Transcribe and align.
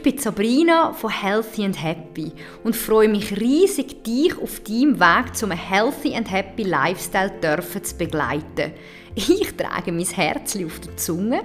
ich 0.00 0.14
bin 0.14 0.18
Sabrina 0.18 0.94
von 0.94 1.10
Healthy 1.10 1.62
and 1.62 1.82
Happy 1.82 2.32
und 2.64 2.74
freue 2.74 3.06
mich 3.06 3.38
riesig, 3.38 4.02
dich 4.02 4.34
auf 4.40 4.60
deinem 4.60 4.98
Weg 4.98 5.36
zum 5.36 5.50
Healthy 5.50 6.14
and 6.14 6.30
Happy 6.30 6.62
Lifestyle 6.62 7.30
dürfen 7.42 7.84
zu 7.84 7.98
begleiten. 7.98 8.72
Ich 9.14 9.54
trage 9.54 9.92
mein 9.92 10.06
Herz 10.06 10.56
auf 10.56 10.80
der 10.80 10.96
Zunge. 10.96 11.42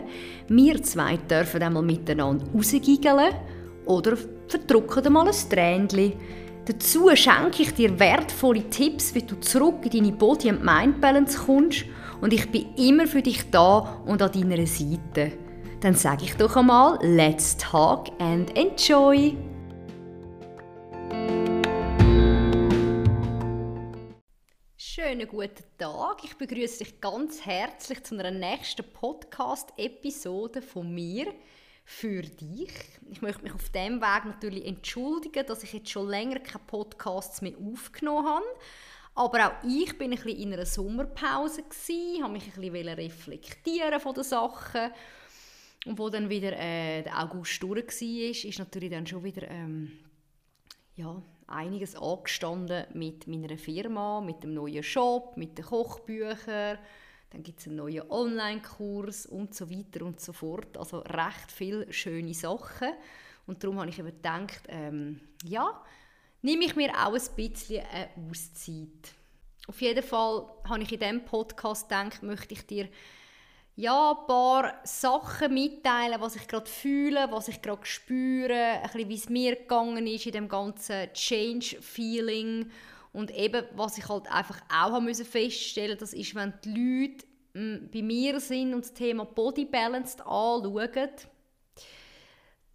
Wir 0.47 0.81
zwei 0.83 1.17
dürfen 1.17 1.63
einmal 1.63 1.83
miteinander 1.83 2.45
rausgiggeln 2.55 3.33
oder 3.87 4.17
verdrucken 4.47 5.11
mal 5.11 5.27
ein 5.27 5.49
Tränchen. 5.49 6.13
Dazu 6.63 7.09
schenke 7.13 7.63
ich 7.63 7.73
dir 7.73 7.99
wertvolle 7.99 8.69
Tipps, 8.69 9.13
wie 9.13 9.23
du 9.23 9.35
zurück 9.41 9.79
in 9.83 9.91
deine 9.91 10.13
Body- 10.13 10.49
and 10.49 10.63
Mind-Balance 10.63 11.39
kommst 11.39 11.83
und 12.21 12.31
ich 12.31 12.49
bin 12.49 12.73
immer 12.77 13.05
für 13.05 13.21
dich 13.21 13.51
da 13.51 14.01
und 14.05 14.21
an 14.21 14.31
deiner 14.31 14.65
Seite. 14.65 15.44
Dann 15.81 15.93
sage 15.93 16.23
ich 16.23 16.35
doch 16.35 16.55
einmal, 16.55 16.97
let's 17.01 17.57
talk 17.57 18.09
and 18.19 18.57
enjoy! 18.57 19.35
Schönen 24.77 25.27
guten 25.27 25.63
Tag. 25.77 26.23
Ich 26.23 26.37
begrüße 26.37 26.79
dich 26.79 27.01
ganz 27.01 27.45
herzlich 27.45 28.03
zu 28.03 28.17
einer 28.17 28.31
nächsten 28.31 28.85
Podcast-Episode 28.89 30.61
von 30.61 30.93
mir 30.93 31.33
für 31.83 32.21
dich. 32.21 32.71
Ich 33.09 33.21
möchte 33.21 33.43
mich 33.43 33.53
auf 33.53 33.69
dem 33.69 34.01
Weg 34.01 34.25
natürlich 34.25 34.65
entschuldigen, 34.65 35.45
dass 35.45 35.63
ich 35.63 35.73
jetzt 35.73 35.89
schon 35.89 36.07
länger 36.07 36.39
keine 36.39 36.63
Podcasts 36.65 37.41
mehr 37.41 37.53
aufgenommen 37.57 38.25
habe. 38.27 38.45
Aber 39.13 39.47
auch 39.47 39.63
ich 39.67 39.97
bin 39.97 40.11
ein 40.11 40.17
bisschen 40.17 40.39
in 40.39 40.53
einer 40.53 40.65
Sommerpause 40.65 41.63
gewesen, 41.63 42.23
habe 42.23 42.33
mich 42.33 42.45
ein 42.55 42.61
bisschen 42.61 42.87
reflektieren 42.89 43.99
von 43.99 44.13
den 44.13 44.23
Sachen 44.23 44.91
und 45.85 45.99
wo 45.99 46.09
dann 46.09 46.29
wieder 46.29 46.53
äh, 46.53 47.03
der 47.03 47.21
August 47.23 47.61
durch 47.61 48.01
war, 48.01 48.49
ist 48.49 48.59
natürlich 48.59 48.89
dann 48.89 49.05
schon 49.05 49.23
wieder 49.23 49.49
ähm, 49.49 49.91
ja, 50.95 51.21
einiges 51.47 51.95
angestanden 51.95 52.85
mit 52.93 53.27
meiner 53.27 53.57
Firma, 53.57 54.19
mit 54.21 54.43
dem 54.43 54.53
neuen 54.53 54.83
Shop, 54.83 55.37
mit 55.37 55.57
den 55.57 55.65
Kochbüchern. 55.65 56.79
Dann 57.29 57.43
gibt 57.43 57.59
es 57.59 57.67
einen 57.67 57.75
neuen 57.75 58.09
Online-Kurs 58.09 59.25
und 59.27 59.53
so 59.53 59.69
weiter 59.69 60.05
und 60.05 60.19
so 60.19 60.33
fort. 60.33 60.77
Also 60.77 60.99
recht 60.99 61.51
viele 61.51 61.91
schöne 61.91 62.33
Sachen. 62.33 62.89
Und 63.45 63.63
darum 63.63 63.79
habe 63.79 63.89
ich 63.89 63.99
eben 63.99 64.07
gedacht, 64.07 64.63
ähm, 64.69 65.19
ja, 65.43 65.83
nehme 66.41 66.65
ich 66.65 66.75
mir 66.75 66.91
auch 66.93 67.13
ein 67.13 67.35
bisschen 67.35 67.83
eine 67.91 68.09
Auszeit. 68.29 69.13
Auf 69.67 69.81
jeden 69.81 70.03
Fall 70.03 70.47
habe 70.67 70.83
ich 70.83 70.91
in 70.91 70.99
diesem 70.99 71.25
Podcast 71.25 71.89
gedacht, 71.89 72.23
möchte 72.23 72.53
ich 72.53 72.65
dir 72.65 72.87
ja, 73.77 74.11
ein 74.11 74.27
paar 74.27 74.73
Sachen 74.83 75.53
mitteilen, 75.53 76.21
was 76.21 76.35
ich 76.37 76.47
gerade 76.47 76.69
fühle, 76.69 77.27
was 77.31 77.49
ich 77.49 77.61
gerade 77.61 77.85
spüre, 77.85 78.79
wie 78.93 79.15
es 79.15 79.29
mir 79.29 79.55
gegangen 79.57 80.07
ist 80.07 80.25
in 80.25 80.31
dem 80.31 80.47
ganzen 80.47 81.11
Change-Feeling 81.13 82.71
und 83.11 83.31
eben, 83.31 83.65
was 83.75 83.97
ich 83.97 84.07
halt 84.07 84.31
einfach 84.31 84.61
auch 84.69 84.91
haben 84.91 85.05
müssen 85.05 85.25
feststellen 85.25 85.97
das 85.97 86.13
ist, 86.13 86.35
wenn 86.35 86.53
die 86.63 86.69
Leute 86.69 87.25
hm, 87.53 87.89
bei 87.93 88.01
mir 88.01 88.39
sind 88.39 88.73
und 88.73 88.85
das 88.85 88.93
Thema 88.93 89.25
Body 89.25 89.65
Balance 89.65 90.19
anschauen, 90.19 91.09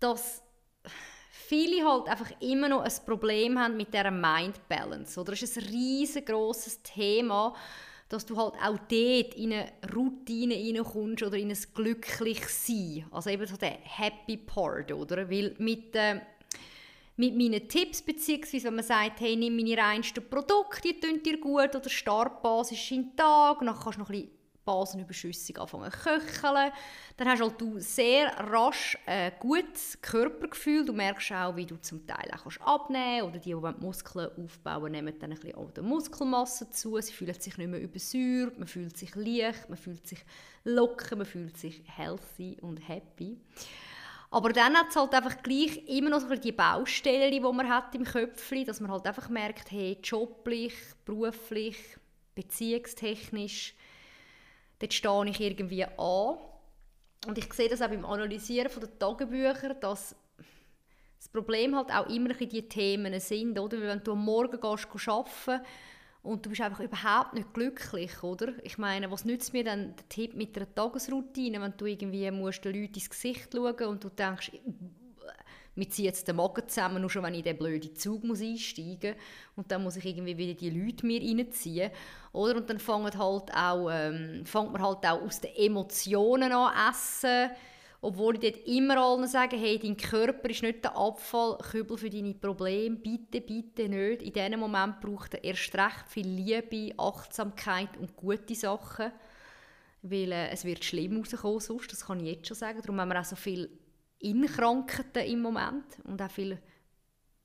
dass 0.00 0.42
viele 1.30 1.86
halt 1.86 2.08
einfach 2.08 2.30
immer 2.40 2.68
noch 2.68 2.82
ein 2.82 2.92
Problem 3.06 3.58
haben 3.58 3.76
mit 3.76 3.92
dieser 3.92 4.10
Mind 4.10 4.68
Balance. 4.68 5.18
Oder? 5.20 5.32
Das 5.32 5.42
ist 5.42 5.58
ein 5.58 5.64
riesengroßes 5.64 6.82
Thema, 6.82 7.54
dass 8.10 8.26
du 8.26 8.36
halt 8.36 8.54
auch 8.54 8.76
dort 8.76 9.34
in 9.34 9.52
eine 9.52 9.72
Routine 9.94 10.56
reinkommst 10.56 11.22
oder 11.22 11.36
in 11.36 11.50
ein 11.50 11.58
glücklich 11.72 12.44
Sein. 12.48 13.06
Also 13.12 13.30
eben 13.30 13.46
so 13.46 13.56
der 13.56 13.78
Happy 13.84 14.36
Part, 14.36 14.92
oder? 14.92 15.30
Weil 15.30 15.54
mit, 15.58 15.94
äh, 15.94 16.20
mit 17.16 17.36
meinen 17.36 17.68
Tipps, 17.68 18.02
beziehungsweise 18.02 18.64
wenn 18.64 18.74
man 18.74 18.84
sagt, 18.84 19.20
hey, 19.20 19.36
nimm 19.36 19.54
meine 19.54 19.78
reinsten 19.78 20.28
Produkte, 20.28 20.92
die 20.92 20.98
tun 20.98 21.22
dir 21.22 21.38
gut, 21.38 21.74
oder 21.76 21.88
startbasisch 21.88 22.90
in 22.90 23.02
den 23.04 23.16
Tag, 23.16 23.60
dann 23.60 23.78
kannst 23.78 23.96
du 23.96 24.00
noch 24.00 24.10
ein 24.10 24.22
bisschen 24.22 24.39
basenüberschüssig 24.64 25.58
anfangen 25.58 25.90
zu 25.90 25.98
köcheln. 25.98 26.72
Dann 27.16 27.28
hast 27.28 27.40
halt 27.40 27.60
du 27.60 27.78
sehr 27.78 28.28
rasch 28.38 28.96
ein 29.06 29.32
gutes 29.38 29.98
Körpergefühl. 30.00 30.84
Du 30.84 30.92
merkst 30.92 31.32
auch, 31.32 31.56
wie 31.56 31.66
du 31.66 31.76
zum 31.76 32.06
Teil 32.06 32.30
auch 32.32 32.66
abnehmen 32.66 33.20
kannst. 33.20 33.24
Oder 33.24 33.38
die, 33.38 33.78
die 33.78 33.84
Muskeln 33.84 34.30
aufbauen, 34.36 34.92
nehmen 34.92 35.18
dann 35.18 35.32
ein 35.32 35.38
bisschen 35.38 35.56
auch 35.56 35.70
die 35.70 35.82
Muskelmasse 35.82 36.70
zu. 36.70 37.00
Sie 37.00 37.12
fühlen 37.12 37.34
sich 37.34 37.56
nicht 37.56 37.68
mehr 37.68 37.80
übersäuert, 37.80 38.58
man 38.58 38.68
fühlt 38.68 38.96
sich 38.96 39.14
leicht, 39.14 39.68
man 39.68 39.78
fühlt 39.78 40.06
sich 40.06 40.24
locker, 40.64 41.16
man 41.16 41.26
fühlt 41.26 41.56
sich 41.56 41.82
healthy 41.86 42.56
und 42.60 42.76
happy. 42.88 43.38
Aber 44.32 44.52
dann 44.52 44.76
hat 44.76 44.90
es 44.90 44.96
halt 44.96 45.12
einfach 45.12 45.42
gleich 45.42 45.88
immer 45.88 46.10
noch 46.10 46.20
so 46.20 46.34
die 46.36 46.52
Baustellen, 46.52 47.32
die 47.32 47.40
man 47.40 47.68
hat 47.68 47.94
im 47.96 48.04
Köpfchen, 48.04 48.64
dass 48.64 48.80
man 48.80 48.90
halt 48.90 49.04
einfach 49.06 49.28
merkt, 49.28 49.72
hey, 49.72 49.98
joblich, 50.04 50.74
beruflich, 51.04 51.76
beziehungstechnisch, 52.36 53.74
dort 54.80 54.92
stehe 54.92 55.26
ich 55.28 55.40
irgendwie 55.40 55.84
an. 55.84 56.38
Und 57.26 57.38
ich 57.38 57.52
sehe 57.52 57.68
das 57.68 57.82
auch 57.82 57.88
beim 57.88 58.04
Analysieren 58.04 58.70
von 58.70 58.82
den 58.82 58.98
Tagebüchern, 58.98 59.76
dass 59.80 60.16
das 61.18 61.28
Problem 61.28 61.76
halt 61.76 61.90
auch 61.92 62.08
immer 62.08 62.32
die 62.32 62.68
Themen 62.68 63.20
sind, 63.20 63.58
oder? 63.58 63.80
wenn 63.80 64.02
du 64.02 64.12
am 64.12 64.24
Morgen 64.24 64.58
gehst, 64.58 64.88
arbeiten 65.06 65.64
und 66.22 66.44
du 66.44 66.50
bist 66.50 66.62
einfach 66.62 66.80
überhaupt 66.80 67.34
nicht 67.34 67.52
glücklich, 67.52 68.22
oder? 68.22 68.54
Ich 68.64 68.78
meine, 68.78 69.10
was 69.10 69.24
nützt 69.24 69.52
mir 69.52 69.64
dann 69.64 69.94
der 69.96 70.08
Tipp 70.08 70.34
mit 70.34 70.56
einer 70.56 70.74
Tagesroutine, 70.74 71.60
wenn 71.60 71.76
du 71.76 71.86
irgendwie 71.86 72.30
musst 72.30 72.64
den 72.64 72.74
Leuten 72.74 72.94
ins 72.94 73.10
Gesicht 73.10 73.50
schauen 73.52 73.86
und 73.86 74.04
du 74.04 74.08
denkst, 74.08 74.52
mir 75.80 75.88
zieht 75.88 76.04
jetzt 76.04 76.28
den 76.28 76.36
Magen 76.36 76.68
zusammen, 76.68 77.00
nur 77.00 77.08
schon 77.08 77.22
wenn 77.22 77.32
ich 77.32 77.38
in 77.38 77.44
den 77.44 77.56
blöden 77.56 77.96
Zug 77.96 78.22
muss 78.22 78.42
einsteigen 78.42 79.14
muss. 79.14 79.56
Und 79.56 79.72
dann 79.72 79.82
muss 79.82 79.96
ich 79.96 80.04
irgendwie 80.04 80.36
wieder 80.36 80.54
die 80.54 80.68
Leute 80.68 81.06
mir 81.06 81.20
reinziehen. 81.22 81.90
Oder? 82.32 82.56
Und 82.56 82.68
dann 82.68 82.78
halt 83.18 83.50
ähm, 83.90 84.44
fängt 84.44 84.72
man 84.72 84.82
halt 84.82 85.06
auch 85.06 85.22
aus 85.22 85.40
den 85.40 85.56
Emotionen 85.56 86.52
an 86.52 86.90
essen. 86.90 87.50
Obwohl 88.02 88.34
ich 88.34 88.52
dort 88.52 88.66
immer 88.66 88.98
allen 88.98 89.26
sage, 89.26 89.56
hey, 89.56 89.78
dein 89.78 89.96
Körper 89.96 90.48
ist 90.48 90.62
nicht 90.62 90.84
der 90.84 90.96
Abfallkübel 90.96 91.98
für 91.98 92.10
deine 92.10 92.34
Probleme. 92.34 92.96
Bitte, 92.96 93.40
bitte 93.40 93.88
nicht. 93.88 94.22
In 94.22 94.32
diesem 94.32 94.60
Moment 94.60 95.00
braucht 95.00 95.34
er 95.34 95.44
erst 95.44 95.74
recht 95.74 96.08
viel 96.08 96.28
Liebe, 96.28 96.98
Achtsamkeit 96.98 97.96
und 97.98 98.16
gute 98.16 98.54
Sachen. 98.54 99.12
Weil 100.02 100.32
äh, 100.32 100.50
es 100.50 100.64
wird 100.64 100.84
schlimm 100.84 101.22
rauskommen 101.22 101.60
sonst, 101.60 101.92
das 101.92 102.06
kann 102.06 102.20
ich 102.20 102.36
jetzt 102.36 102.48
schon 102.48 102.56
sagen. 102.56 102.80
Darum 102.80 103.00
haben 103.00 103.10
wir 103.10 103.20
auch 103.20 103.24
so 103.24 103.36
viele 103.36 103.68
Innenkrankheiten 104.20 105.24
im 105.24 105.42
Moment 105.42 105.84
und 106.04 106.20
auch 106.20 106.30
viele 106.30 106.58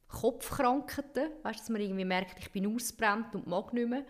Kopfkrankheiten. 0.08 1.31
Weißt, 1.44 1.62
dass 1.62 1.69
man 1.69 1.81
irgendwie 1.81 2.06
merkt, 2.06 2.40
ich 2.40 2.52
bin 2.52 2.74
ausbrennt 2.74 3.34
und 3.36 3.47
mag 3.47 3.74
nicht 3.74 3.90
mehr. 3.90 4.06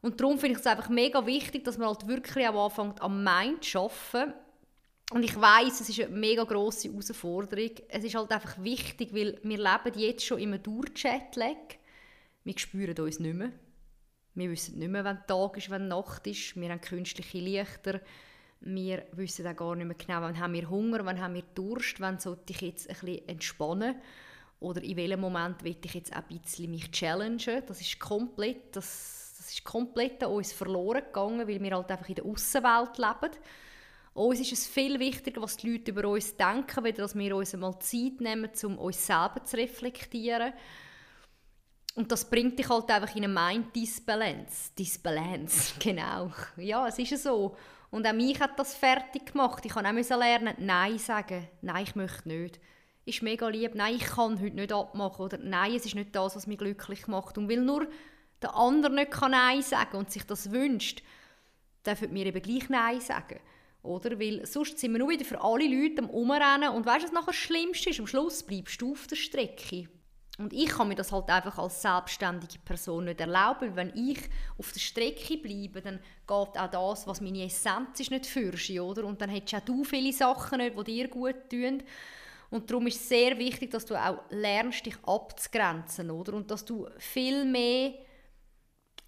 Und 0.00 0.20
darum 0.20 0.38
finde 0.38 0.54
ich 0.54 0.60
es 0.60 0.66
einfach 0.66 0.88
mega 0.88 1.26
wichtig, 1.26 1.64
dass 1.64 1.76
man 1.76 1.88
halt 1.88 2.06
wirklich 2.06 2.48
auch 2.48 2.64
anfängt, 2.64 3.02
am 3.02 3.22
Mind 3.22 3.64
zu 3.64 3.80
arbeiten. 3.80 4.32
Und 5.12 5.24
ich 5.24 5.38
weiß, 5.38 5.80
es 5.80 5.88
ist 5.88 6.00
eine 6.00 6.16
mega 6.16 6.44
grosse 6.44 6.88
Herausforderung. 6.88 7.70
Es 7.88 8.04
ist 8.04 8.14
halt 8.14 8.30
einfach 8.30 8.62
wichtig, 8.62 9.12
weil 9.12 9.38
wir 9.42 9.58
leben 9.58 9.98
jetzt 9.98 10.24
schon 10.24 10.38
immer 10.38 10.58
durch 10.58 10.90
Jetlag. 10.96 11.56
Wir 12.44 12.58
spüren 12.58 12.98
uns 12.98 13.18
nicht 13.18 13.34
mehr. 13.34 13.52
Wir 14.34 14.50
wissen 14.50 14.78
nicht 14.78 14.88
mehr, 14.88 15.04
wann 15.04 15.26
Tag 15.26 15.56
ist, 15.56 15.68
wann 15.68 15.88
Nacht 15.88 16.26
ist. 16.28 16.58
Wir 16.58 16.70
haben 16.70 16.80
künstliche 16.80 17.38
Lichter 17.38 18.00
wir 18.60 19.06
wissen 19.12 19.46
auch 19.46 19.56
gar 19.56 19.74
nicht 19.74 19.86
mehr 19.86 19.96
genau, 19.96 20.20
wann 20.20 20.38
haben 20.38 20.52
wir 20.52 20.68
Hunger, 20.68 21.04
wann 21.04 21.20
haben 21.20 21.34
wir 21.34 21.44
Durst, 21.54 22.00
wann 22.00 22.18
sollte 22.18 22.52
ich 22.52 22.60
jetzt 22.60 22.90
ein 22.90 22.96
bisschen 23.00 23.28
entspannen 23.28 23.96
oder 24.60 24.82
in 24.82 24.96
welchem 24.96 25.20
Moment 25.20 25.64
will 25.64 25.76
ich 25.82 25.94
jetzt 25.94 26.12
auch 26.12 26.22
ein 26.28 26.38
bisschen 26.38 26.70
mich 26.70 26.90
challengen. 26.90 27.62
Das 27.66 27.80
ist 27.80 27.98
komplett, 27.98 28.76
das, 28.76 29.34
das 29.38 29.50
ist 29.52 29.64
komplett 29.64 30.22
an 30.22 30.32
uns 30.32 30.52
verloren 30.52 31.02
gegangen, 31.02 31.48
weil 31.48 31.60
wir 31.60 31.74
halt 31.74 31.90
einfach 31.90 32.08
in 32.08 32.16
der 32.16 32.26
Außenwelt 32.26 32.98
leben. 32.98 33.36
Uns 34.12 34.40
ist 34.40 34.52
es 34.52 34.66
viel 34.66 34.98
wichtiger, 35.00 35.40
was 35.40 35.56
die 35.56 35.70
Leute 35.70 35.92
über 35.92 36.08
uns 36.08 36.36
denken, 36.36 36.84
weder 36.84 37.02
dass 37.02 37.16
wir 37.16 37.34
uns 37.34 37.54
mal 37.54 37.78
Zeit 37.80 38.20
nehmen, 38.20 38.50
um 38.64 38.78
uns 38.78 39.06
selber 39.06 39.42
zu 39.44 39.56
reflektieren. 39.56 40.52
Und 41.94 42.12
das 42.12 42.28
bringt 42.28 42.58
dich 42.58 42.68
halt 42.68 42.90
einfach 42.90 43.16
in 43.16 43.24
eine 43.24 43.32
Mind-Disbalance. 43.32 44.72
Disbalance, 44.78 45.74
genau. 45.80 46.32
Ja, 46.56 46.86
es 46.86 46.98
ist 46.98 47.22
so. 47.22 47.56
Und 47.90 48.06
auch 48.06 48.12
mich 48.12 48.38
hat 48.40 48.58
das 48.58 48.74
fertig 48.74 49.32
gemacht. 49.32 49.64
Ich 49.64 49.74
musste 49.74 50.14
auch 50.14 50.20
lernen, 50.20 50.54
Nein 50.58 50.98
sagen. 50.98 51.48
Nein, 51.60 51.84
ich 51.84 51.96
möchte 51.96 52.28
nicht. 52.28 52.60
Ist 53.04 53.22
mega 53.22 53.48
lieb. 53.48 53.74
Nein, 53.74 53.96
ich 53.96 54.06
kann 54.06 54.40
heute 54.40 54.54
nicht 54.54 54.72
abmachen. 54.72 55.24
Oder 55.24 55.38
Nein, 55.38 55.74
es 55.74 55.86
ist 55.86 55.96
nicht 55.96 56.14
das, 56.14 56.36
was 56.36 56.46
mich 56.46 56.58
glücklich 56.58 57.08
macht. 57.08 57.36
Und 57.36 57.48
weil 57.48 57.60
nur 57.60 57.88
der 58.40 58.54
andere 58.54 58.94
nicht 58.94 59.10
kann 59.10 59.32
Nein 59.32 59.62
sagen 59.62 59.96
und 59.96 60.10
sich 60.10 60.24
das 60.24 60.50
wünscht, 60.50 61.02
dürfen 61.84 62.14
wir 62.14 62.26
eben 62.26 62.42
gleich 62.42 62.68
Nein 62.68 63.00
sagen. 63.00 63.40
Oder? 63.82 64.20
Weil 64.20 64.46
sonst 64.46 64.78
sind 64.78 64.92
wir 64.92 64.98
nur 64.98 65.08
wieder 65.08 65.24
für 65.24 65.40
alle 65.40 65.66
Leute 65.66 66.02
am 66.02 66.10
Umrennen. 66.10 66.70
Und 66.70 66.86
weißt 66.86 67.02
du, 67.02 67.06
was 67.08 67.12
nachher 67.12 67.26
das 67.26 67.36
Schlimmste 67.36 67.90
ist? 67.90 68.00
Am 68.00 68.06
Schluss 68.06 68.42
bleibst 68.42 68.80
du 68.80 68.92
auf 68.92 69.06
der 69.06 69.16
Strecke. 69.16 69.88
Und 70.40 70.54
ich 70.54 70.70
kann 70.70 70.88
mir 70.88 70.94
das 70.94 71.12
halt 71.12 71.28
einfach 71.28 71.58
als 71.58 71.82
selbstständige 71.82 72.58
Person 72.64 73.04
nicht 73.04 73.20
erlauben, 73.20 73.76
wenn 73.76 73.94
ich 73.94 74.18
auf 74.58 74.72
der 74.72 74.80
Strecke 74.80 75.36
bleibe, 75.36 75.82
dann 75.82 75.98
geht 75.98 76.28
auch 76.58 76.70
das, 76.70 77.06
was 77.06 77.20
meine 77.20 77.44
Essenz 77.44 78.00
ist, 78.00 78.10
nicht 78.10 78.26
für 78.26 78.52
oder? 78.82 79.04
Und 79.04 79.20
dann 79.20 79.28
hättest 79.28 79.70
auch 79.70 79.84
viele 79.84 80.12
Sachen 80.12 80.58
nicht, 80.58 80.78
die 80.78 80.84
dir 80.84 81.08
gut 81.08 81.50
tun. 81.50 81.82
Und 82.48 82.70
darum 82.70 82.86
ist 82.86 83.02
es 83.02 83.08
sehr 83.08 83.38
wichtig, 83.38 83.70
dass 83.70 83.84
du 83.84 83.94
auch 83.94 84.22
lernst, 84.30 84.86
dich 84.86 84.96
abzugrenzen, 85.04 86.10
oder? 86.10 86.32
Und 86.32 86.50
dass 86.50 86.64
du 86.64 86.88
viel 86.98 87.44
mehr 87.44 87.92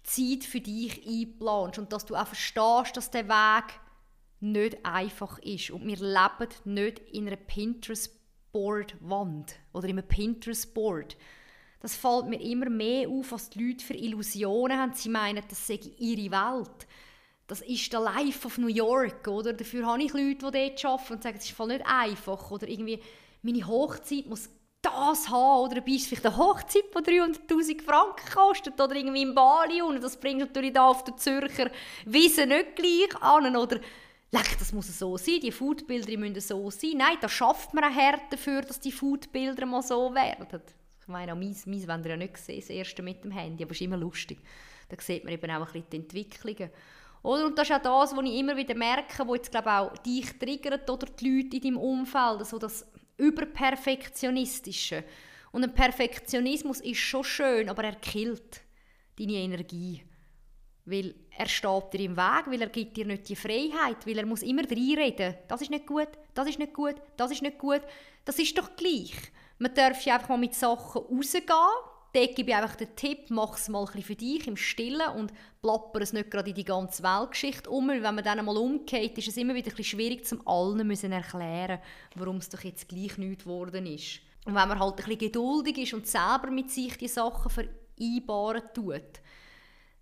Zeit 0.03 0.43
für 0.43 0.61
dich 0.61 1.05
einplanst 1.07 1.79
und 1.79 1.91
dass 1.91 2.05
du 2.05 2.15
auch 2.15 2.27
verstehst, 2.27 2.95
dass 2.95 3.09
der 3.09 3.27
Weg 3.27 3.79
nicht 4.39 4.85
einfach 4.85 5.39
ist. 5.39 5.71
Und 5.71 5.87
wir 5.87 5.97
leben 5.97 6.53
nicht 6.65 6.99
in 7.11 7.27
einer 7.27 7.37
Pinterest-Board-Wand 8.53 9.55
oder 9.73 9.87
in 9.87 9.97
einem 9.97 10.07
Pinterest-Board. 10.07 11.17
Das 11.81 11.95
fällt 11.95 12.27
mir 12.27 12.39
immer 12.39 12.69
mehr 12.69 13.09
auf, 13.09 13.31
was 13.31 13.49
die 13.49 13.67
Leute 13.67 13.83
für 13.83 13.95
Illusionen 13.95 14.77
haben. 14.77 14.93
Sie 14.93 15.09
meinen, 15.09 15.43
das 15.49 15.67
sei 15.67 15.79
ihre 15.97 16.31
Welt. 16.31 16.87
Das 17.47 17.61
ist 17.61 17.91
der 17.91 17.99
Life 17.99 18.45
of 18.47 18.57
New 18.57 18.67
York, 18.67 19.27
oder? 19.27 19.51
Dafür 19.51 19.85
habe 19.85 20.03
ich 20.03 20.13
Leute, 20.13 20.51
die 20.51 20.75
dort 20.75 20.85
arbeiten 20.85 21.13
und 21.13 21.23
sagen, 21.23 21.37
es 21.37 21.45
ist 21.45 21.51
voll 21.51 21.67
nicht 21.67 21.85
einfach. 21.85 22.51
Oder 22.51 22.69
irgendwie, 22.69 23.01
meine 23.41 23.67
Hochzeit 23.67 24.27
muss 24.27 24.49
das 24.81 25.29
haben, 25.29 25.71
oder 25.71 25.81
bist 25.81 26.07
vielleicht 26.07 26.25
eine 26.25 26.37
Hochzeit, 26.37 26.83
die 26.93 27.11
300'000 27.11 27.81
Franken 27.81 28.33
kostet, 28.33 28.79
oder 28.79 28.95
irgendwie 28.95 29.21
in 29.21 29.33
Bali, 29.33 29.81
und 29.81 30.03
das 30.03 30.17
bringt 30.17 30.39
natürlich 30.39 30.73
da 30.73 30.87
auf 30.87 31.05
der 31.05 31.15
Zürcher 31.15 31.71
Wiese 32.05 32.45
nicht 32.45 32.75
gleich 32.75 33.21
an, 33.21 33.55
oder 33.55 33.79
Leck, 34.33 34.57
das 34.57 34.73
muss 34.73 34.97
so 34.97 35.15
sein, 35.15 35.39
die 35.43 35.51
Foodbilder 35.51 36.17
müssen 36.17 36.41
so 36.41 36.71
sein. 36.71 36.93
Nein, 36.97 37.17
da 37.21 37.29
schafft 37.29 37.71
man 37.75 37.83
auch 37.83 37.95
hart 37.95 38.31
dafür, 38.31 38.63
dass 38.63 38.79
die 38.79 38.91
Foodbilder 38.91 39.67
mal 39.67 39.83
so 39.83 40.11
werden. 40.15 40.47
Ich 40.99 41.07
meine, 41.07 41.33
auch 41.33 41.37
meins, 41.37 41.67
meins 41.67 41.87
wollen 41.87 42.03
ja 42.03 42.17
nicht 42.17 42.37
sehen, 42.37 42.59
das 42.59 42.71
erste 42.71 43.03
mit 43.03 43.23
dem 43.23 43.29
Handy, 43.29 43.63
aber 43.63 43.73
es 43.73 43.77
ist 43.77 43.85
immer 43.85 43.97
lustig. 43.97 44.39
Da 44.89 44.95
sieht 44.99 45.23
man 45.23 45.33
eben 45.33 45.51
auch 45.51 45.57
ein 45.57 45.65
bisschen 45.65 45.87
die 45.87 45.97
Entwicklungen. 45.97 46.71
Oder? 47.21 47.45
Und 47.45 47.57
das 47.59 47.69
ist 47.69 47.75
auch 47.75 47.81
das, 47.81 48.17
was 48.17 48.25
ich 48.25 48.39
immer 48.39 48.57
wieder 48.57 48.73
merke, 48.73 49.27
wo 49.27 49.35
jetzt 49.35 49.51
glaube 49.51 49.71
auch 49.71 49.97
dich 49.99 50.39
triggert 50.39 50.89
oder 50.89 51.05
die 51.05 51.29
Leute 51.29 51.57
in 51.57 51.61
deinem 51.61 51.77
Umfeld, 51.77 52.39
also 52.39 52.57
das 52.57 52.87
Überperfektionistische. 53.17 55.03
Und 55.51 55.63
ein 55.63 55.75
Perfektionismus 55.75 56.81
ist 56.81 56.97
schon 56.97 57.23
schön, 57.23 57.69
aber 57.69 57.83
er 57.83 57.95
killt 57.97 58.61
deine 59.19 59.33
Energie. 59.33 60.01
Weil 60.85 61.15
er 61.37 61.47
steht 61.47 61.93
dir 61.93 61.99
im 62.01 62.17
Weg, 62.17 62.47
weil 62.47 62.61
er 62.61 62.69
gibt 62.69 62.97
dir 62.97 63.05
nicht 63.05 63.29
die 63.29 63.35
Freiheit, 63.35 64.05
weil 64.05 64.17
er 64.17 64.25
muss 64.25 64.41
immer 64.41 64.63
reinreden. 64.63 65.35
Das 65.47 65.61
ist 65.61 65.71
nicht 65.71 65.87
gut, 65.87 66.09
das 66.33 66.49
ist 66.49 66.59
nicht 66.59 66.73
gut, 66.73 66.95
das 67.15 67.31
ist 67.31 67.41
nicht 67.41 67.57
gut. 67.57 67.81
Das 68.25 68.37
ist 68.39 68.57
doch 68.57 68.75
gleich. 68.75 69.13
Man 69.59 69.73
darf 69.73 70.05
ja 70.05 70.15
einfach 70.15 70.29
mal 70.29 70.37
mit 70.37 70.55
Sachen 70.55 71.01
rausgehen. 71.01 71.45
Dort 72.13 72.35
gebe 72.35 72.51
ich 72.51 72.55
einfach 72.55 72.75
den 72.75 72.95
Tipp, 72.95 73.29
mach 73.29 73.57
es 73.57 73.69
mal 73.69 73.87
für 73.87 74.15
dich 74.15 74.47
im 74.47 74.55
Stillen 74.55 75.09
und 75.15 75.33
plapper 75.63 76.01
es 76.01 76.13
nicht 76.13 76.29
gerade 76.29 76.49
in 76.49 76.55
die 76.55 76.63
ganze 76.63 77.01
Weltgeschichte 77.01 77.69
um. 77.71 77.87
Weil 77.87 78.03
wenn 78.03 78.15
man 78.15 78.23
dann 78.23 78.45
mal 78.45 78.55
umgeht, 78.55 79.17
ist 79.17 79.29
es 79.29 79.37
immer 79.37 79.55
wieder 79.55 79.71
ein 79.75 79.83
schwierig, 79.83 80.25
zum 80.25 80.47
allen 80.47 80.85
müssen 80.85 81.11
erklären, 81.11 81.79
warum 82.15 82.37
es 82.37 82.49
doch 82.49 82.61
jetzt 82.61 82.87
gleich 82.87 83.17
nichts 83.17 83.45
geworden 83.45 83.87
ist. 83.87 84.19
Und 84.45 84.53
wenn 84.53 84.67
man 84.67 84.79
halt 84.79 84.91
ein 84.91 84.95
bisschen 84.97 85.17
geduldig 85.17 85.77
ist 85.79 85.93
und 85.93 86.05
selber 86.05 86.51
mit 86.51 86.69
sich 86.69 86.97
die 86.97 87.07
Sachen 87.07 87.49
vereinbaren 87.49 88.63
tut, 88.75 89.21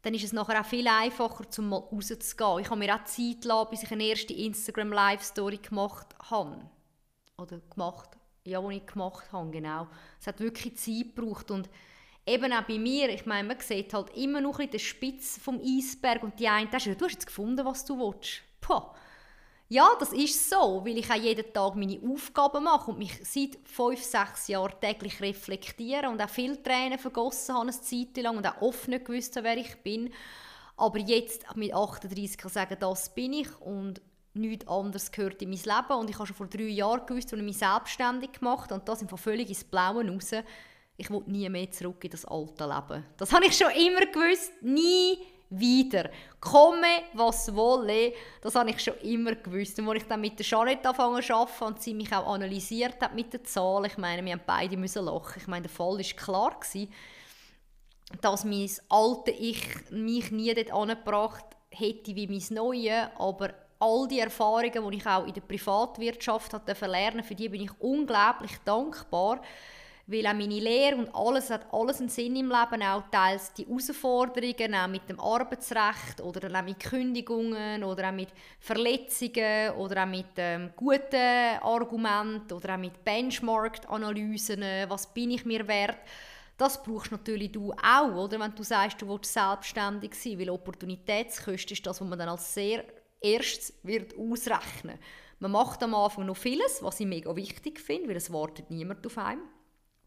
dann 0.01 0.13
ist 0.13 0.23
es 0.23 0.33
nachher 0.33 0.59
auch 0.59 0.65
viel 0.65 0.87
einfacher, 0.87 1.45
um 1.57 1.69
mal 1.69 1.77
rauszugehen. 1.77 2.59
Ich 2.59 2.69
habe 2.69 2.79
mir 2.79 2.95
auch 2.95 3.03
Zeit 3.03 3.41
gelassen, 3.41 3.69
bis 3.69 3.83
ich 3.83 3.91
eine 3.91 4.03
erste 4.03 4.33
Instagram-Live-Story 4.33 5.57
gemacht 5.57 6.07
habe. 6.29 6.57
Oder 7.37 7.59
gemacht, 7.69 8.09
ja, 8.45 8.61
die 8.61 8.77
ich 8.77 8.85
gemacht 8.85 9.31
habe, 9.31 9.51
genau. 9.51 9.87
Es 10.19 10.27
hat 10.27 10.39
wirklich 10.39 10.77
Zeit 10.77 11.15
gebraucht 11.15 11.51
und 11.51 11.69
eben 12.25 12.51
auch 12.53 12.63
bei 12.63 12.77
mir, 12.77 13.09
ich 13.09 13.25
meine, 13.25 13.47
man 13.47 13.59
sieht 13.59 13.93
halt 13.93 14.15
immer 14.15 14.41
noch 14.41 14.59
ein 14.59 14.69
bisschen 14.69 14.71
den 14.71 14.79
Spitz 14.79 15.37
vom 15.37 15.59
Eisberg 15.59 16.23
und 16.23 16.39
die 16.39 16.47
einen, 16.47 16.69
du 16.69 16.75
hast 16.75 16.85
jetzt 16.87 17.27
gefunden, 17.27 17.65
was 17.65 17.85
du 17.85 17.97
willst. 17.97 18.41
Puh. 18.59 18.81
Ja, 19.73 19.89
das 19.97 20.11
ist 20.11 20.49
so, 20.49 20.81
weil 20.83 20.97
ich 20.97 21.09
auch 21.09 21.15
jeden 21.15 21.53
Tag 21.53 21.77
meine 21.77 21.97
Aufgaben 22.05 22.65
mache 22.65 22.91
und 22.91 22.97
mich 22.97 23.17
seit 23.23 23.57
fünf, 23.63 24.03
sechs 24.03 24.49
Jahren 24.49 24.77
täglich 24.81 25.21
reflektiere 25.21 26.09
und 26.09 26.21
auch 26.21 26.29
viele 26.29 26.61
Tränen 26.61 26.99
vergossen 26.99 27.55
habe, 27.55 27.69
eine 27.69 27.79
Zeit 27.79 28.17
lang 28.17 28.35
und 28.35 28.45
auch 28.45 28.61
oft 28.61 28.89
nicht 28.89 29.05
gewusst 29.05 29.33
wer 29.41 29.55
ich 29.55 29.73
bin. 29.77 30.11
Aber 30.75 30.99
jetzt 30.99 31.45
mit 31.55 31.73
38 31.73 32.37
kann 32.37 32.49
ich 32.49 32.53
sagen, 32.53 32.75
das 32.81 33.15
bin 33.15 33.31
ich 33.31 33.61
und 33.61 34.01
nichts 34.33 34.67
anderes 34.67 35.09
gehört 35.09 35.41
in 35.41 35.51
mein 35.51 35.59
Leben. 35.59 35.99
Und 35.99 36.09
ich 36.09 36.17
habe 36.17 36.27
schon 36.27 36.35
vor 36.35 36.47
drei 36.47 36.63
Jahren 36.63 37.05
gewusst, 37.05 37.31
als 37.31 37.39
ich 37.39 37.45
mich 37.45 37.57
selbstständig 37.57 38.33
gemacht 38.33 38.71
habe 38.71 38.73
und 38.73 38.89
das 38.89 39.01
einfach 39.01 39.19
völlig 39.19 39.47
ins 39.47 39.63
Blaue 39.63 40.05
raus, 40.05 40.31
ich 40.97 41.09
will 41.09 41.23
nie 41.27 41.47
mehr 41.47 41.71
zurück 41.71 42.03
in 42.03 42.11
das 42.11 42.25
alte 42.25 42.65
Leben. 42.65 43.05
Das 43.15 43.31
habe 43.31 43.45
ich 43.45 43.57
schon 43.57 43.71
immer 43.71 44.05
gewusst, 44.05 44.51
nie 44.61 45.17
wieder. 45.51 46.09
Komme, 46.39 47.03
was 47.13 47.53
wolle, 47.55 48.13
das 48.41 48.55
habe 48.55 48.71
ich 48.71 48.79
schon 48.79 48.97
immer 49.01 49.35
gewusst. 49.35 49.77
Und 49.77 49.89
als 49.89 50.01
ich 50.01 50.07
dann 50.07 50.21
mit 50.21 50.39
der 50.39 50.45
Jeanette 50.45 50.87
angefangen 50.87 51.23
arbeiten 51.31 51.63
und 51.63 51.81
sie 51.81 51.93
mich 51.93 52.11
auch 52.13 52.33
analysiert 52.33 52.99
hat 53.01 53.13
mit 53.13 53.33
den 53.33 53.45
Zahlen, 53.45 53.85
ich 53.85 53.97
meine, 53.97 54.25
wir 54.25 54.33
haben 54.33 54.41
beide 54.45 54.77
müssen 54.77 55.05
lachen. 55.05 55.39
Ich 55.39 55.47
meine, 55.47 55.63
der 55.63 55.71
Fall 55.71 55.97
war 55.97 56.15
klar, 56.15 56.59
gewesen, 56.59 56.91
dass 58.21 58.43
mein 58.43 58.69
alte 58.89 59.31
Ich 59.31 59.91
mich 59.91 60.31
nie 60.31 60.53
dort 60.53 60.71
angebracht 60.71 61.45
hätte 61.69 62.15
wie 62.15 62.27
mein 62.27 62.43
Neue, 62.49 63.11
aber 63.19 63.53
all 63.79 64.07
die 64.07 64.19
Erfahrungen, 64.19 64.91
die 64.91 64.97
ich 64.97 65.05
auch 65.05 65.25
in 65.25 65.33
der 65.33 65.41
Privatwirtschaft 65.41 66.51
lernen 66.51 67.17
durfte, 67.17 67.23
für 67.23 67.35
die 67.35 67.49
bin 67.49 67.61
ich 67.61 67.71
unglaublich 67.79 68.51
dankbar 68.65 69.41
weil 70.07 70.27
auch 70.27 70.33
meine 70.33 70.59
Lehre 70.59 70.95
und 70.97 71.13
alles 71.13 71.49
hat 71.49 71.71
alles 71.71 71.99
einen 71.99 72.09
Sinn 72.09 72.35
im 72.35 72.49
Leben, 72.49 72.83
auch 72.83 73.03
teils 73.11 73.53
die 73.53 73.65
Herausforderungen, 73.65 74.75
auch 74.75 74.87
mit 74.87 75.07
dem 75.09 75.19
Arbeitsrecht 75.19 76.21
oder 76.21 76.59
auch 76.59 76.63
mit 76.63 76.79
Kündigungen 76.79 77.83
oder 77.83 78.09
auch 78.09 78.13
mit 78.13 78.29
Verletzungen 78.59 79.71
oder 79.77 80.03
auch 80.03 80.07
mit 80.07 80.33
ähm, 80.37 80.71
guten 80.75 81.59
Argumenten 81.61 82.53
oder 82.53 82.75
auch 82.75 82.79
mit 82.79 83.03
Benchmark-Analysen, 83.03 84.63
was 84.87 85.13
bin 85.13 85.31
ich 85.31 85.45
mir 85.45 85.67
wert. 85.67 85.99
Das 86.57 86.83
brauchst 86.83 87.11
natürlich 87.11 87.51
du 87.51 87.71
auch, 87.71 88.13
oder? 88.13 88.39
wenn 88.39 88.53
du 88.53 88.63
sagst, 88.63 89.01
du 89.01 89.07
willst 89.07 89.33
selbstständig 89.33 90.13
sein, 90.13 90.37
weil 90.37 90.49
Opportunitätskosten 90.49 91.73
ist 91.73 91.85
das, 91.85 91.99
was 91.99 92.07
man 92.07 92.19
dann 92.19 92.29
als 92.29 92.53
sehr 92.53 92.83
erstes 93.19 93.73
wird 93.83 94.15
ausrechnen. 94.17 94.99
Man 95.39 95.51
macht 95.51 95.81
am 95.81 95.95
Anfang 95.95 96.27
noch 96.27 96.37
vieles, 96.37 96.83
was 96.83 96.99
ich 96.99 97.07
mega 97.07 97.35
wichtig 97.35 97.79
finde, 97.79 98.09
weil 98.09 98.17
es 98.17 98.31
wartet 98.31 98.69
niemand 98.69 99.05
auf 99.07 99.17
einen. 99.17 99.41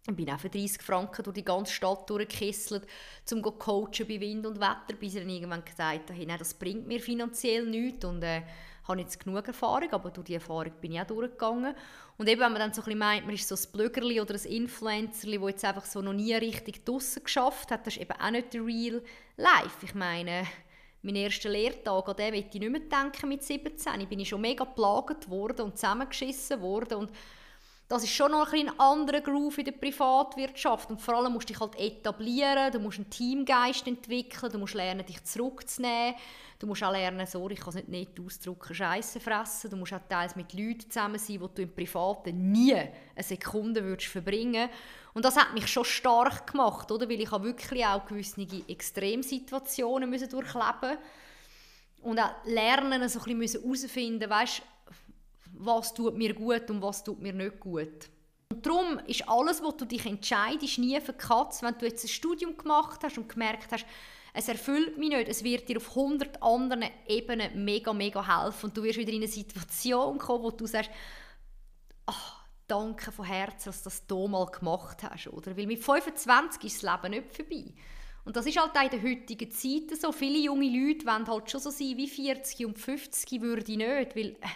Ich 0.07 0.15
bin 0.15 0.31
auch 0.31 0.39
für 0.39 0.51
30 0.51 0.83
Franken 0.83 1.23
durch 1.23 1.35
die 1.35 1.45
ganze 1.45 1.73
Stadt 1.73 2.11
durchgekesselt, 2.11 2.83
um 2.83 2.89
zu 3.25 3.41
coachen 3.41 4.07
bei 4.07 4.21
Wind 4.21 4.47
und 4.47 4.61
Wetter, 4.61 4.99
bis 4.99 5.15
dann 5.15 5.31
irgendwann 5.31 5.65
gesagt 5.65 6.11
habe, 6.11 6.27
nein, 6.27 6.39
das 6.39 6.53
bringt 6.53 6.87
mir 6.87 7.01
finanziell 7.01 7.65
nichts 7.65 8.05
und 8.05 8.23
äh, 8.23 8.43
habe 8.87 9.01
jetzt 9.01 9.19
genug 9.25 9.47
Erfahrung, 9.47 9.91
aber 9.93 10.11
durch 10.11 10.27
die 10.27 10.35
Erfahrung 10.35 10.73
bin 10.81 10.93
ich 10.93 11.01
auch 11.01 11.07
durchgegangen. 11.07 11.75
Und 12.19 12.29
eben, 12.29 12.41
wenn 12.41 12.53
man 12.53 12.61
dann 12.61 12.75
so 12.75 12.83
ein 12.83 12.85
bisschen 12.85 12.99
meint, 12.99 13.25
man 13.25 13.35
ist 13.35 13.49
so 13.49 13.55
ein 13.55 13.73
Blögerli 13.73 14.21
oder 14.21 14.35
ein 14.35 14.45
Influencerli, 14.45 15.39
das 15.39 15.49
jetzt 15.49 15.65
einfach 15.65 15.87
so 15.87 16.03
noch 16.03 16.13
nie 16.13 16.35
richtig 16.35 16.85
draussen 16.85 17.25
geschafft 17.25 17.71
hat, 17.71 17.87
das 17.87 17.97
ist 17.97 18.03
eben 18.03 18.13
auch 18.13 18.31
nicht 18.31 18.53
der 18.53 18.65
real 18.65 19.03
life. 19.39 19.85
Ich 19.85 19.95
meine, 19.95 20.47
mein 21.01 21.17
erster 21.17 21.49
Lehrtag, 21.49 22.09
an 22.09 22.17
den 22.17 22.35
möchte 22.35 22.59
ich 22.59 22.61
nicht 22.61 22.71
mehr 22.71 22.81
denken 22.81 23.29
mit 23.31 23.43
17. 23.43 24.01
Ich 24.01 24.09
bin 24.09 24.25
schon 24.27 24.43
mega 24.43 24.65
geplagt 24.65 25.31
worden 25.31 25.63
und 25.63 25.79
zusammengeschissen 25.79 26.61
worden 26.61 26.99
und 26.99 27.11
das 27.89 28.03
ist 28.03 28.13
schon 28.13 28.31
noch 28.31 28.51
ein, 28.53 28.69
ein 28.69 28.81
anderer 28.81 29.21
Groove 29.21 29.59
in 29.59 29.67
der 29.67 29.73
Privatwirtschaft. 29.73 30.89
Und 30.89 31.01
vor 31.03 31.15
allem 31.17 31.35
musst 31.35 31.51
du 31.51 31.53
dich 31.53 31.61
halt 31.61 31.79
etablieren, 31.79 32.73
du 32.73 32.79
musst 32.79 32.99
einen 32.99 33.11
Teamgeist 33.11 33.87
entwickeln, 33.87 34.51
du 34.51 34.59
musst 34.59 34.75
lernen, 34.75 35.05
dich 35.05 35.23
zurückzunehmen, 35.23 36.15
du 36.59 36.67
musst 36.67 36.83
auch 36.83 36.93
lernen, 36.93 37.27
sorry, 37.27 37.55
ich 37.55 37.61
kann 37.61 37.69
es 37.71 37.75
nicht 37.75 37.89
nett 37.89 38.21
ausdrücken, 38.25 38.75
Scheiße 38.75 39.21
fressen, 39.21 39.71
du 39.71 39.77
musst 39.77 39.93
auch 39.93 40.01
teils 40.09 40.35
mit 40.35 40.55
Leuten 40.55 40.91
zusammen 40.91 41.19
sein, 41.19 41.41
wo 41.43 41.47
du 41.49 41.61
im 41.61 41.75
Privaten 41.75 42.53
nie 42.53 42.75
eine 42.75 42.91
Sekunde 43.19 43.85
würdest 43.85 44.11
verbringen. 44.11 44.71
Und 45.13 45.27
das 45.27 45.37
hat 45.37 45.53
mich 45.53 45.69
schon 45.69 45.85
stark 45.85 46.53
gemacht, 46.53 46.91
oder? 46.91 47.07
weil 47.09 47.21
ich 47.21 47.31
habe 47.31 47.45
wirklich 47.45 47.85
auch 47.85 48.07
gewisse 48.07 48.47
Extremsituationen 48.67 50.09
müssen 50.09 50.31
durchleben. 50.31 50.97
Und 52.01 52.19
auch 52.19 52.33
lernen, 52.45 53.09
so 53.09 53.21
ein 53.21 53.39
bisschen 53.39 53.63
herausfinden, 53.63 54.29
weißt, 54.29 54.63
was 55.59 55.95
tut 55.95 56.17
mir 56.17 56.35
gut 56.35 56.71
und 56.71 56.83
was 56.83 57.05
tut 57.05 57.21
mir 57.21 57.33
nicht 57.33 57.61
gut. 57.61 58.11
Und 58.51 58.65
darum 58.65 59.01
ist 59.07 59.29
alles, 59.29 59.63
was 59.63 59.77
du 59.77 59.85
dich 59.85 60.07
entscheidest, 60.07 60.79
nie 60.79 61.01
verkatzt. 61.01 61.63
Wenn 61.63 61.77
du 61.79 61.87
jetzt 61.87 62.05
ein 62.05 62.09
Studium 62.09 62.57
gemacht 62.57 63.01
hast 63.03 63.19
und 63.19 63.29
gemerkt 63.29 63.73
hast, 63.73 63.87
es 64.37 64.49
erfüllt 64.49 64.99
mich 64.99 65.11
nicht, 65.11 65.29
es 65.29 65.45
wird 65.45 65.69
dir 65.69 65.77
auf 65.77 65.91
100 65.91 66.43
anderen 66.43 66.85
Ebenen 67.07 67.65
mega, 67.65 67.93
mega 67.93 68.43
helfen 68.43 68.67
und 68.67 68.77
du 68.77 68.83
wirst 68.83 68.99
wieder 68.99 69.13
in 69.13 69.23
eine 69.23 69.29
Situation 69.29 70.19
kommen, 70.19 70.43
wo 70.43 70.51
du 70.51 70.67
sagst, 70.67 70.91
ach, 72.07 72.45
danke 72.67 73.13
von 73.13 73.25
Herzen, 73.25 73.67
dass 73.67 73.83
du 73.83 73.91
das 73.91 74.03
hier 74.09 74.29
mal 74.29 74.47
gemacht 74.47 75.05
hast. 75.05 75.29
Oder? 75.29 75.57
Weil 75.57 75.67
mit 75.67 75.83
25 75.83 76.65
ist 76.65 76.83
das 76.83 76.91
Leben 77.03 77.15
nicht 77.15 77.33
vorbei. 77.33 77.73
Und 78.25 78.37
das 78.37 78.47
ist 78.47 78.59
halt 78.59 78.77
auch 78.77 78.83
in 78.83 78.91
der 78.91 79.11
heutigen 79.11 79.51
Zeit 79.51 80.01
so. 80.01 80.11
Viele 80.11 80.39
junge 80.39 80.67
Leute 80.67 81.07
wollen 81.07 81.27
halt 81.27 81.51
schon 81.51 81.61
so 81.61 81.71
sein 81.71 81.97
wie 81.97 82.09
40 82.09 82.67
und 82.67 82.79
50 82.79 83.41
würde 83.41 83.71
ich 83.71 83.79
nicht, 83.79 84.17
weil 84.17 84.31
äh, 84.31 84.49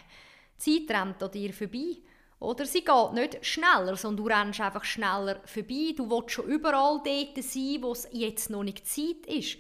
die 0.65 0.87
Zeit 0.87 0.97
rennt 0.97 1.23
an 1.23 1.31
dir 1.31 1.53
vorbei. 1.53 1.97
Oder 2.41 2.67
sie 2.67 2.85
geht 2.85 3.13
nicht 3.15 3.45
schneller, 3.45 3.97
sondern 3.97 4.25
du 4.25 4.33
rennst 4.33 4.61
einfach 4.61 4.85
schneller 4.85 5.41
vorbei. 5.45 5.93
Du 5.97 6.09
willst 6.09 6.31
schon 6.31 6.47
überall 6.47 7.01
dort 7.05 7.45
sein, 7.45 7.79
wo 7.81 7.93
es 7.93 8.09
jetzt 8.13 8.51
noch 8.51 8.63
nicht 8.63 8.87
Zeit 8.87 9.27
ist. 9.27 9.59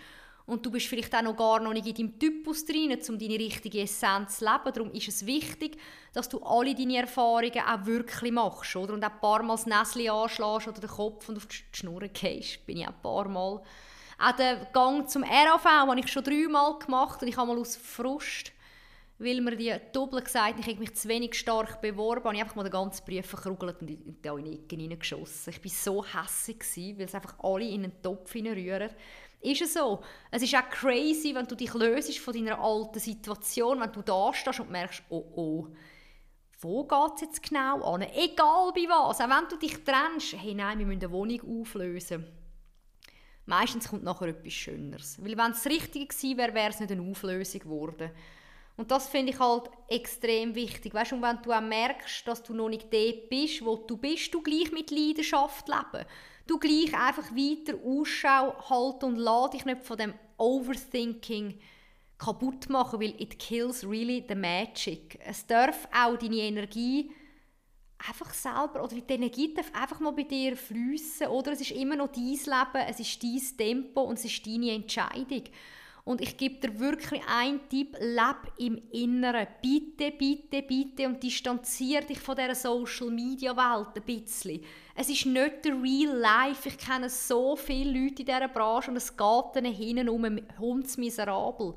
und 0.49 0.65
du 0.65 0.71
bist 0.71 0.87
vielleicht 0.87 1.15
auch 1.15 1.21
noch 1.21 1.37
gar 1.37 1.61
noch 1.61 1.75
nicht 1.75 1.87
in 1.87 1.95
deinem 1.95 2.19
Typus 2.19 2.65
drin, 2.65 2.99
um 3.09 3.19
deine 3.19 3.39
richtige 3.39 3.83
Essenz 3.83 4.39
zu 4.39 4.47
leben. 4.47 4.73
Darum 4.73 4.91
ist 4.93 5.09
es 5.09 5.27
wichtig, 5.27 5.77
dass 6.15 6.29
du 6.31 6.39
alle 6.39 6.75
deine 6.75 6.97
Erfahrungen 6.97 7.61
auch 7.61 7.85
wirklich 7.85 8.33
machst, 8.33 8.75
oder? 8.75 8.95
Und 8.95 9.05
auch 9.05 9.11
ein 9.11 9.21
paar 9.21 9.43
Mal 9.43 9.57
das 9.57 9.67
Näschen 9.67 10.11
anschlägst 10.11 10.69
oder 10.69 10.81
den 10.81 10.89
Kopf 10.89 11.29
und 11.29 11.37
auf 11.37 11.47
die 11.47 11.57
Schnur 11.73 12.01
gehst. 12.01 12.65
Bin 12.65 12.79
ich 12.79 12.85
auch 12.87 12.93
ein 12.93 13.03
paar 13.03 13.29
Mal. 13.29 13.61
Auch 14.19 14.33
den 14.33 14.67
Gang 14.73 15.09
zum 15.09 15.23
RAV 15.23 15.65
habe 15.65 16.01
ich 16.01 16.11
schon 16.11 16.25
dreimal 16.25 16.79
gemacht 16.79 17.21
und 17.21 17.29
ich 17.29 17.37
habe 17.37 17.49
mal 17.49 17.59
aus 17.59 17.77
Frust 17.77 18.53
weil 19.19 19.41
mir 19.41 19.57
die 19.57 19.75
Doppel 19.93 20.23
gesagt 20.23 20.61
ich 20.61 20.67
habe 20.67 20.79
mich 20.79 20.95
zu 20.95 21.09
wenig 21.09 21.35
stark 21.35 21.81
beworben, 21.81 22.25
habe 22.25 22.37
ich 22.37 22.43
einfach 22.43 22.55
mal 22.55 22.63
den 22.63 22.73
ganzen 22.73 23.05
Brief 23.05 23.27
verkrugelt 23.27 23.81
und 23.81 23.91
in 23.91 24.05
die 24.05 24.55
Ecke 24.55 24.77
hineingeschossen. 24.77 25.53
Ich 25.53 25.65
war 25.65 25.71
so 25.71 26.05
hässlich, 26.05 26.97
weil 26.97 27.07
es 27.07 27.15
einfach 27.15 27.35
alle 27.41 27.69
in 27.69 27.85
einen 27.85 28.03
Topf 28.03 28.33
hineinrühren. 28.33 28.91
Ist 29.41 29.63
es 29.63 29.75
so? 29.75 30.01
Es 30.31 30.43
ist 30.43 30.55
auch 30.55 30.69
crazy, 30.71 31.35
wenn 31.35 31.47
du 31.47 31.55
dich 31.55 31.73
löst 31.75 32.19
von 32.19 32.35
deiner 32.35 32.59
alten 32.59 32.99
Situation, 32.99 33.81
wenn 33.81 33.93
du 33.93 34.03
da 34.03 34.33
stehst 34.33 34.61
und 34.61 34.71
merkst, 34.71 35.03
oh 35.11 35.25
oh, 35.37 35.67
wo 36.61 36.85
geht 36.85 37.15
es 37.17 37.21
jetzt 37.21 37.43
genau 37.43 37.83
an? 37.83 38.03
Egal 38.03 38.73
bei 38.75 38.87
was, 38.89 39.21
auch 39.21 39.29
wenn 39.29 39.49
du 39.49 39.57
dich 39.57 39.85
trennst, 39.85 40.35
hey 40.37 40.55
nein, 40.55 40.79
wir 40.79 40.87
müssen 40.87 41.05
eine 41.05 41.13
Wohnung 41.13 41.61
auflösen. 41.61 42.27
Meistens 43.47 43.89
kommt 43.89 44.03
nachher 44.03 44.29
etwas 44.29 44.53
Schöneres. 44.53 45.23
Weil 45.23 45.37
wenn 45.37 45.53
es 45.53 45.65
richtig 45.67 46.11
gewesen 46.11 46.37
wäre, 46.37 46.55
wäre 46.55 46.71
es 46.71 46.81
nicht 46.81 46.93
eine 46.93 47.09
Auflösung 47.09 47.61
geworden. 47.61 48.11
Und 48.79 48.91
das 48.91 49.09
finde 49.09 49.33
ich 49.33 49.39
halt 49.39 49.65
extrem 49.89 50.55
wichtig. 50.55 50.95
Weißt, 50.95 51.13
und 51.13 51.21
wenn 51.21 51.43
du 51.43 51.53
auch 51.53 51.61
merkst, 51.61 52.27
dass 52.27 52.43
du 52.43 52.55
noch 52.55 52.71
nicht 52.71 52.91
dort 52.91 53.29
bist, 53.29 53.63
wo 53.63 53.77
du 53.77 53.99
bist, 53.99 54.33
du 54.33 54.41
gleich 54.41 54.73
mit 54.73 54.91
Leidenschaft 54.91 55.69
leben 55.69 56.07
du 56.49 56.59
gleich 56.59 56.95
einfach 56.95 57.31
weiter 57.33 57.79
Ausschau 57.85 58.55
halten 58.71 59.05
und 59.05 59.17
lass 59.17 59.51
dich 59.51 59.65
nicht 59.65 59.85
von 59.85 59.99
dem 59.99 60.15
Overthinking 60.39 61.61
kaputt 62.17 62.69
machen, 62.69 63.01
weil 63.01 63.15
it 63.21 63.39
kills 63.39 63.85
really 63.85 64.25
the 64.29 64.35
magic. 64.35 65.19
Es 65.25 65.47
darf 65.47 65.87
auch 65.95 66.17
deine 66.17 66.37
Energie 66.37 67.13
einfach 67.99 68.33
selber, 68.33 68.83
oder 68.83 68.97
die 68.97 69.13
Energie 69.13 69.55
darf 69.55 69.73
einfach 69.75 70.01
mal 70.01 70.13
bei 70.13 70.23
dir 70.23 70.57
fließen, 70.57 71.29
oder 71.29 71.53
es 71.53 71.61
ist 71.61 71.73
immer 71.73 71.97
noch 71.97 72.09
dein 72.09 72.25
Leben, 72.25 72.89
es 72.89 72.99
ist 72.99 73.23
dein 73.23 73.57
Tempo 73.57 74.03
und 74.03 74.19
es 74.19 74.25
ist 74.25 74.47
deine 74.47 74.73
Entscheidung. 74.73 75.45
Und 76.09 76.23
ich 76.23 76.39
gebe 76.39 76.55
dir 76.55 76.81
wirklich 76.81 77.21
einen 77.29 77.69
Tipp, 77.69 77.95
leb 78.01 78.51
im 78.57 78.81
Inneren. 78.93 79.47
Bitte, 79.61 80.11
bitte, 80.11 80.63
bitte 80.63 81.07
und 81.07 81.23
distanziere 81.23 82.03
dich 82.03 82.19
von 82.19 82.35
dieser 82.35 82.55
Social-Media-Welt 82.55 83.89
ein 83.95 84.03
bisschen. 84.07 84.65
Es 84.95 85.11
ist 85.11 85.27
nicht 85.27 85.67
der 85.67 85.75
Real 85.75 86.17
Life. 86.17 86.67
Ich 86.67 86.79
kenne 86.79 87.11
so 87.11 87.57
viele 87.57 87.91
Leute 87.91 88.23
in 88.23 88.27
dieser 88.27 88.49
Branche 88.49 88.91
und 88.91 88.97
es 88.97 89.15
geht 89.15 89.57
ihnen 89.57 89.75
hinten 89.75 90.09
um 90.09 90.41
hundsmiserabel. 90.59 91.75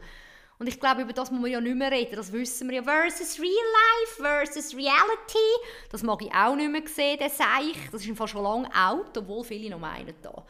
Und 0.60 0.68
ich 0.68 0.80
glaube, 0.80 1.02
über 1.02 1.12
das 1.12 1.30
muss 1.30 1.42
man 1.42 1.52
ja 1.52 1.60
nicht 1.60 1.76
mehr 1.76 1.92
reden. 1.92 2.16
Das 2.16 2.32
wissen 2.32 2.70
wir 2.70 2.78
ja. 2.78 2.84
Versus 2.84 3.38
Real 3.38 3.52
Life 3.52 4.24
versus 4.24 4.74
Reality. 4.74 5.50
Das 5.90 6.04
mag 6.04 6.22
ich 6.22 6.34
auch 6.34 6.56
nicht 6.56 6.72
mehr 6.72 6.88
sehen, 6.88 7.18
der 7.20 7.30
Seich. 7.30 7.76
Das 7.92 8.00
ist 8.00 8.08
im 8.08 8.16
schon 8.16 8.44
lange 8.44 8.70
out, 8.74 9.18
obwohl 9.18 9.44
viele 9.44 9.72
noch 9.72 9.80
meinen 9.80 10.16
da. 10.22 10.46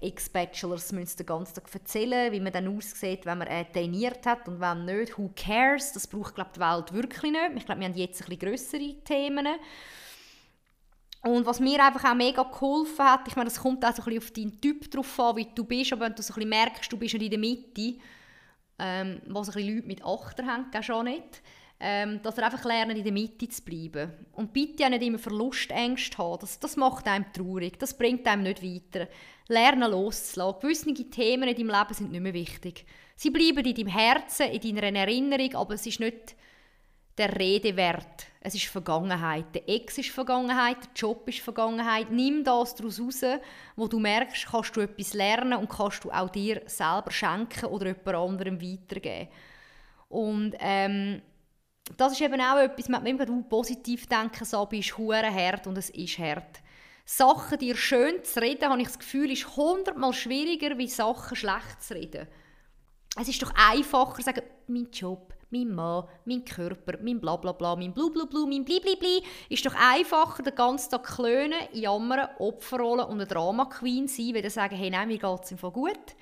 Ex-Bachelors 0.00 0.92
müssen 0.92 1.16
den 1.18 1.26
ganzen 1.26 1.54
Tag 1.54 1.72
erzählen, 1.72 2.32
wie 2.32 2.40
man 2.40 2.52
dann 2.52 2.76
aussieht, 2.76 3.24
wenn 3.26 3.38
man 3.38 3.48
äh, 3.48 3.64
trainiert 3.64 4.26
hat 4.26 4.48
und 4.48 4.60
wenn 4.60 4.84
nicht. 4.84 5.18
Who 5.18 5.30
cares? 5.34 5.92
Das 5.92 6.06
braucht 6.06 6.34
glaub, 6.34 6.52
die 6.52 6.60
Welt 6.60 6.92
wirklich 6.92 7.32
nicht. 7.32 7.50
Ich 7.56 7.66
glaube, 7.66 7.80
wir 7.80 7.88
haben 7.88 7.96
jetzt 7.96 8.22
ein 8.22 8.28
bisschen 8.28 8.48
grössere 8.48 8.94
Themen. 9.04 9.46
Und 11.22 11.46
was 11.46 11.58
mir 11.58 11.82
einfach 11.82 12.10
auch 12.10 12.14
mega 12.14 12.42
geholfen 12.42 13.04
hat, 13.04 13.26
ich 13.28 13.36
meine, 13.36 13.48
das 13.48 13.60
kommt 13.60 13.84
auch 13.84 13.94
so 13.94 14.02
ein 14.02 14.04
bisschen 14.04 14.18
auf 14.18 14.30
deinen 14.30 14.60
Typ 14.60 14.90
drauf 14.90 15.20
an, 15.20 15.36
wie 15.36 15.48
du 15.54 15.64
bist, 15.64 15.92
aber 15.92 16.04
wenn 16.04 16.14
du 16.14 16.22
so 16.22 16.34
ein 16.34 16.36
bisschen 16.36 16.50
merkst, 16.50 16.92
du 16.92 16.98
bist 16.98 17.14
nicht 17.14 17.24
in 17.24 17.30
der 17.30 17.38
Mitte, 17.38 17.98
ähm, 18.78 19.22
was 19.28 19.48
ein 19.48 19.54
bisschen 19.54 19.74
Leute 19.74 19.86
mit 19.86 20.04
Achter 20.04 20.46
haben, 20.46 20.70
geht 20.70 20.84
schon 20.84 21.06
nicht, 21.06 21.42
ähm, 21.86 22.22
dass 22.22 22.38
er 22.38 22.46
einfach 22.46 22.64
lernen, 22.64 22.96
in 22.96 23.04
der 23.04 23.12
Mitte 23.12 23.46
zu 23.46 23.62
bleiben. 23.62 24.10
Und 24.32 24.54
bitte 24.54 24.86
auch 24.86 24.88
nicht 24.88 25.02
immer 25.02 25.18
Verlustängste 25.18 26.16
haben, 26.16 26.40
das, 26.40 26.58
das 26.58 26.78
macht 26.78 27.06
einem 27.06 27.30
traurig, 27.30 27.78
das 27.78 27.92
bringt 27.92 28.26
einem 28.26 28.44
nicht 28.44 28.62
weiter. 28.62 29.06
Lernen 29.48 29.90
loszulassen. 29.90 30.60
Gewisse 30.62 30.94
Themen 31.10 31.46
in 31.46 31.54
deinem 31.54 31.78
Leben 31.78 31.92
sind 31.92 32.10
nicht 32.10 32.22
mehr 32.22 32.32
wichtig. 32.32 32.86
Sie 33.16 33.28
bleiben 33.28 33.62
in 33.66 33.74
deinem 33.74 33.88
Herzen, 33.88 34.46
in 34.46 34.76
deiner 34.76 34.98
Erinnerung, 34.98 35.56
aber 35.56 35.74
es 35.74 35.84
ist 35.84 36.00
nicht 36.00 36.34
der 37.18 37.38
Rede 37.38 37.76
wert. 37.76 38.28
Es 38.40 38.54
ist 38.54 38.64
Vergangenheit. 38.64 39.54
Der 39.54 39.68
Ex 39.68 39.98
ist 39.98 40.08
Vergangenheit, 40.08 40.78
der 40.84 40.90
Job 40.96 41.28
ist 41.28 41.40
Vergangenheit. 41.40 42.10
Nimm 42.10 42.44
das 42.44 42.76
daraus 42.76 42.98
raus, 42.98 43.20
wo 43.76 43.88
du 43.88 43.98
merkst, 43.98 44.46
kannst 44.46 44.74
du 44.74 44.80
etwas 44.80 45.12
lernen 45.12 45.58
und 45.58 45.68
kannst 45.68 46.02
du 46.04 46.10
auch 46.10 46.30
dir 46.30 46.62
selber 46.64 47.10
schenken 47.10 47.66
oder 47.66 47.88
jemand 47.88 48.08
anderem 48.08 48.62
weitergeben. 48.62 49.28
Und 50.08 50.54
ähm, 50.60 51.20
das 51.96 52.12
ist 52.12 52.20
eben 52.22 52.40
auch 52.40 52.58
etwas, 52.58 52.88
man 52.88 53.04
immer 53.06 53.26
du 53.26 53.42
positiv 53.42 54.06
denken, 54.06 54.44
so 54.44 54.64
bist 54.66 54.96
hure 54.96 55.32
hart 55.32 55.66
und 55.66 55.76
es 55.76 55.90
ist 55.90 56.18
hart. 56.18 56.60
Sachen 57.04 57.58
dir 57.58 57.76
schön 57.76 58.24
zu 58.24 58.40
reden, 58.40 58.70
habe 58.70 58.80
ich 58.80 58.88
das 58.88 58.98
Gefühl, 58.98 59.30
ist 59.30 59.56
hundertmal 59.56 60.14
schwieriger, 60.14 60.78
wie 60.78 60.88
Sachen 60.88 61.36
schlecht 61.36 61.82
zu 61.82 61.94
reden. 61.94 62.26
Es 63.20 63.28
ist 63.28 63.42
doch 63.42 63.52
einfacher 63.54 64.16
zu 64.16 64.22
sagen, 64.22 64.42
mein 64.66 64.88
Job, 64.90 65.34
mein 65.50 65.68
Mann, 65.68 66.04
mein 66.24 66.44
Körper, 66.44 66.98
mein 67.02 67.20
Blablabla, 67.20 67.76
mein 67.76 67.92
Blublublu, 67.92 68.46
mein 68.46 68.64
Bliblibli. 68.64 69.22
Ist 69.50 69.66
doch 69.66 69.74
einfacher, 69.74 70.42
den 70.42 70.54
ganzen 70.54 70.90
Tag 70.90 71.04
klönen, 71.04 71.60
jammern, 71.72 72.28
Opferrollen 72.38 73.04
und 73.06 73.20
eine 73.20 73.26
Drama-Queen 73.26 74.08
sein, 74.08 74.30
wenn 74.32 74.48
sagen, 74.50 74.74
hey, 74.74 74.90
nein, 74.90 75.08
mir 75.08 75.18
geht 75.18 75.44
es 75.44 75.52
einfach 75.52 75.72
gut. 75.72 76.16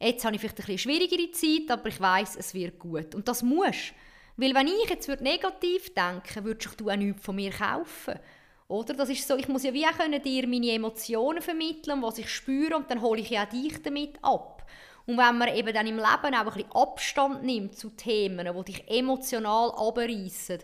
Jetzt 0.00 0.24
habe 0.24 0.34
ich 0.34 0.40
vielleicht 0.40 0.66
eine 0.66 0.78
schwierigere 0.78 1.30
Zeit, 1.30 1.70
aber 1.70 1.88
ich 1.88 2.00
weiß, 2.00 2.36
es 2.36 2.54
wird 2.54 2.78
gut. 2.78 3.14
Und 3.14 3.28
das 3.28 3.42
muss. 3.42 3.92
Weil 4.36 4.54
wenn 4.54 4.66
ich 4.66 4.90
jetzt 4.90 5.08
negativ 5.20 5.94
denken 5.94 6.44
würde, 6.44 6.64
würdest 6.64 6.80
du 6.80 6.90
auch 6.90 6.96
nichts 6.96 7.24
von 7.24 7.36
mir 7.36 7.50
kaufen. 7.50 8.18
Oder? 8.66 8.94
Das 8.94 9.08
ist 9.08 9.28
so, 9.28 9.36
ich 9.36 9.48
muss 9.48 9.62
ja 9.62 9.72
wie 9.72 9.86
auch 9.86 10.22
dir 10.22 10.48
meine 10.48 10.72
Emotionen 10.72 11.42
vermitteln, 11.42 12.02
was 12.02 12.18
ich 12.18 12.28
spüre 12.28 12.76
und 12.76 12.90
dann 12.90 13.02
hole 13.02 13.20
ich 13.20 13.30
ja 13.30 13.46
dich 13.46 13.80
damit 13.82 14.18
ab. 14.22 14.66
Und 15.06 15.18
wenn 15.18 15.38
man 15.38 15.54
eben 15.54 15.72
dann 15.72 15.86
im 15.86 15.96
Leben 15.96 16.06
auch 16.06 16.32
ein 16.32 16.44
bisschen 16.46 16.72
Abstand 16.72 17.44
nimmt 17.44 17.76
zu 17.76 17.90
Themen, 17.90 18.48
die 18.56 18.72
dich 18.72 18.88
emotional 18.88 19.70
abreißen, 19.72 20.58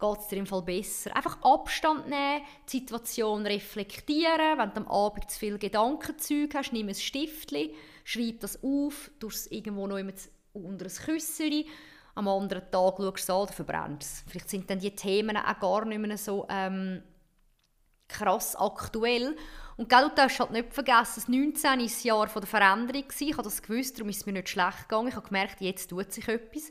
geht 0.00 0.18
es 0.18 0.28
dir 0.28 0.38
im 0.38 0.46
Fall 0.46 0.62
besser. 0.62 1.14
Einfach 1.14 1.42
Abstand 1.42 2.08
nehmen, 2.08 2.42
die 2.66 2.78
Situation 2.78 3.46
reflektieren. 3.46 4.58
Wenn 4.58 4.70
du 4.70 4.80
am 4.80 4.88
Abend 4.88 5.30
zu 5.30 5.38
viel 5.38 5.58
Gedankenzeug 5.58 6.54
hast, 6.54 6.72
nimm 6.72 6.88
ein 6.88 6.94
Stiftchen, 6.94 7.70
schreib 8.04 8.40
das 8.40 8.62
auf, 8.64 9.10
tu 9.20 9.28
es 9.28 9.50
irgendwo 9.50 9.86
noch 9.86 9.98
unter 10.54 10.86
ein 10.86 10.90
Küsschen. 10.90 11.64
Am 12.14 12.28
anderen 12.28 12.70
Tag 12.70 12.96
schaust 12.96 13.00
du 13.00 13.10
es 13.10 13.30
an 13.30 13.36
oder 13.36 13.52
verbrennst 13.52 14.02
es. 14.02 14.24
Vielleicht 14.28 14.50
sind 14.50 14.70
dann 14.70 14.78
die 14.78 14.94
Themen 14.94 15.36
auch 15.36 15.58
gar 15.58 15.84
nicht 15.84 15.98
mehr 15.98 16.16
so 16.16 16.46
ähm, 16.48 17.02
krass 18.08 18.54
aktuell. 18.56 19.36
Und 19.76 19.88
gell, 19.88 20.08
du 20.08 20.14
darfst 20.14 20.38
halt 20.38 20.52
nicht 20.52 20.72
vergessen, 20.72 21.14
das 21.16 21.28
19 21.28 21.62
war 21.62 21.76
das 21.78 22.04
Jahr 22.04 22.26
der 22.26 22.46
Veränderung. 22.46 23.04
Ich 23.18 23.32
habe 23.32 23.42
das 23.42 23.62
gewusst, 23.62 23.98
darum 23.98 24.08
ist 24.08 24.18
es 24.18 24.26
mir 24.26 24.32
nicht 24.32 24.48
schlecht 24.48 24.88
gegangen. 24.88 25.08
Ich 25.08 25.16
habe 25.16 25.26
gemerkt, 25.26 25.60
jetzt 25.60 25.90
tut 25.90 26.12
sich 26.12 26.28
etwas. 26.28 26.70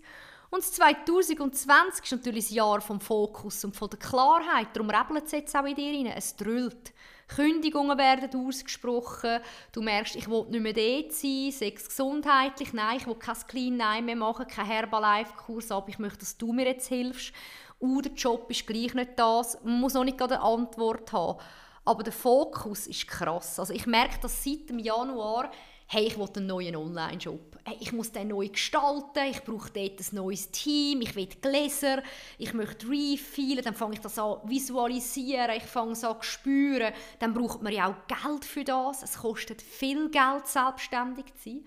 Und 0.49 0.59
das 0.59 0.71
2020 0.73 2.05
ist 2.05 2.11
natürlich 2.11 2.45
das 2.45 2.53
Jahr 2.53 2.79
vom 2.79 3.01
Fokus 3.01 3.65
und 3.65 3.75
von 3.75 3.89
der 3.89 3.99
Klarheit. 3.99 4.67
Darum 4.73 4.89
rebelt 4.89 5.25
es 5.25 5.31
jetzt 5.31 5.55
auch 5.55 5.65
in 5.65 5.75
dir 5.75 5.91
rein. 5.91 6.13
Es 6.15 6.35
drüllt. 6.35 6.93
Kündigungen 7.27 7.97
werden 7.97 8.47
ausgesprochen. 8.47 9.39
Du 9.71 9.81
merkst, 9.81 10.15
ich 10.15 10.29
will 10.29 10.45
nicht 10.49 10.61
mehr 10.61 10.73
dort 10.73 11.13
sein, 11.13 11.51
sex 11.51 11.87
gesundheitlich. 11.87 12.73
Nein, 12.73 12.97
ich 12.97 13.07
will 13.07 13.15
kein 13.15 13.35
Clean 13.47 13.77
Nein 13.77 14.05
mehr 14.05 14.15
machen, 14.15 14.47
kein 14.47 14.65
Herbalife-Kurs, 14.65 15.71
aber 15.71 15.89
ich 15.89 15.99
möchte, 15.99 16.19
dass 16.19 16.37
du 16.37 16.53
mir 16.53 16.65
jetzt 16.65 16.87
hilfst. 16.87 17.33
Uh, 17.79 18.01
der 18.01 18.13
Job 18.13 18.49
ist 18.49 18.65
gleich 18.65 18.93
nicht 18.93 19.11
das. 19.17 19.57
Man 19.63 19.79
muss 19.81 19.93
noch 19.93 20.05
nicht 20.05 20.21
eine 20.21 20.41
Antwort 20.41 21.11
haben. 21.11 21.39
Aber 21.85 22.03
der 22.03 22.13
Fokus 22.13 22.87
ist 22.87 23.07
krass. 23.07 23.59
Also 23.59 23.73
ich 23.73 23.85
merke 23.85 24.19
das 24.21 24.43
seit 24.43 24.69
dem 24.69 24.79
Januar, 24.79 25.51
hey, 25.93 26.07
ich 26.07 26.17
will 26.17 26.27
einen 26.35 26.47
neuen 26.47 26.75
Online-Shop. 26.75 27.59
Hey, 27.65 27.77
ich 27.79 27.93
muss 27.93 28.11
den 28.11 28.29
neu 28.29 28.49
gestalten, 28.49 29.27
ich 29.29 29.43
brauche 29.43 29.69
dort 29.69 29.99
ein 29.99 30.15
neues 30.15 30.49
Team, 30.49 31.01
ich 31.01 31.15
will 31.15 31.27
Gläser, 31.27 32.01
ich 32.39 32.51
möchte 32.55 32.89
refillen, 32.89 33.63
dann 33.63 33.75
fange 33.75 33.93
ich 33.93 33.99
das 33.99 34.17
an 34.17 34.37
visualisieren, 34.45 35.55
ich 35.55 35.61
fange 35.61 35.91
es 35.91 36.03
an 36.03 36.15
spüren. 36.21 36.93
Dann 37.19 37.35
braucht 37.35 37.61
man 37.61 37.71
ja 37.71 37.91
auch 37.91 38.07
Geld 38.07 38.43
für 38.43 38.63
das. 38.63 39.03
Es 39.03 39.19
kostet 39.19 39.61
viel 39.61 40.09
Geld, 40.09 40.47
selbstständig 40.47 41.25
zu 41.35 41.49
sein 41.51 41.65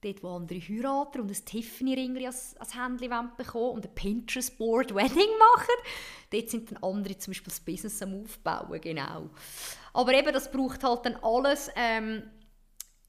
dort, 0.00 0.22
wo 0.24 0.34
andere 0.34 0.58
heiraten 0.58 1.20
und 1.20 1.30
ein 1.30 1.44
Tiffany-Ring 1.44 2.26
als, 2.26 2.56
als 2.58 2.74
Händchen 2.74 3.30
bekommen 3.36 3.76
und 3.76 3.86
ein 3.86 3.94
Pinterest-Board-Wedding 3.94 5.30
machen. 5.54 5.74
Dort 6.30 6.50
sind 6.50 6.72
dann 6.72 6.82
andere 6.82 7.16
zum 7.18 7.30
Beispiel 7.30 7.52
das 7.52 7.60
Business 7.60 8.02
am 8.02 8.20
Aufbauen, 8.20 8.80
genau. 8.80 9.30
Aber 9.92 10.12
eben, 10.14 10.32
das 10.32 10.50
braucht 10.50 10.82
halt 10.82 11.04
dann 11.04 11.16
alles 11.22 11.70
ähm, 11.76 12.24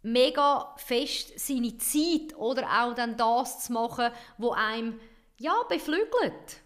mega 0.04 0.76
fest 0.78 1.40
seine 1.40 1.78
Zeit 1.78 2.36
oder 2.38 2.68
auch 2.84 2.94
dann 2.94 3.18
das 3.18 3.66
zu 3.66 3.74
machen, 3.74 4.12
wo 4.38 4.52
einem 4.52 5.00
ja, 5.38 5.56
beflügelt. 5.68 6.62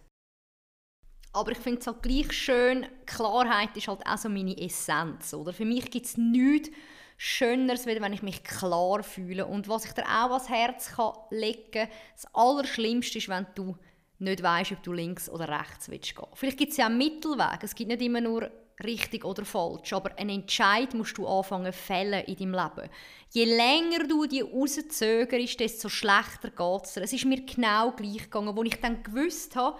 Aber 1.34 1.51
ich 1.51 1.58
finde 1.60 1.79
es 1.79 1.88
halt 1.88 2.01
gleich 2.01 2.32
schön, 2.32 2.88
Klarheit 3.06 3.75
ist 3.77 3.88
halt 3.88 4.06
auch 4.06 4.17
so 4.17 4.27
meine 4.27 4.58
Essenz. 4.58 5.34
Oder? 5.34 5.53
Für 5.53 5.65
mich 5.65 5.91
gibt 5.91 6.08
es 6.08 6.17
nichts 6.17 6.72
Schöneres, 7.17 7.86
wenn 7.86 8.13
ich 8.13 8.24
mich 8.24 8.44
klar 8.44 9.03
fühle. 9.03 9.46
Und 9.46 9.67
was 9.67 9.86
ich 9.86 9.91
dir 9.91 10.06
auch 10.06 10.32
ans 10.32 10.50
Herz 10.50 10.94
kann 10.96 11.13
legen 11.29 11.72
kann, 11.72 11.89
das 12.15 12.34
Allerschlimmste 12.34 13.20
ist, 13.20 13.29
wenn 13.29 13.46
du 13.56 13.77
nicht 14.20 14.41
weißt, 14.41 14.72
ob 14.72 14.84
du 14.84 14.94
links 14.94 15.29
oder 15.29 15.48
rechts 15.48 15.89
willst 15.89 16.15
gehen. 16.15 16.27
Vielleicht 16.34 16.58
gibt 16.58 16.72
es 16.72 16.77
ja 16.77 16.88
einen 16.88 16.98
Mittelweg. 16.98 17.60
Es 17.62 17.75
gibt 17.75 17.89
nicht 17.89 18.01
immer 18.01 18.22
nur 18.22 18.50
richtig 18.84 19.25
oder 19.25 19.43
falsch, 19.43 19.93
aber 19.93 20.17
einen 20.17 20.41
Entscheid 20.41 20.93
musst 20.93 21.17
du 21.17 21.27
anfangen 21.27 21.74
zu 21.74 21.79
fällen 21.79 22.25
in 22.25 22.36
deinem 22.36 22.53
Leben. 22.53 22.89
Je 23.31 23.46
länger 23.46 24.07
du 24.07 24.25
die 24.25 24.41
rauszögerst, 24.41 25.60
desto 25.60 25.89
schlechter 25.89 26.51
geht 26.51 26.84
es 26.86 26.98
Es 26.98 27.13
ist 27.13 27.25
mir 27.25 27.43
genau 27.46 27.91
gleich 27.91 28.24
gegangen, 28.24 28.55
wo 28.55 28.63
ich 28.63 28.79
dann 28.79 29.03
gewusst 29.03 29.55
habe, 29.55 29.79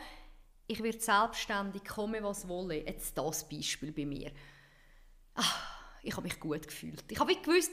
ich 0.68 0.84
werde 0.84 1.00
selbstständig, 1.00 1.86
komme 1.86 2.22
was 2.24 2.48
wolle. 2.48 2.86
Jetzt 2.86 3.18
das 3.18 3.48
Beispiel 3.48 3.92
bei 3.94 4.06
mir. 4.06 4.32
Ach, 5.36 5.78
ich 6.04 6.12
habe 6.14 6.24
mich 6.24 6.40
gut 6.40 6.68
gefühlt. 6.68 7.06
Ich 7.10 7.20
habe 7.20 7.36
gewusst, 7.36 7.72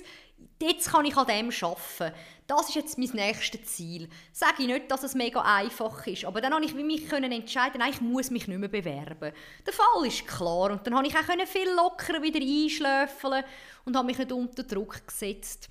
jetzt 0.61 0.91
kann 0.91 1.05
ich 1.05 1.17
an 1.17 1.27
dem 1.27 1.51
arbeiten. 1.51 2.17
Das 2.47 2.69
ist 2.69 2.75
jetzt 2.75 2.99
mein 2.99 3.09
nächstes 3.09 3.65
Ziel. 3.65 4.09
Sage 4.33 4.63
ich 4.63 4.67
nicht, 4.67 4.91
dass 4.91 5.03
es 5.03 5.15
mega 5.15 5.41
einfach 5.41 6.07
ist, 6.07 6.25
aber 6.25 6.41
dann 6.41 6.53
habe 6.53 6.65
ich 6.65 6.75
mich 6.75 7.11
entscheiden, 7.11 7.79
nein, 7.79 7.93
ich 7.93 8.01
muss 8.01 8.31
mich 8.31 8.47
nicht 8.49 8.59
mehr 8.59 8.69
bewerben. 8.69 9.33
Der 9.67 9.73
Fall 9.73 10.07
ist 10.07 10.27
klar 10.27 10.71
und 10.71 10.87
dann 10.87 10.95
habe 10.95 11.07
ich 11.07 11.17
auch 11.17 11.47
viel 11.47 11.71
lockerer 11.71 12.23
wieder 12.23 12.41
einschläfeln 12.41 13.45
und 13.85 13.97
habe 13.97 14.07
mich 14.07 14.19
nicht 14.19 14.33
unter 14.33 14.63
Druck 14.63 15.07
gesetzt. 15.07 15.71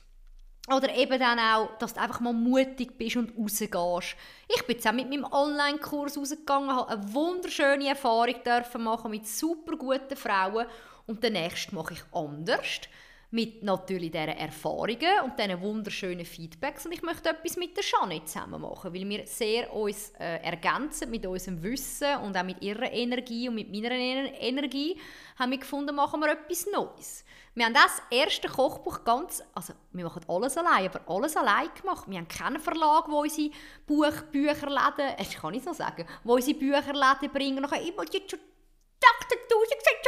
Oder 0.69 0.95
eben 0.95 1.19
dann 1.19 1.39
auch, 1.39 1.77
dass 1.77 1.93
du 1.93 1.99
einfach 1.99 2.21
mal 2.21 2.31
mutig 2.31 2.97
bist 2.97 3.17
und 3.17 3.37
rausgehst. 3.37 4.15
Ich 4.47 4.65
bin 4.65 4.77
jetzt 4.77 4.87
auch 4.87 4.93
mit 4.93 5.09
meinem 5.09 5.25
Online-Kurs 5.25 6.17
rausgegangen, 6.17 6.73
habe 6.73 6.89
eine 6.89 7.13
wunderschöne 7.13 7.89
Erfahrung 7.89 8.35
dürfen 8.45 8.83
machen 8.83 9.11
mit 9.11 9.27
super 9.27 9.75
guten 9.75 10.15
Frauen 10.15 10.65
und 11.05 11.21
den 11.21 11.33
nächsten 11.33 11.75
mache 11.75 11.95
ich 11.95 12.03
anders 12.13 12.87
mit 13.33 13.63
natürlich 13.63 14.11
diesen 14.11 14.27
Erfahrungen 14.27 15.21
und 15.23 15.39
diesen 15.39 15.59
wunderschönen 15.59 16.23
Feedbacks. 16.23 16.85
Und 16.85 16.91
ich 16.91 17.01
möchte 17.01 17.29
etwas 17.29 17.57
mit 17.57 17.75
der 17.75 17.83
Janet 17.83 18.29
zusammen 18.29 18.61
machen, 18.61 18.93
weil 18.93 19.09
wir 19.09 19.25
sehr 19.25 19.73
uns 19.73 20.11
äh, 20.19 20.37
ergänzen 20.43 21.09
mit 21.09 21.25
unserem 21.25 21.63
Wissen 21.63 22.15
und 22.17 22.37
auch 22.37 22.43
mit 22.43 22.61
ihrer 22.61 22.91
Energie 22.91 23.49
und 23.49 23.55
mit 23.55 23.71
meiner 23.71 23.89
Energie 23.91 24.99
haben 25.39 25.49
wir 25.49 25.57
gefunden, 25.57 25.95
machen 25.95 26.19
wir 26.21 26.31
etwas 26.31 26.67
Neues. 26.71 27.25
Wir 27.55 27.65
haben 27.65 27.73
das 27.73 28.03
erste 28.11 28.47
Kochbuch 28.47 29.03
ganz, 29.03 29.43
also 29.55 29.73
wir 29.91 30.03
machen 30.03 30.21
alles 30.27 30.55
allein, 30.55 30.85
aber 30.85 31.01
alles 31.07 31.35
allein 31.35 31.69
gemacht. 31.73 32.05
Wir 32.07 32.19
haben 32.19 32.27
keinen 32.27 32.59
Verlag, 32.59 33.05
wo 33.09 33.21
unsere 33.21 33.49
Buch, 33.87 34.13
Bücherläden, 34.31 35.15
das 35.17 35.33
kann 35.33 35.55
ich 35.55 35.63
so 35.63 35.73
sagen, 35.73 36.05
wo 36.23 36.35
unsere 36.35 36.57
Bücherläden 36.57 37.31
bringen. 37.33 37.63
Nachher 37.63 37.81
immer 37.81 38.03
jetzt 38.11 38.29
schon 38.29 38.39
80'000 38.39 40.02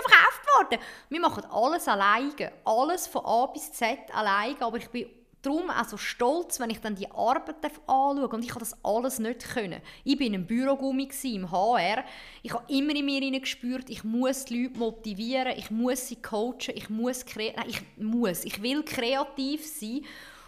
sind 0.59 0.71
schon 0.71 0.71
verkauft 0.71 0.71
worden. 0.71 0.79
Wir 1.09 1.19
machen 1.19 1.45
alles 1.51 1.87
alleine. 1.87 2.51
Alles 2.63 3.07
von 3.07 3.25
A 3.25 3.45
bis 3.47 3.71
Z 3.71 3.99
alleine. 4.13 4.61
Aber 4.61 4.77
ich 4.77 4.89
bin 4.89 5.09
darum 5.41 5.69
auch 5.69 5.85
so 5.85 5.97
stolz, 5.97 6.59
wenn 6.59 6.71
ich 6.71 6.81
dann 6.81 6.95
die 6.95 7.09
Arbeit 7.11 7.57
anschaue. 7.87 8.27
Und 8.27 8.43
ich 8.43 8.51
habe 8.51 8.59
das 8.59 8.75
alles 8.83 9.19
nicht 9.19 9.47
können. 9.47 9.81
Ich 10.03 10.17
bin 10.17 10.33
im 10.33 10.47
Bürogummi 10.47 11.09
im 11.23 11.51
HR. 11.51 12.03
Ich 12.41 12.53
habe 12.53 12.65
immer 12.71 12.95
in 12.95 13.05
mir 13.05 13.39
gespürt, 13.39 13.89
ich 13.89 14.03
muss 14.03 14.45
die 14.45 14.63
Leute 14.63 14.79
motivieren, 14.79 15.53
ich 15.57 15.69
muss 15.69 16.07
sie 16.07 16.15
coachen, 16.15 16.73
ich 16.73 16.89
muss, 16.89 17.25
Nein, 17.35 17.65
ich 17.67 17.81
muss, 17.97 18.45
ich 18.45 18.61
will 18.61 18.83
kreativ 18.83 19.65
sein. 19.65 20.01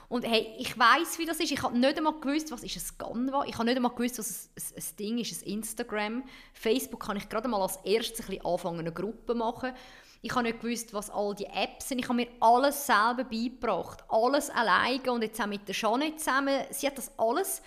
Und 0.09 0.25
hey, 0.25 0.55
ich 0.57 0.77
weiß, 0.77 1.19
wie 1.19 1.25
das 1.25 1.39
ist. 1.39 1.51
Ich 1.51 1.61
habe 1.61 1.77
nicht 1.77 1.97
einmal 1.97 2.19
gewusst, 2.21 2.51
was 2.51 2.63
ist 2.63 2.77
ein 2.77 2.97
Canva. 2.97 3.43
Ich 3.45 3.55
habe 3.55 3.65
nicht 3.65 3.75
einmal 3.75 3.93
gewusst, 3.93 4.19
was 4.19 4.49
ein, 4.55 4.77
ein, 4.77 4.95
Ding 4.97 5.17
ist, 5.17 5.43
ein 5.43 5.49
Instagram. 5.49 6.23
Facebook 6.53 7.05
kann 7.05 7.17
ich 7.17 7.27
gerade 7.27 7.49
mal 7.49 7.61
als 7.61 7.77
erstes 7.83 8.21
ein 8.21 8.27
bisschen 8.27 8.45
anfangen, 8.45 8.79
eine 8.79 8.93
Gruppe 8.93 9.35
machen. 9.35 9.73
Ich 10.21 10.31
habe 10.33 10.43
nicht 10.43 10.61
gewusst, 10.61 10.93
was 10.93 11.09
all 11.09 11.35
die 11.35 11.45
Apps 11.45 11.89
sind. 11.89 11.99
Ich 11.99 12.05
habe 12.05 12.15
mir 12.15 12.27
alles 12.39 12.85
selber 12.85 13.25
beigebracht. 13.25 14.03
Alles 14.07 14.49
alleine 14.49 15.11
und 15.11 15.23
jetzt 15.23 15.41
auch 15.41 15.45
mit 15.45 15.67
der 15.67 15.75
Jeanette 15.75 16.17
zusammen. 16.17 16.61
Sie 16.71 16.87
hat 16.87 16.97
das 16.97 17.11
alles 17.17 17.61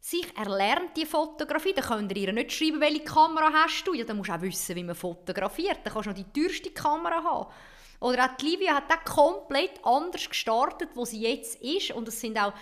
sich 0.00 0.36
erlernt, 0.36 0.96
die 0.96 1.06
Fotografie. 1.06 1.74
Dann 1.74 1.84
könnt 1.84 2.10
ihr 2.10 2.28
ihr 2.28 2.32
nicht 2.32 2.52
schreiben, 2.52 2.80
welche 2.80 3.04
Kamera 3.04 3.52
hast 3.52 3.84
du. 3.86 3.92
Ja, 3.92 4.04
dann 4.04 4.16
musst 4.16 4.30
du 4.30 4.34
auch 4.34 4.40
wissen, 4.40 4.74
wie 4.76 4.82
man 4.82 4.96
fotografiert. 4.96 5.78
Dann 5.84 5.92
kannst 5.92 6.06
du 6.06 6.10
noch 6.10 6.16
die 6.16 6.40
teuerste 6.40 6.70
Kamera 6.70 7.22
haben. 7.22 7.52
Oder 8.02 8.24
auch 8.26 8.36
die 8.36 8.46
Livia 8.46 8.74
hat 8.74 8.90
auch 8.90 9.04
komplett 9.04 9.84
anders 9.84 10.28
gestartet, 10.28 10.90
wo 10.94 11.04
sie 11.04 11.20
jetzt 11.20 11.60
ist. 11.62 11.92
Und 11.92 12.08
es 12.08 12.20
sind 12.20 12.36
auch 12.36 12.52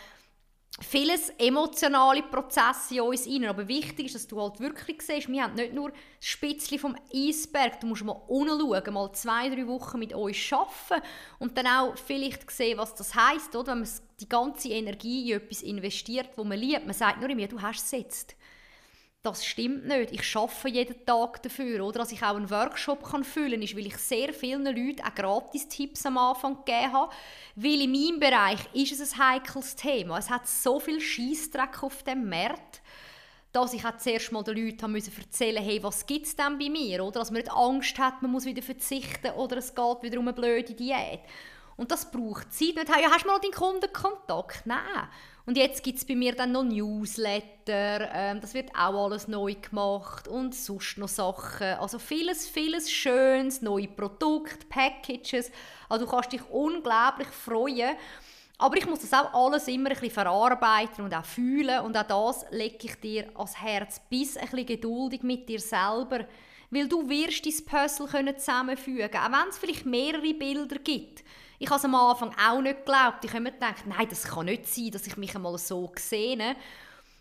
vieles 0.80 1.30
emotionale 1.38 2.22
Prozesse 2.22 2.96
in 2.96 3.00
uns 3.00 3.26
rein. 3.26 3.46
Aber 3.46 3.66
wichtig 3.66 4.06
ist, 4.06 4.14
dass 4.14 4.26
du 4.26 4.40
halt 4.40 4.60
wirklich 4.60 5.02
siehst, 5.02 5.28
wir 5.28 5.42
haben 5.42 5.54
nicht 5.54 5.72
nur 5.72 5.90
das 5.90 6.28
Spitzchen 6.28 6.78
vom 6.78 6.96
Eisberg, 7.14 7.80
du 7.80 7.86
musst 7.86 8.04
mal 8.04 8.20
schauen, 8.28 8.94
mal 8.94 9.12
zwei, 9.12 9.48
drei 9.48 9.66
Wochen 9.66 9.98
mit 9.98 10.12
uns 10.12 10.36
arbeiten 10.52 11.06
und 11.38 11.56
dann 11.56 11.66
auch 11.66 11.96
vielleicht 11.96 12.50
sehen, 12.50 12.78
was 12.78 12.94
das 12.94 13.14
heisst, 13.14 13.54
oder? 13.56 13.72
wenn 13.72 13.80
man 13.80 13.88
die 14.20 14.28
ganze 14.28 14.68
Energie 14.68 15.32
in 15.32 15.38
etwas 15.38 15.62
investiert, 15.62 16.30
wo 16.36 16.44
man 16.44 16.58
liebt. 16.58 16.84
Man 16.84 16.94
sagt 16.94 17.20
nur 17.20 17.30
immer, 17.30 17.46
du 17.46 17.60
hast 17.60 17.84
es 17.84 17.90
jetzt 17.92 18.36
das 19.22 19.44
stimmt 19.44 19.86
nicht. 19.86 20.12
Ich 20.12 20.22
schaffe 20.22 20.68
jeden 20.68 21.04
Tag 21.04 21.42
dafür. 21.42 21.84
Oder 21.84 22.00
dass 22.00 22.12
ich 22.12 22.22
auch 22.22 22.36
einen 22.36 22.50
Workshop 22.50 23.04
kann 23.04 23.22
füllen 23.22 23.60
kann, 23.60 23.76
weil 23.76 23.86
ich 23.86 23.96
sehr 23.98 24.32
vielen 24.32 24.64
Leuten 24.64 25.02
auch 25.02 25.14
Gratis-Tipps 25.14 26.06
am 26.06 26.16
Anfang 26.16 26.64
gegeben 26.64 26.92
habe. 26.92 27.12
Weil 27.54 27.82
in 27.82 27.92
meinem 27.92 28.18
Bereich 28.18 28.60
ist 28.72 28.98
es 28.98 29.12
ein 29.12 29.34
heikles 29.34 29.76
Thema. 29.76 30.18
Es 30.18 30.30
hat 30.30 30.48
so 30.48 30.80
viel 30.80 31.00
Scheissdreck 31.00 31.82
auf 31.82 32.02
dem 32.02 32.30
Markt, 32.30 32.80
dass 33.52 33.74
ich 33.74 33.84
auch 33.84 33.96
zuerst 33.98 34.32
mal 34.32 34.42
den 34.42 34.56
Leuten 34.56 34.90
müssen 34.90 35.12
erzählen 35.14 35.62
hey, 35.62 35.82
was 35.82 36.06
gibt 36.06 36.26
es 36.26 36.36
denn 36.36 36.58
bei 36.58 36.70
mir? 36.70 37.04
Oder 37.04 37.20
dass 37.20 37.30
man 37.30 37.42
nicht 37.42 37.52
Angst 37.52 37.98
hat, 37.98 38.22
man 38.22 38.30
muss 38.30 38.46
wieder 38.46 38.62
verzichten 38.62 39.32
oder 39.32 39.58
es 39.58 39.74
geht 39.74 40.02
wieder 40.02 40.18
um 40.18 40.28
eine 40.28 40.32
blöde 40.32 40.72
Diät. 40.72 41.20
Und 41.76 41.90
das 41.90 42.10
braucht 42.10 42.52
Zeit. 42.52 42.76
Nicht, 42.76 42.94
hey, 42.94 43.04
hast 43.10 43.24
du 43.24 43.28
mal 43.28 43.38
deinen 43.40 43.52
Kundenkontakt? 43.52 44.66
Nein. 44.66 45.08
Und 45.46 45.56
jetzt 45.56 45.82
gibt 45.82 45.98
es 45.98 46.04
bei 46.04 46.14
mir 46.14 46.34
dann 46.34 46.52
noch 46.52 46.62
Newsletter, 46.62 48.10
ähm, 48.12 48.40
das 48.40 48.54
wird 48.54 48.70
auch 48.74 49.04
alles 49.04 49.26
neu 49.26 49.54
gemacht 49.54 50.28
und 50.28 50.54
sonst 50.54 50.98
noch 50.98 51.08
Sachen. 51.08 51.66
Also 51.78 51.98
vieles, 51.98 52.48
vieles 52.48 52.90
Schönes, 52.90 53.62
neue 53.62 53.88
Produkte, 53.88 54.66
Packages. 54.68 55.50
Also 55.88 56.04
du 56.04 56.10
kannst 56.10 56.32
dich 56.32 56.42
unglaublich 56.50 57.28
freuen. 57.28 57.96
Aber 58.58 58.76
ich 58.76 58.86
muss 58.86 59.00
das 59.00 59.14
auch 59.14 59.32
alles 59.32 59.68
immer 59.68 59.88
ein 59.88 59.94
bisschen 59.94 60.10
verarbeiten 60.10 61.02
und 61.02 61.14
auch 61.14 61.24
fühlen. 61.24 61.80
Und 61.80 61.96
auch 61.96 62.02
das 62.02 62.44
lege 62.50 62.76
ich 62.82 62.94
dir 62.96 63.30
ans 63.34 63.56
Herz. 63.56 64.02
Bis 64.10 64.36
ein 64.36 64.48
bisschen 64.50 64.66
geduldig 64.66 65.22
mit 65.22 65.48
dir 65.48 65.60
selber. 65.60 66.26
Weil 66.68 66.86
du 66.86 67.08
wirst 67.08 67.46
dein 67.46 67.64
Puzzle 67.64 68.36
zusammenfügen 68.36 69.10
können. 69.10 69.24
Auch 69.24 69.32
wenn 69.32 69.48
es 69.48 69.58
vielleicht 69.58 69.86
mehrere 69.86 70.34
Bilder 70.34 70.76
gibt. 70.76 71.24
Ich 71.62 71.68
habe 71.68 71.78
es 71.78 71.84
am 71.84 71.94
Anfang 71.94 72.34
auch 72.42 72.62
nicht 72.62 72.78
geglaubt. 72.78 73.22
Ich 73.22 73.30
habe 73.32 73.42
mir 73.42 73.52
gedacht, 73.52 73.86
nein, 73.86 74.08
das 74.08 74.24
kann 74.24 74.46
nicht 74.46 74.66
sein, 74.66 74.90
dass 74.92 75.06
ich 75.06 75.18
mich 75.18 75.36
einmal 75.36 75.58
so 75.58 75.92
sehe. 75.94 76.56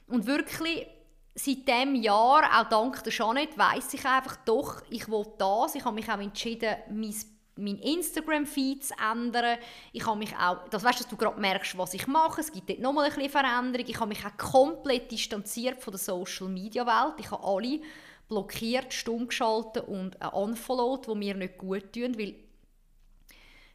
Und 0.08 0.26
wirklich, 0.26 0.88
seit 1.36 1.68
diesem 1.68 1.96
Jahr, 1.96 2.44
auch 2.58 2.70
dank 2.70 3.04
der 3.04 3.12
Jeanette, 3.12 3.58
weiss 3.58 3.94
ich 3.94 4.06
einfach 4.06 4.38
doch, 4.46 4.82
ich 4.90 5.10
will 5.10 5.26
das. 5.38 5.76
Ich 5.76 5.84
habe 5.84 5.94
mich 5.94 6.10
auch 6.10 6.20
entschieden, 6.20 6.74
mein 6.90 7.14
mein 7.58 7.78
Instagram-Feed 7.80 8.86
zu 8.86 8.94
ändern. 9.12 9.58
Ich 9.92 10.06
habe 10.06 10.18
mich 10.18 10.34
auch, 10.38 10.70
das 10.70 10.82
weißt, 10.82 11.02
dass 11.02 11.10
du 11.10 11.18
gerade 11.18 11.42
merkst, 11.42 11.78
was 11.78 11.94
ich 11.94 12.08
mache. 12.08 12.40
Es 12.40 12.54
gibt 12.54 12.70
dort 12.70 12.80
nochmal 12.80 13.08
ein 13.08 13.14
bisschen 13.14 13.30
Veränderung. 13.30 13.86
Ich 13.86 14.00
habe 14.00 14.08
mich 14.08 14.26
auch 14.26 14.38
komplett 14.38 15.12
distanziert 15.12 15.84
von 15.84 15.92
der 15.92 16.00
Social-Media-Welt. 16.00 17.16
Ich 17.18 17.30
habe 17.30 17.44
alle 17.44 17.82
blockiert, 18.30 18.94
stumm 18.94 19.28
geschaltet 19.28 19.90
und 19.90 20.16
unfollowed, 20.34 21.08
die 21.08 21.16
mir 21.16 21.36
nicht 21.36 21.58
gut 21.58 21.92
tun, 21.92 22.18
weil 22.18 22.36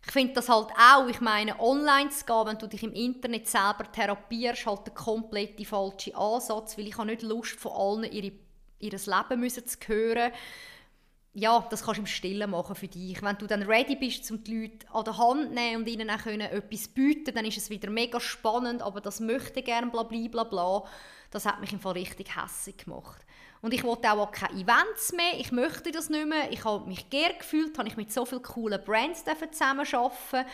ich 0.06 0.12
finde 0.12 0.34
das 0.34 0.48
halt 0.48 0.68
auch, 0.78 1.08
ich 1.08 1.20
meine, 1.20 1.58
online 1.58 2.10
zu 2.10 2.24
gehen, 2.24 2.46
wenn 2.46 2.58
du 2.58 2.66
dich 2.66 2.82
im 2.82 2.92
Internet 2.92 3.48
selber 3.48 3.90
therapierst, 3.90 4.66
halt 4.66 4.86
der 4.86 4.94
komplett 4.94 5.66
falsche 5.66 6.14
Ansatz, 6.14 6.76
weil 6.76 6.88
ich 6.88 6.98
habe 6.98 7.06
nicht 7.06 7.22
Lust, 7.22 7.58
von 7.58 7.72
allen 7.72 8.12
ihr 8.12 8.32
Leben 8.80 9.40
müssen 9.40 9.66
zu 9.66 9.78
hören. 9.86 10.32
Ja, 11.32 11.66
das 11.68 11.82
kannst 11.82 11.98
du 11.98 12.02
im 12.02 12.06
Stillen 12.06 12.50
machen 12.50 12.76
für 12.76 12.86
dich. 12.86 13.20
Wenn 13.20 13.36
du 13.38 13.46
dann 13.46 13.62
ready 13.62 13.96
bist, 13.96 14.30
um 14.30 14.44
die 14.44 14.62
Leute 14.62 14.86
an 14.92 15.04
der 15.04 15.18
Hand 15.18 15.48
zu 15.48 15.54
nehmen 15.54 15.82
und 15.82 15.88
ihnen 15.88 16.10
auch 16.10 16.18
können 16.18 16.42
etwas 16.42 16.86
bieten 16.86 17.34
dann 17.34 17.44
ist 17.44 17.56
es 17.56 17.70
wieder 17.70 17.90
mega 17.90 18.20
spannend, 18.20 18.82
aber 18.82 19.00
das 19.00 19.18
möchte 19.18 19.62
gerne 19.62 19.90
bla 19.90 20.04
bla 20.04 20.28
bla 20.28 20.44
bla. 20.44 20.84
Das 21.30 21.46
hat 21.46 21.60
mich 21.60 21.72
im 21.72 21.80
Fall 21.80 21.94
richtig 21.94 22.36
hässlich 22.36 22.76
gemacht. 22.76 23.23
Und 23.64 23.72
ich 23.72 23.82
wollte 23.82 24.12
auch 24.12 24.30
keine 24.30 24.60
Events 24.60 25.14
mehr, 25.14 25.40
ich 25.40 25.50
möchte 25.50 25.90
das 25.90 26.10
nicht 26.10 26.26
mehr. 26.26 26.52
Ich 26.52 26.66
habe 26.66 26.86
mich 26.86 27.08
gerne 27.08 27.38
gefühlt, 27.38 27.78
habe 27.78 27.88
ich 27.88 27.96
mit 27.96 28.12
so 28.12 28.26
vielen 28.26 28.42
coolen 28.42 28.78
Brands 28.84 29.24
zusammenarbeiten 29.24 30.44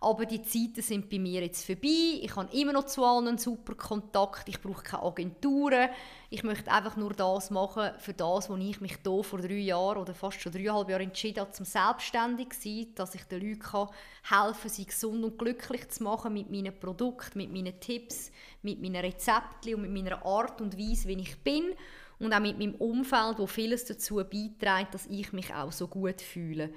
aber 0.00 0.26
die 0.26 0.42
Zeiten 0.42 0.80
sind 0.80 1.10
bei 1.10 1.18
mir 1.18 1.42
jetzt 1.42 1.66
vorbei. 1.66 2.20
Ich 2.22 2.36
habe 2.36 2.54
immer 2.56 2.72
noch 2.72 2.86
zu 2.86 3.04
allen 3.04 3.26
einen 3.26 3.38
super 3.38 3.74
Kontakt. 3.74 4.48
Ich 4.48 4.60
brauche 4.60 4.82
keine 4.82 5.02
Agenturen. 5.02 5.88
Ich 6.30 6.44
möchte 6.44 6.70
einfach 6.70 6.96
nur 6.96 7.14
das 7.14 7.50
machen, 7.50 7.90
für 7.98 8.12
das, 8.12 8.48
wo 8.48 8.56
ich 8.56 8.80
mich 8.80 8.98
hier 9.02 9.24
vor 9.24 9.40
drei 9.40 9.54
Jahren 9.54 9.98
oder 9.98 10.14
fast 10.14 10.40
schon 10.40 10.52
dreieinhalb 10.52 10.88
Jahren 10.88 11.02
entschieden 11.02 11.40
habe, 11.40 11.50
zum 11.50 11.64
selbstständig 11.64 12.50
zu 12.50 12.60
sein, 12.60 12.94
dass 12.94 13.14
ich 13.16 13.24
den 13.24 13.40
Leuten 13.40 13.88
helfen 14.22 14.60
kann, 14.62 14.70
sie 14.70 14.86
gesund 14.86 15.24
und 15.24 15.36
glücklich 15.36 15.88
zu 15.88 16.04
machen 16.04 16.34
mit 16.34 16.48
meinen 16.48 16.78
Produkten, 16.78 17.38
mit 17.38 17.50
meinen 17.50 17.80
Tipps, 17.80 18.30
mit 18.62 18.80
meinen 18.80 19.04
Rezepten 19.04 19.74
und 19.74 19.82
mit 19.82 19.90
meiner 19.90 20.24
Art 20.24 20.60
und 20.60 20.78
Weise, 20.78 21.08
wie 21.08 21.20
ich 21.20 21.42
bin 21.42 21.74
und 22.18 22.32
auch 22.32 22.40
mit 22.40 22.58
meinem 22.58 22.74
Umfeld, 22.74 23.38
wo 23.38 23.46
vieles 23.46 23.84
dazu 23.84 24.16
beiträgt, 24.16 24.94
dass 24.94 25.06
ich 25.06 25.32
mich 25.32 25.54
auch 25.54 25.72
so 25.72 25.86
gut 25.86 26.20
fühle. 26.20 26.72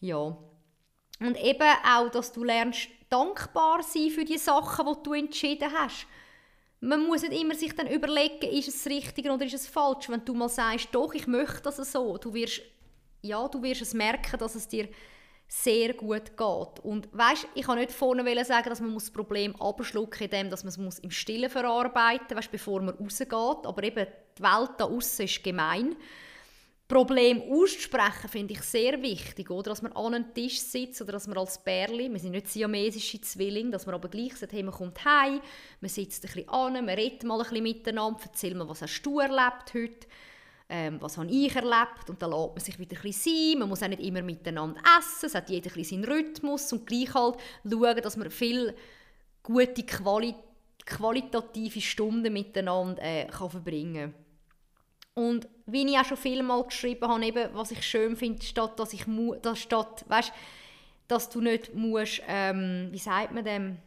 Ja. 0.00 0.36
Und 1.20 1.36
eben 1.42 1.68
auch, 1.84 2.10
dass 2.10 2.32
du 2.32 2.44
lernst, 2.44 2.88
dankbar 3.08 3.82
sein 3.82 4.10
für 4.10 4.24
die 4.24 4.38
Sachen, 4.38 4.86
die 4.86 5.02
du 5.02 5.12
entschieden 5.12 5.72
hast. 5.72 6.06
Man 6.80 7.06
muss 7.06 7.22
nicht 7.22 7.40
immer 7.40 7.54
sich 7.54 7.74
dann 7.74 7.86
überlegen, 7.86 8.50
ist 8.50 8.68
es 8.68 8.86
richtig 8.86 9.30
oder 9.30 9.46
ist 9.46 9.54
es 9.54 9.66
falsch. 9.66 10.08
Wenn 10.08 10.24
du 10.24 10.34
mal 10.34 10.48
sagst, 10.48 10.88
doch, 10.92 11.14
ich 11.14 11.26
möchte 11.26 11.62
das 11.62 11.76
so, 11.90 12.18
du 12.18 12.34
wirst, 12.34 12.60
ja, 13.22 13.48
du 13.48 13.62
wirst 13.62 13.82
es 13.82 13.94
merken, 13.94 14.38
dass 14.38 14.54
es 14.54 14.68
dir 14.68 14.88
sehr 15.46 15.94
gut 15.94 16.36
geht. 16.36 16.80
Und 16.82 17.08
weißt, 17.12 17.48
ich 17.54 17.66
kann 17.66 17.78
nicht 17.78 17.92
vorne 17.92 18.44
sagen, 18.44 18.68
dass 18.68 18.80
man 18.80 18.94
das 18.94 19.10
Problem 19.10 19.54
abschlucken 19.60 20.24
indem 20.24 20.50
dass 20.50 20.64
man 20.64 20.88
es 20.88 20.98
im 20.98 21.10
Stillen 21.10 21.50
verarbeiten 21.50 22.36
muss, 22.36 22.48
bevor 22.48 22.80
man 22.80 22.94
rausgeht. 22.94 23.30
Aber 23.32 23.82
eben, 23.82 24.06
die 24.38 24.42
Welt 24.42 24.70
da 24.78 24.84
außen 24.84 25.24
ist 25.24 25.44
gemein. 25.44 25.96
Problem 26.86 27.42
auszusprechen 27.50 28.28
finde 28.28 28.52
ich 28.52 28.60
sehr 28.60 29.00
wichtig, 29.00 29.50
oder? 29.50 29.70
dass 29.70 29.80
man 29.80 29.92
an 29.92 30.14
einem 30.14 30.34
Tisch 30.34 30.60
sitzt 30.60 31.00
oder 31.00 31.12
dass 31.12 31.26
man 31.26 31.38
als 31.38 31.58
Bärli, 31.64 32.12
wir 32.12 32.20
sind 32.20 32.32
nicht 32.32 32.48
siamesische 32.48 33.22
Zwillinge, 33.22 33.70
dass 33.70 33.86
man 33.86 33.94
aber 33.94 34.10
gleich 34.10 34.36
sagt, 34.36 34.52
hey, 34.52 34.62
man 34.62 34.74
kommt 34.74 35.02
heim, 35.02 35.40
man 35.80 35.88
sitzt 35.88 36.24
ein 36.24 36.32
bisschen 36.32 36.48
an, 36.50 36.74
man 36.74 36.90
redet 36.90 37.24
mal 37.24 37.40
ein 37.40 37.48
bisschen 37.48 37.62
miteinander, 37.62 38.20
erzählt 38.22 38.56
mal, 38.56 38.68
was 38.68 38.82
hast 38.82 39.00
du 39.00 39.18
erlebt 39.18 39.72
heute, 39.72 40.06
ähm, 40.68 41.00
was 41.00 41.18
habe 41.18 41.28
ich 41.30 41.54
erlebt? 41.54 42.08
Und 42.08 42.20
dann 42.22 42.30
lässt 42.30 42.50
man 42.54 42.60
sich 42.60 42.78
wieder 42.78 42.96
ein 42.96 43.02
bisschen 43.02 43.34
sein, 43.34 43.58
man 43.58 43.68
muss 43.68 43.82
auch 43.82 43.88
nicht 43.88 44.02
immer 44.02 44.22
miteinander 44.22 44.80
essen, 44.98 45.26
es 45.26 45.34
hat 45.34 45.50
jeder 45.50 45.70
ein 45.70 45.74
bisschen 45.74 46.02
seinen 46.02 46.12
Rhythmus. 46.12 46.72
Und 46.72 46.86
gleich 46.86 47.12
halt 47.14 47.36
schauen, 47.68 48.02
dass 48.02 48.16
man 48.16 48.30
viel 48.30 48.74
gute 49.42 49.82
Quali 49.84 50.34
qualitative 50.86 51.80
Stunden 51.80 52.30
miteinander 52.30 53.02
äh, 53.02 53.26
kann 53.26 53.48
verbringen 53.48 54.12
kann. 54.12 54.24
Und 55.14 55.48
wie 55.66 55.86
ich 55.86 55.98
auch 55.98 56.04
schon 56.04 56.16
viel 56.16 56.42
mal 56.42 56.62
geschrieben 56.64 57.08
habe, 57.08 57.24
eben, 57.24 57.54
was 57.54 57.70
ich 57.70 57.82
schön 57.86 58.16
finde, 58.16 58.44
statt 58.44 58.78
dass 58.78 58.92
ich 58.92 59.04
dass 59.40 59.60
statt, 59.60 60.04
weißt, 60.08 60.32
dass 61.08 61.30
du 61.30 61.40
nicht 61.40 61.74
musst, 61.74 62.20
ähm, 62.26 62.88
wie 62.90 62.98
sagt 62.98 63.32
man 63.32 63.44
dem, 63.44 63.78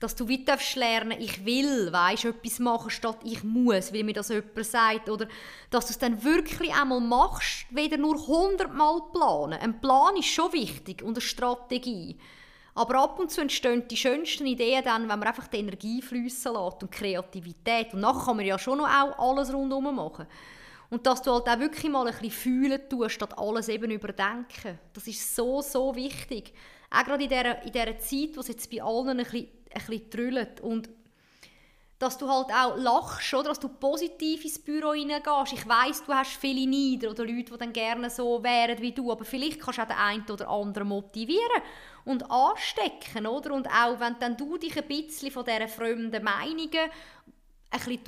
dass 0.00 0.14
du 0.14 0.28
weiter 0.28 0.58
lernen, 0.74 1.20
ich 1.20 1.44
will, 1.44 1.92
weißt, 1.92 2.26
etwas 2.26 2.58
machen 2.58 2.90
statt 2.90 3.18
ich 3.24 3.42
muss, 3.42 3.92
weil 3.92 4.04
mir 4.04 4.12
das 4.12 4.28
jemand 4.28 4.64
sagt, 4.66 5.08
oder 5.08 5.26
dass 5.70 5.86
du 5.86 5.92
es 5.92 5.98
dann 5.98 6.22
wirklich 6.22 6.74
einmal 6.74 7.00
machst, 7.00 7.66
weder 7.70 7.96
nur 7.96 8.16
100 8.16 8.72
Mal 8.74 9.00
planen. 9.12 9.60
Ein 9.60 9.80
Plan 9.80 10.16
ist 10.16 10.26
schon 10.26 10.52
wichtig 10.52 11.02
und 11.02 11.16
eine 11.16 11.20
Strategie. 11.20 12.18
Aber 12.74 12.96
ab 12.98 13.20
und 13.20 13.30
zu 13.30 13.40
entstehen 13.40 13.86
die 13.88 13.96
schönsten 13.96 14.46
Ideen 14.46 14.82
dann, 14.82 15.02
wenn 15.02 15.18
man 15.18 15.28
einfach 15.28 15.46
die 15.46 15.58
Energie 15.58 16.02
fließen 16.02 16.52
lässt 16.52 16.82
und 16.82 16.90
Kreativität. 16.90 17.94
Und 17.94 18.00
nachher 18.00 18.26
kann 18.26 18.36
man 18.36 18.46
ja 18.46 18.58
schon 18.58 18.78
noch 18.78 18.88
auch 18.88 19.18
alles 19.18 19.54
rundherum 19.54 19.94
machen. 19.94 20.26
Und 20.90 21.06
dass 21.06 21.22
du 21.22 21.32
halt 21.32 21.48
auch 21.48 21.58
wirklich 21.60 21.90
mal 21.90 22.06
ein 22.06 22.12
bisschen 22.12 22.30
fühlen 22.30 22.80
tust, 22.88 23.14
statt 23.14 23.38
alles 23.38 23.68
eben 23.68 23.90
überdenken. 23.90 24.78
Das 24.92 25.06
ist 25.06 25.34
so, 25.34 25.62
so 25.62 25.94
wichtig. 25.94 26.52
Auch 26.90 27.04
gerade 27.04 27.24
in 27.24 27.28
dieser, 27.28 27.62
in 27.62 27.72
dieser 27.72 27.98
Zeit, 27.98 28.36
wo 28.36 28.40
es 28.40 28.48
jetzt 28.48 28.70
bei 28.70 28.82
allen 28.82 29.08
ein 29.08 29.16
bisschen, 29.18 29.48
bisschen 29.74 30.10
trüllt. 30.10 30.60
Und 30.60 30.88
dass 31.98 32.18
du 32.18 32.28
halt 32.28 32.48
auch 32.50 32.76
lachst, 32.76 33.32
oder? 33.32 33.48
dass 33.48 33.60
du 33.60 33.68
positiv 33.68 34.44
ins 34.44 34.58
Büro 34.58 34.90
reingehst. 34.90 35.52
Ich 35.52 35.66
weiss, 35.66 36.04
du 36.04 36.12
hast 36.12 36.36
viele 36.36 36.68
Neider 36.68 37.10
oder 37.10 37.24
Leute, 37.24 37.52
die 37.52 37.58
dann 37.58 37.72
gerne 37.72 38.10
so 38.10 38.42
wären 38.42 38.80
wie 38.80 38.92
du, 38.92 39.10
aber 39.10 39.24
vielleicht 39.24 39.60
kannst 39.60 39.78
du 39.78 39.82
auch 39.82 39.86
den 39.86 39.96
einen 39.96 40.30
oder 40.30 40.48
anderen 40.48 40.88
motivieren 40.88 41.62
und 42.04 42.30
anstecken, 42.30 43.26
oder? 43.26 43.54
Und 43.54 43.68
auch 43.68 43.98
wenn 44.00 44.18
dann 44.18 44.36
du 44.36 44.58
dich 44.58 44.76
ein 44.76 44.86
bisschen 44.86 45.30
von 45.30 45.44
diesen 45.44 45.68
fremden 45.68 46.22
Meinungen 46.22 46.90
ein 47.70 47.80
bisschen 47.80 48.04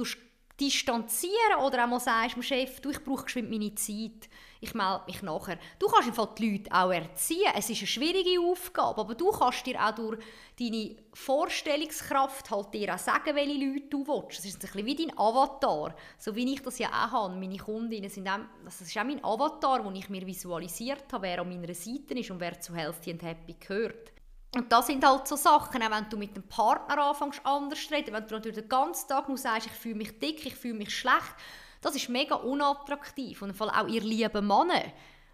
distanzieren 0.60 1.60
oder 1.64 1.84
auch 1.84 1.88
mal 1.88 2.00
sagst 2.00 2.36
dem 2.36 2.42
Chef, 2.42 2.80
du, 2.80 2.90
ich 2.90 3.04
brauche 3.04 3.24
geschwind 3.24 3.50
meine 3.50 3.74
Zeit, 3.74 4.28
ich 4.60 4.74
melde 4.74 5.02
mich 5.06 5.22
nachher. 5.22 5.58
Du 5.78 5.86
kannst 5.86 6.08
im 6.08 6.28
die 6.34 6.50
Leute 6.50 6.72
auch 6.72 6.90
erziehen. 6.90 7.52
Es 7.54 7.68
ist 7.68 7.78
eine 7.78 7.86
schwierige 7.86 8.40
Aufgabe, 8.40 9.02
aber 9.02 9.14
du 9.14 9.30
kannst 9.30 9.66
dir 9.66 9.78
auch 9.78 9.94
durch 9.94 10.18
deine 10.58 10.96
Vorstellungskraft 11.12 12.50
halt 12.50 12.72
dir 12.72 12.94
auch 12.94 12.98
sagen, 12.98 13.34
welche 13.34 13.52
Leute 13.52 13.86
du 13.90 14.06
willst. 14.06 14.38
Das 14.38 14.46
ist 14.46 14.56
ein 14.56 14.60
bisschen 14.60 14.86
wie 14.86 14.94
dein 14.94 15.18
Avatar, 15.18 15.94
so 16.18 16.34
wie 16.34 16.52
ich 16.52 16.62
das 16.62 16.78
ja 16.78 16.88
auch 16.88 17.12
habe. 17.12 17.36
Meine 17.36 17.58
Kundinnen 17.58 18.08
sind 18.08 18.28
auch, 18.28 18.38
das 18.64 18.80
ist 18.80 18.96
auch 18.96 19.04
mein 19.04 19.22
Avatar, 19.22 19.82
den 19.82 19.96
ich 19.96 20.08
mir 20.08 20.26
visualisiert 20.26 21.12
habe, 21.12 21.24
wer 21.24 21.40
an 21.40 21.48
meiner 21.48 21.74
Seite 21.74 22.14
ist 22.14 22.30
und 22.30 22.40
wer 22.40 22.58
zu 22.58 22.74
Healthy 22.74 23.12
and 23.12 23.22
Happy 23.22 23.56
gehört. 23.60 24.15
Und 24.56 24.72
das 24.72 24.86
sind 24.86 25.04
halt 25.04 25.28
so 25.28 25.36
Sachen, 25.36 25.82
auch 25.82 25.90
wenn 25.90 26.08
du 26.08 26.16
mit 26.16 26.34
dem 26.34 26.42
Partner 26.44 26.96
anfängst 26.96 27.42
anders 27.44 27.86
zu 27.86 27.92
reden, 27.92 28.14
wenn 28.14 28.26
du 28.26 28.36
natürlich 28.36 28.56
den 28.56 28.68
ganzen 28.70 29.06
Tag 29.06 29.28
nur 29.28 29.36
sagst, 29.36 29.66
ich 29.66 29.72
fühle 29.72 29.96
mich 29.96 30.18
dick, 30.18 30.46
ich 30.46 30.54
fühle 30.54 30.72
mich 30.72 30.96
schlecht, 30.96 31.34
das 31.82 31.94
ist 31.94 32.08
mega 32.08 32.36
unattraktiv. 32.36 33.42
Und 33.42 33.50
im 33.50 33.54
Fall 33.54 33.68
auch 33.68 33.86
ihr 33.86 34.00
lieben 34.00 34.46
Männer, 34.46 34.82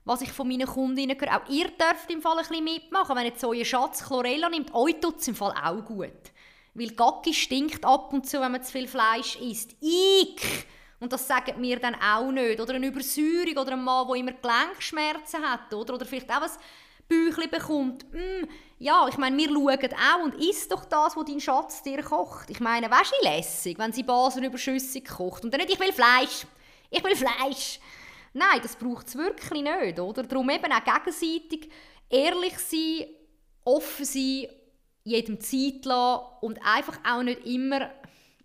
was 0.04 0.22
ich 0.22 0.32
von 0.32 0.48
meinen 0.48 0.66
Kundinnen 0.66 1.16
höre, 1.16 1.36
auch 1.36 1.48
ihr 1.48 1.68
dürft 1.68 2.10
im 2.10 2.20
Fall 2.20 2.36
ein 2.36 2.44
bisschen 2.48 2.64
mitmachen. 2.64 3.14
Wenn 3.14 3.26
jetzt 3.26 3.44
euer 3.44 3.64
Schatz 3.64 4.04
Chlorella 4.04 4.48
nimmt, 4.48 4.74
euch 4.74 4.98
tut 5.00 5.20
es 5.20 5.28
im 5.28 5.36
Fall 5.36 5.54
auch 5.62 5.84
gut. 5.84 6.10
Weil 6.74 6.90
Gacki 6.90 7.32
stinkt 7.32 7.84
ab 7.84 8.12
und 8.12 8.28
zu, 8.28 8.40
wenn 8.40 8.50
man 8.50 8.64
zu 8.64 8.72
viel 8.72 8.88
Fleisch 8.88 9.36
isst. 9.36 9.76
Ich! 9.80 10.66
Und 10.98 11.12
das 11.12 11.28
sagen 11.28 11.60
mir 11.60 11.78
dann 11.78 11.94
auch 11.94 12.32
nicht. 12.32 12.60
Oder 12.60 12.74
eine 12.74 12.88
Übersäuerung 12.88 13.56
oder 13.56 13.72
ein 13.74 13.84
Mann, 13.84 14.08
der 14.08 14.16
immer 14.16 14.32
Gelenkschmerzen 14.32 15.42
hat. 15.42 15.72
Oder, 15.72 15.94
oder 15.94 16.06
vielleicht 16.06 16.30
auch 16.30 16.42
ein 16.42 16.50
Bäuchchen 17.12 17.50
bekommt. 17.50 18.12
Mm, 18.12 18.48
ja, 18.78 19.06
ich 19.08 19.18
meine, 19.18 19.36
wir 19.36 19.48
schauen 19.48 19.94
auch 19.94 20.24
und 20.24 20.34
isst 20.34 20.72
doch 20.72 20.84
das, 20.84 21.16
was 21.16 21.24
dein 21.24 21.40
Schatz 21.40 21.82
dir 21.82 22.02
kocht. 22.02 22.50
Ich 22.50 22.60
meine, 22.60 22.90
weißt 22.90 23.12
du, 23.20 23.28
lässig, 23.28 23.78
wenn 23.78 23.92
sie 23.92 24.02
Basen 24.02 24.44
überschüssig 24.44 25.06
kocht 25.06 25.44
und 25.44 25.52
dann 25.52 25.60
nicht, 25.60 25.72
ich 25.72 25.80
will 25.80 25.92
Fleisch, 25.92 26.46
ich 26.90 27.04
will 27.04 27.16
Fleisch. 27.16 27.80
Nein, 28.32 28.60
das 28.62 28.76
braucht 28.76 29.08
es 29.08 29.16
wirklich 29.16 29.62
nicht, 29.62 29.98
oder? 29.98 30.22
Darum 30.22 30.48
eben 30.50 30.72
auch 30.72 30.84
gegenseitig 30.84 31.70
ehrlich 32.08 32.58
sein, 32.58 33.06
offen 33.64 34.04
sein, 34.04 34.46
jedem 35.04 35.40
Zeit 35.40 35.84
lassen 35.84 36.24
und 36.40 36.58
einfach 36.64 36.98
auch 37.06 37.22
nicht 37.22 37.44
immer 37.44 37.90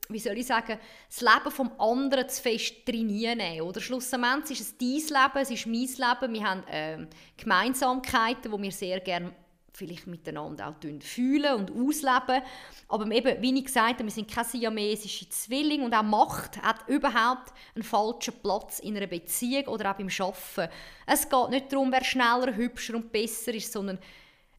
wie 0.09 0.19
soll 0.19 0.37
ich 0.37 0.47
sagen, 0.47 0.79
das 1.09 1.21
Leben 1.21 1.51
vom 1.51 1.71
anderen 1.79 2.29
zu 2.29 2.41
fest 2.41 2.85
trainieren. 2.85 3.61
Oder 3.61 3.81
schlussendlich 3.81 4.59
ist 4.59 4.61
es 4.61 4.77
dein 4.77 5.21
Leben, 5.21 5.41
es 5.41 5.51
ist 5.51 5.65
mein 5.65 5.81
Leben. 5.81 6.33
Wir 6.33 6.43
haben 6.43 6.67
äh, 6.67 7.07
Gemeinsamkeiten, 7.35 8.51
die 8.51 8.61
wir 8.61 8.71
sehr 8.71 8.99
gerne 8.99 9.33
vielleicht 9.77 10.07
miteinander 10.07 10.69
auch 10.69 11.03
fühlen 11.03 11.53
und 11.53 11.71
ausleben. 11.71 12.41
Aber 12.87 13.11
eben, 13.11 13.41
wie 13.41 13.59
ich 13.59 13.65
gesagt 13.65 13.99
habe, 13.99 14.05
wir 14.05 14.11
sind 14.11 14.29
keine 14.29 14.47
siamesische 14.47 15.29
Zwillinge 15.29 15.85
und 15.85 15.93
auch 15.93 16.03
Macht 16.03 16.61
hat 16.61 16.87
überhaupt 16.87 17.53
einen 17.75 17.83
falschen 17.83 18.33
Platz 18.41 18.79
in 18.79 18.97
einer 18.97 19.07
Beziehung 19.07 19.67
oder 19.67 19.91
auch 19.91 19.95
beim 19.97 20.07
Arbeiten. 20.07 20.73
Es 21.05 21.29
geht 21.29 21.49
nicht 21.49 21.71
darum, 21.71 21.91
wer 21.91 22.03
schneller, 22.03 22.55
hübscher 22.55 22.95
und 22.95 23.11
besser 23.11 23.53
ist, 23.53 23.71
sondern 23.71 23.99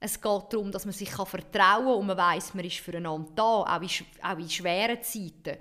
es 0.00 0.20
geht 0.20 0.52
darum, 0.52 0.70
dass 0.70 0.84
man 0.84 0.94
sich 0.94 1.11
vertrauen 1.11 1.52
kann 1.52 1.87
und 1.87 2.06
man 2.06 2.16
weiß, 2.16 2.54
man 2.54 2.64
ist 2.64 2.78
füreinander 2.78 3.30
da, 3.34 3.42
auch 3.42 3.82
in, 3.82 3.88
auch 4.22 4.50
schweren 4.50 5.02
Zeiten. 5.02 5.58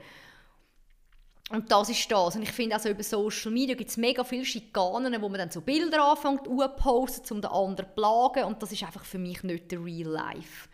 Und 1.49 1.71
das 1.71 1.89
ist 1.89 2.11
das. 2.11 2.35
Und 2.35 2.43
ich 2.43 2.51
finde, 2.51 2.75
also 2.75 2.89
über 2.89 3.03
Social 3.03 3.51
Media 3.51 3.73
gibt 3.73 3.89
es 3.89 3.97
mega 3.97 4.23
viele 4.23 4.43
Schikanen, 4.43 5.21
wo 5.21 5.29
man 5.29 5.39
dann 5.39 5.49
so 5.49 5.61
Bilder 5.61 6.03
anfängt 6.03 6.45
zu 6.45 6.67
posten, 6.75 7.35
um 7.35 7.41
den 7.41 7.51
anderen 7.51 7.89
zu 7.89 7.95
plagen. 7.95 8.43
Und 8.43 8.61
das 8.61 8.71
ist 8.73 8.83
einfach 8.83 9.05
für 9.05 9.17
mich 9.17 9.43
nicht 9.43 9.71
der 9.71 9.83
Real 9.83 10.09
Life. 10.09 10.67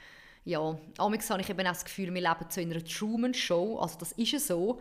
Ja, 0.46 0.76
amigs 0.98 1.30
habe 1.30 1.42
ich 1.42 1.50
eben 1.50 1.66
auch 1.68 1.72
das 1.72 1.86
Gefühl, 1.86 2.14
wir 2.14 2.22
leben 2.22 2.50
zu 2.50 2.60
einer 2.60 2.84
Truman-Show. 2.84 3.78
Also 3.80 4.00
das 4.00 4.14
ist 4.14 4.32
ja 4.32 4.40
so. 4.40 4.80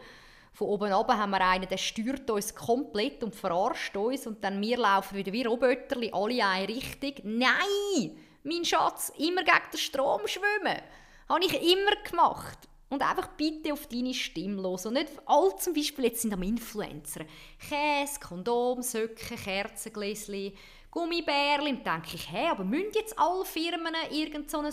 Von 0.55 0.69
oben 0.69 0.93
ab 0.93 1.11
haben 1.11 1.31
wir 1.31 1.47
einen, 1.47 1.69
der 1.69 1.79
steuert 1.79 2.29
uns 2.31 2.55
komplett 2.55 3.23
und 3.23 3.35
verarscht 3.35 3.97
uns. 3.97 4.27
Und 4.27 4.43
dann 4.43 4.61
wir 4.63 4.79
laufen 4.79 5.17
wieder 5.17 5.33
wie 5.33 5.45
Roboterli, 5.45 6.11
alle 6.13 6.35
in 6.35 6.41
eine 6.41 6.69
Richtung. 6.69 7.13
Nein! 7.23 8.17
Mein 8.45 8.65
Schatz, 8.65 9.13
immer 9.19 9.45
gegen 9.45 9.71
den 9.73 9.79
Strom 9.79 10.27
schwimmen. 10.27 10.81
Habe 11.29 11.45
ich 11.45 11.55
immer 11.55 11.97
gemacht. 12.09 12.59
Und 12.89 13.01
einfach 13.01 13.29
bitte 13.29 13.73
auf 13.73 13.87
deine 13.87 14.13
Stimme 14.13 14.61
los. 14.61 14.85
Und 14.85 14.95
nicht 14.95 15.11
all 15.25 15.57
zum 15.57 15.73
Beispiel, 15.73 16.07
jetzt 16.07 16.23
sind 16.23 16.35
am 16.35 16.43
Influencer. 16.43 17.25
Käse, 17.59 18.21
Kondom, 18.21 18.83
Söcke, 18.83 19.37
Kerzengläschen, 19.37 20.53
Gummibärchen. 20.91 21.79
Und 21.79 21.87
denke 21.87 22.17
ich, 22.17 22.31
hä, 22.31 22.49
aber 22.49 22.65
müssen 22.65 22.93
jetzt 22.95 23.19
alle 23.19 23.45
Firmen 23.45 23.95
irgend 24.11 24.51
so 24.51 24.59
ein 24.59 24.73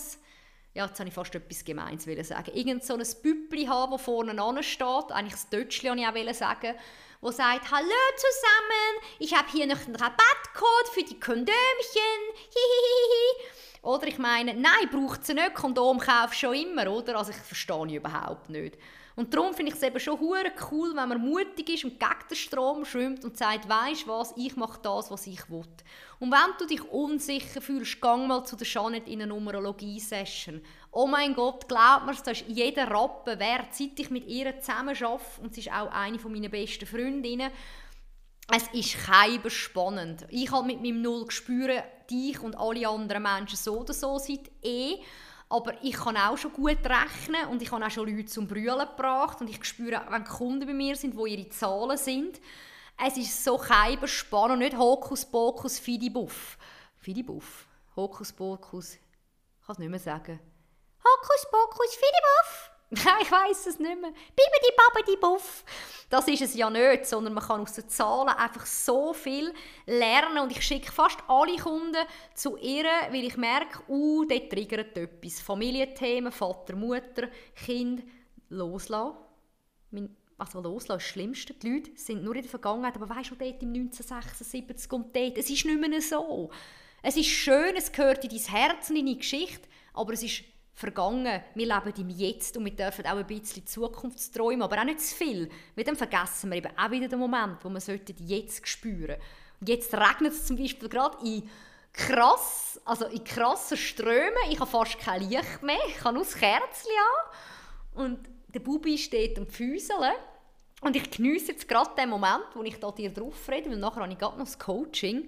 ja, 0.75 0.85
jetzt 0.85 0.99
habe 0.99 1.09
ich 1.09 1.15
fast 1.15 1.33
etwas 1.33 1.65
Gemeins 1.65 2.03
sagen. 2.03 2.51
Irgend 2.53 2.83
so 2.83 2.93
ein 2.93 3.03
Büppli 3.23 3.65
haben, 3.65 3.91
das 3.91 4.01
vorne 4.01 4.63
steht. 4.63 5.11
Eigentlich 5.11 5.33
das 5.33 5.49
Deutschli 5.49 5.89
wollte 5.89 6.19
ich 6.19 6.29
auch 6.29 6.33
sagen. 6.33 6.75
Wo 7.21 7.31
sagt, 7.31 7.69
hallo 7.69 7.89
zusammen, 8.15 9.03
ich 9.19 9.35
habe 9.35 9.51
hier 9.51 9.67
noch 9.67 9.85
einen 9.85 9.97
Rabattcode 9.97 10.87
für 10.93 11.03
die 11.03 11.19
Kondömchen. 11.19 11.51
Oder 13.81 14.07
ich 14.07 14.17
meine, 14.17 14.53
nein, 14.53 14.89
braucht 14.89 15.25
sie 15.25 15.33
nicht, 15.33 15.53
Kondom 15.53 15.99
kaufst 15.99 16.39
schon 16.39 16.53
immer, 16.53 16.89
oder? 16.89 17.17
Also 17.17 17.31
ich 17.31 17.37
verstehe 17.37 17.97
überhaupt 17.97 18.49
nicht. 18.49 18.77
Und 19.17 19.33
darum 19.33 19.53
finde 19.53 19.71
ich 19.71 19.77
es 19.77 19.83
eben 19.83 19.99
schon 19.99 20.17
cool, 20.21 20.95
wenn 20.95 21.09
man 21.09 21.19
mutig 21.19 21.67
ist 21.67 21.83
und 21.83 21.99
gegen 21.99 22.27
den 22.29 22.37
Strom 22.37 22.85
schwimmt 22.85 23.25
und 23.25 23.37
sagt, 23.37 23.67
weisst 23.67 24.07
was, 24.07 24.33
ich 24.37 24.55
mache 24.55 24.79
das, 24.81 25.11
was 25.11 25.27
ich 25.27 25.49
will. 25.49 25.65
Und 26.19 26.31
wenn 26.31 26.57
du 26.57 26.65
dich 26.65 26.83
unsicher 26.89 27.61
fühlst, 27.61 27.99
gang 27.99 28.27
mal 28.27 28.45
zu 28.45 28.55
der 28.55 28.67
Janet 28.67 29.07
in 29.07 29.21
eine 29.21 29.27
Numerologie-Session. 29.27 30.61
Oh 30.91 31.05
mein 31.05 31.35
Gott, 31.35 31.67
glaub 31.67 32.05
mir, 32.05 32.15
da 32.23 32.31
ist 32.31 32.45
jeder 32.47 32.89
Rappen 32.89 33.39
wert, 33.39 33.73
seit 33.73 33.99
ich 33.99 34.09
mit 34.09 34.25
ihr 34.25 34.59
zusammen 34.59 34.95
arbeite, 34.95 35.41
und 35.41 35.53
sie 35.53 35.61
ist 35.61 35.71
auch 35.71 35.91
eine 35.91 36.17
meiner 36.17 36.49
besten 36.49 36.85
Freundinnen, 36.87 37.51
es 38.51 38.67
ist 38.73 39.05
kein 39.05 39.47
spannend. 39.49 40.25
Ich 40.29 40.51
habe 40.51 40.65
mit 40.65 40.81
meinem 40.81 41.03
Null 41.03 41.27
gespürt, 41.27 41.83
dich 42.09 42.39
und 42.39 42.57
alle 42.57 42.87
anderen 42.87 43.21
Menschen 43.21 43.57
so 43.57 43.81
oder 43.81 43.93
so 43.93 44.17
seid 44.17 44.49
eh. 44.63 44.97
Aber 45.49 45.83
ich 45.83 45.93
kann 45.93 46.17
auch 46.17 46.37
schon 46.37 46.53
gut 46.53 46.79
rechnen 46.83 47.47
und 47.51 47.61
ich 47.61 47.71
habe 47.71 47.85
auch 47.85 47.91
schon 47.91 48.07
Leute 48.07 48.25
zum 48.25 48.47
Brüllen 48.47 48.79
gebracht 48.79 49.41
und 49.41 49.49
ich 49.49 49.63
spüre, 49.63 50.01
wenn 50.09 50.23
Kunden 50.23 50.65
bei 50.65 50.73
mir 50.73 50.95
sind, 50.95 51.15
wo 51.15 51.25
ihre 51.25 51.49
Zahlen 51.49 51.97
sind, 51.97 52.39
es 53.03 53.17
ist 53.17 53.43
so 53.43 53.59
spannend 54.05 54.53
und 54.53 54.59
nicht 54.59 54.77
Hokuspokus 54.77 55.79
Fidibuff. 55.79 56.57
Fidibuff? 56.97 57.67
Hokuspokus? 57.95 58.95
Ich 58.95 59.65
kann 59.65 59.73
es 59.73 59.79
nicht 59.79 59.89
mehr 59.89 59.99
sagen. 59.99 60.39
Hokuspokus 61.03 61.95
Fidibuff? 61.95 62.69
Nein, 62.91 63.15
ich 63.21 63.31
weiß 63.31 63.67
es 63.67 63.79
nicht 63.79 64.01
mehr. 64.01 64.11
Bibidi 64.11 64.73
babidi 64.75 65.17
buff. 65.17 65.63
Das 66.09 66.27
ist 66.27 66.41
es 66.41 66.55
ja 66.55 66.69
nicht, 66.69 67.05
sondern 67.05 67.33
man 67.33 67.43
kann 67.43 67.61
aus 67.61 67.73
den 67.73 67.87
Zahlen 67.87 68.29
einfach 68.29 68.65
so 68.65 69.13
viel 69.13 69.53
lernen 69.85 70.39
und 70.39 70.51
ich 70.51 70.61
schicke 70.63 70.91
fast 70.91 71.19
alle 71.27 71.55
Kunden 71.57 72.03
zu 72.33 72.57
ihr, 72.57 72.85
weil 73.11 73.25
ich 73.25 73.37
merke, 73.37 73.83
uh, 73.87 74.25
dort 74.25 74.49
triggert 74.49 74.97
etwas. 74.97 75.39
Familienthemen, 75.39 76.31
Vater, 76.31 76.75
Mutter, 76.75 77.29
Kind, 77.55 78.03
loslassen. 78.49 79.17
Also 80.39 80.61
loslassen 80.61 80.97
ist 80.97 81.05
das 81.05 81.11
Schlimmste. 81.11 81.53
Die 81.53 81.69
Leute 81.69 81.91
sind 81.95 82.23
nur 82.23 82.35
in 82.35 82.41
der 82.41 82.49
Vergangenheit, 82.49 82.95
aber 82.95 83.09
weißt 83.09 83.31
du, 83.31 83.35
dort 83.35 83.61
im 83.61 83.73
1976 83.73 84.91
und 84.93 85.15
dort, 85.15 85.37
es 85.37 85.49
ist 85.49 85.65
nicht 85.65 85.79
mehr 85.79 86.01
so. 86.01 86.49
Es 87.03 87.17
ist 87.17 87.27
schön, 87.27 87.75
es 87.75 87.91
gehört 87.91 88.23
in 88.23 88.29
dein 88.31 88.39
Herz 88.39 88.89
in 88.89 88.95
deine 88.95 89.15
Geschichte, 89.15 89.67
aber 89.93 90.13
es 90.13 90.23
ist 90.23 90.43
vergangen. 90.79 91.41
Wir 91.55 91.65
leben 91.65 91.93
im 91.97 92.09
Jetzt 92.09 92.55
und 92.55 92.63
wir 92.63 92.71
dürfen 92.71 93.05
auch 93.05 93.17
ein 93.17 93.27
bisschen 93.27 93.67
Zukunftsträumen, 93.67 94.61
aber 94.61 94.79
auch 94.79 94.85
nicht 94.85 95.01
zu 95.01 95.13
viel. 95.13 95.49
Weil 95.75 95.83
dann 95.83 95.97
vergessen 95.97 96.49
wir 96.49 96.57
eben 96.57 96.71
auch 96.77 96.89
wieder 96.89 97.09
den 97.09 97.19
Moment, 97.19 97.57
wo 97.63 97.69
wir 97.69 97.99
jetzt 98.25 98.65
spüren 98.65 99.17
Und 99.59 99.67
jetzt 99.67 99.93
regnet 99.93 100.31
es 100.31 100.45
zum 100.45 100.55
Beispiel 100.55 100.87
gerade 100.87 101.17
in 101.25 101.49
krass, 101.91 102.79
also 102.85 103.07
in 103.07 103.25
krassen 103.25 103.75
Strömen. 103.75 104.37
Ich 104.49 104.59
habe 104.61 104.71
fast 104.71 104.97
kein 104.99 105.27
Licht 105.27 105.61
mehr. 105.61 105.77
Ich 105.89 106.01
habe 106.01 106.15
nur 106.15 106.23
das 106.23 106.35
Kerzchen 106.35 106.91
an. 107.93 108.05
Und 108.05 108.29
der 108.53 108.61
Bubi 108.61 108.97
steht 108.97 109.37
am 109.37 109.47
Füßeln. 109.47 110.13
Und 110.79 110.95
ich 110.95 111.11
genieße 111.11 111.51
jetzt 111.51 111.67
gerade 111.67 111.91
den 111.99 112.09
Moment, 112.09 112.45
wo 112.53 112.63
ich 112.63 112.79
da 112.79 112.89
dir 112.91 113.13
drauf 113.13 113.49
rede, 113.49 113.69
weil 113.69 113.77
nachher 113.77 114.01
habe 114.01 114.13
ich 114.13 114.17
gerade 114.17 114.37
noch 114.37 114.45
das 114.45 114.57
Coaching. 114.57 115.27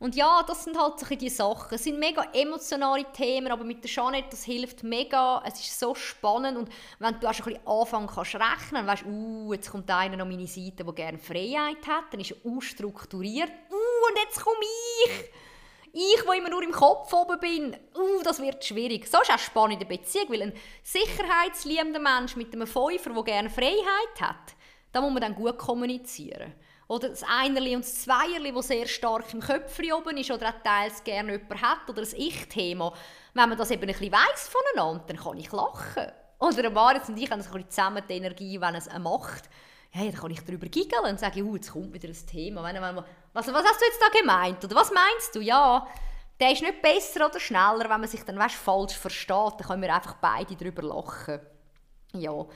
Und 0.00 0.14
ja, 0.14 0.44
das 0.46 0.62
sind 0.62 0.78
halt 0.78 1.00
so 1.00 1.06
die 1.06 1.28
Sachen. 1.28 1.74
Es 1.74 1.82
sind 1.82 1.98
mega 1.98 2.22
emotionale 2.32 3.04
Themen, 3.12 3.50
aber 3.50 3.64
mit 3.64 3.82
der 3.82 3.90
Jeanette, 3.90 4.28
das 4.30 4.44
hilft 4.44 4.84
mega. 4.84 5.42
Es 5.44 5.58
ist 5.58 5.78
so 5.78 5.94
spannend 5.94 6.56
und 6.56 6.68
wenn 7.00 7.18
du 7.18 7.28
auch 7.28 7.34
schon 7.34 7.46
ein 7.46 7.54
bisschen 7.54 7.66
anfangen 7.66 8.06
kannst 8.06 8.34
rechnen, 8.36 8.86
weißt 8.86 9.02
du, 9.02 9.08
uh, 9.08 9.52
jetzt 9.52 9.70
kommt 9.70 9.90
einer 9.90 10.22
an 10.22 10.28
meine 10.28 10.46
Seite, 10.46 10.84
der 10.84 10.92
gerne 10.92 11.18
Freiheit 11.18 11.84
hat, 11.86 12.04
dann 12.12 12.20
ist 12.20 12.30
er 12.30 12.46
unstrukturiert. 12.46 13.50
Uh, 13.70 14.08
und 14.08 14.18
jetzt 14.24 14.40
komme 14.40 14.56
ich! 15.06 15.24
Ich, 15.92 16.26
wo 16.26 16.32
immer 16.32 16.50
nur 16.50 16.62
im 16.62 16.70
Kopf 16.70 17.12
oben 17.12 17.40
bin, 17.40 17.76
uh, 17.96 18.22
das 18.22 18.40
wird 18.40 18.64
schwierig. 18.64 19.08
So 19.08 19.20
ist 19.20 19.32
auch 19.32 19.38
spannend 19.38 19.82
in 19.82 19.88
der 19.88 19.96
Beziehung, 19.96 20.30
weil 20.30 20.42
ein 20.42 20.52
sicherheitsliebender 20.84 21.98
Mensch 21.98 22.36
mit 22.36 22.52
einem 22.54 22.68
Fünfer, 22.68 23.10
der 23.10 23.22
gerne 23.24 23.50
Freiheit 23.50 24.20
hat, 24.20 24.54
da 24.92 25.00
muss 25.00 25.12
man 25.12 25.22
dann 25.22 25.34
gut 25.34 25.58
kommunizieren. 25.58 26.54
Oder 26.88 27.10
das 27.10 27.22
Einerli 27.22 27.76
und 27.76 27.84
das 27.84 28.02
Zweierli, 28.02 28.50
das 28.50 28.68
sehr 28.68 28.86
stark 28.86 29.32
im 29.34 29.40
Köpfchen 29.40 29.92
oben 29.92 30.16
ist 30.16 30.30
oder 30.30 30.48
auch 30.48 30.62
teils 30.64 31.04
gerne 31.04 31.32
jemand 31.32 31.60
hat. 31.60 31.88
Oder 31.88 32.00
das 32.00 32.14
Ich-Thema. 32.14 32.94
Wenn 33.34 33.48
man 33.50 33.58
das 33.58 33.70
eben 33.70 33.82
ein 33.82 33.88
bisschen 33.88 34.10
weiss 34.10 34.48
voneinander, 34.48 35.04
dann 35.06 35.18
kann 35.18 35.36
ich 35.36 35.52
lachen. 35.52 36.10
Oder 36.38 36.70
Maritz 36.70 37.08
und 37.10 37.18
ich 37.18 37.30
haben 37.30 37.42
so 37.42 37.48
ein 37.50 37.54
bisschen 37.54 37.70
zusammen 37.70 38.02
die 38.08 38.14
Energie, 38.14 38.58
wenn 38.58 38.74
es 38.74 38.88
macht. 38.98 39.50
Hey, 39.90 40.10
dann 40.10 40.20
kann 40.20 40.30
ich 40.30 40.40
darüber 40.40 40.66
giggeln 40.66 41.04
und 41.04 41.20
sagen, 41.20 41.42
uh, 41.42 41.56
jetzt 41.56 41.72
kommt 41.72 41.92
wieder 41.92 42.08
ein 42.08 42.26
Thema. 42.26 42.62
Wenn, 42.62 42.80
wenn 42.80 43.04
was, 43.32 43.46
was 43.52 43.64
hast 43.64 43.80
du 43.80 43.84
jetzt 43.84 44.00
da 44.00 44.18
gemeint? 44.20 44.64
Oder 44.64 44.76
was 44.76 44.90
meinst 44.90 45.34
du? 45.34 45.40
Ja, 45.40 45.86
der 46.40 46.52
ist 46.52 46.62
nicht 46.62 46.80
besser 46.80 47.26
oder 47.26 47.40
schneller, 47.40 47.90
wenn 47.90 48.00
man 48.00 48.06
sich 48.06 48.22
dann 48.22 48.38
weißt, 48.38 48.54
falsch 48.54 48.96
versteht. 48.96 49.54
Dann 49.58 49.66
können 49.66 49.82
wir 49.82 49.94
einfach 49.94 50.14
beide 50.14 50.56
darüber 50.56 50.82
lachen. 50.82 51.40
Ja. 52.14 52.46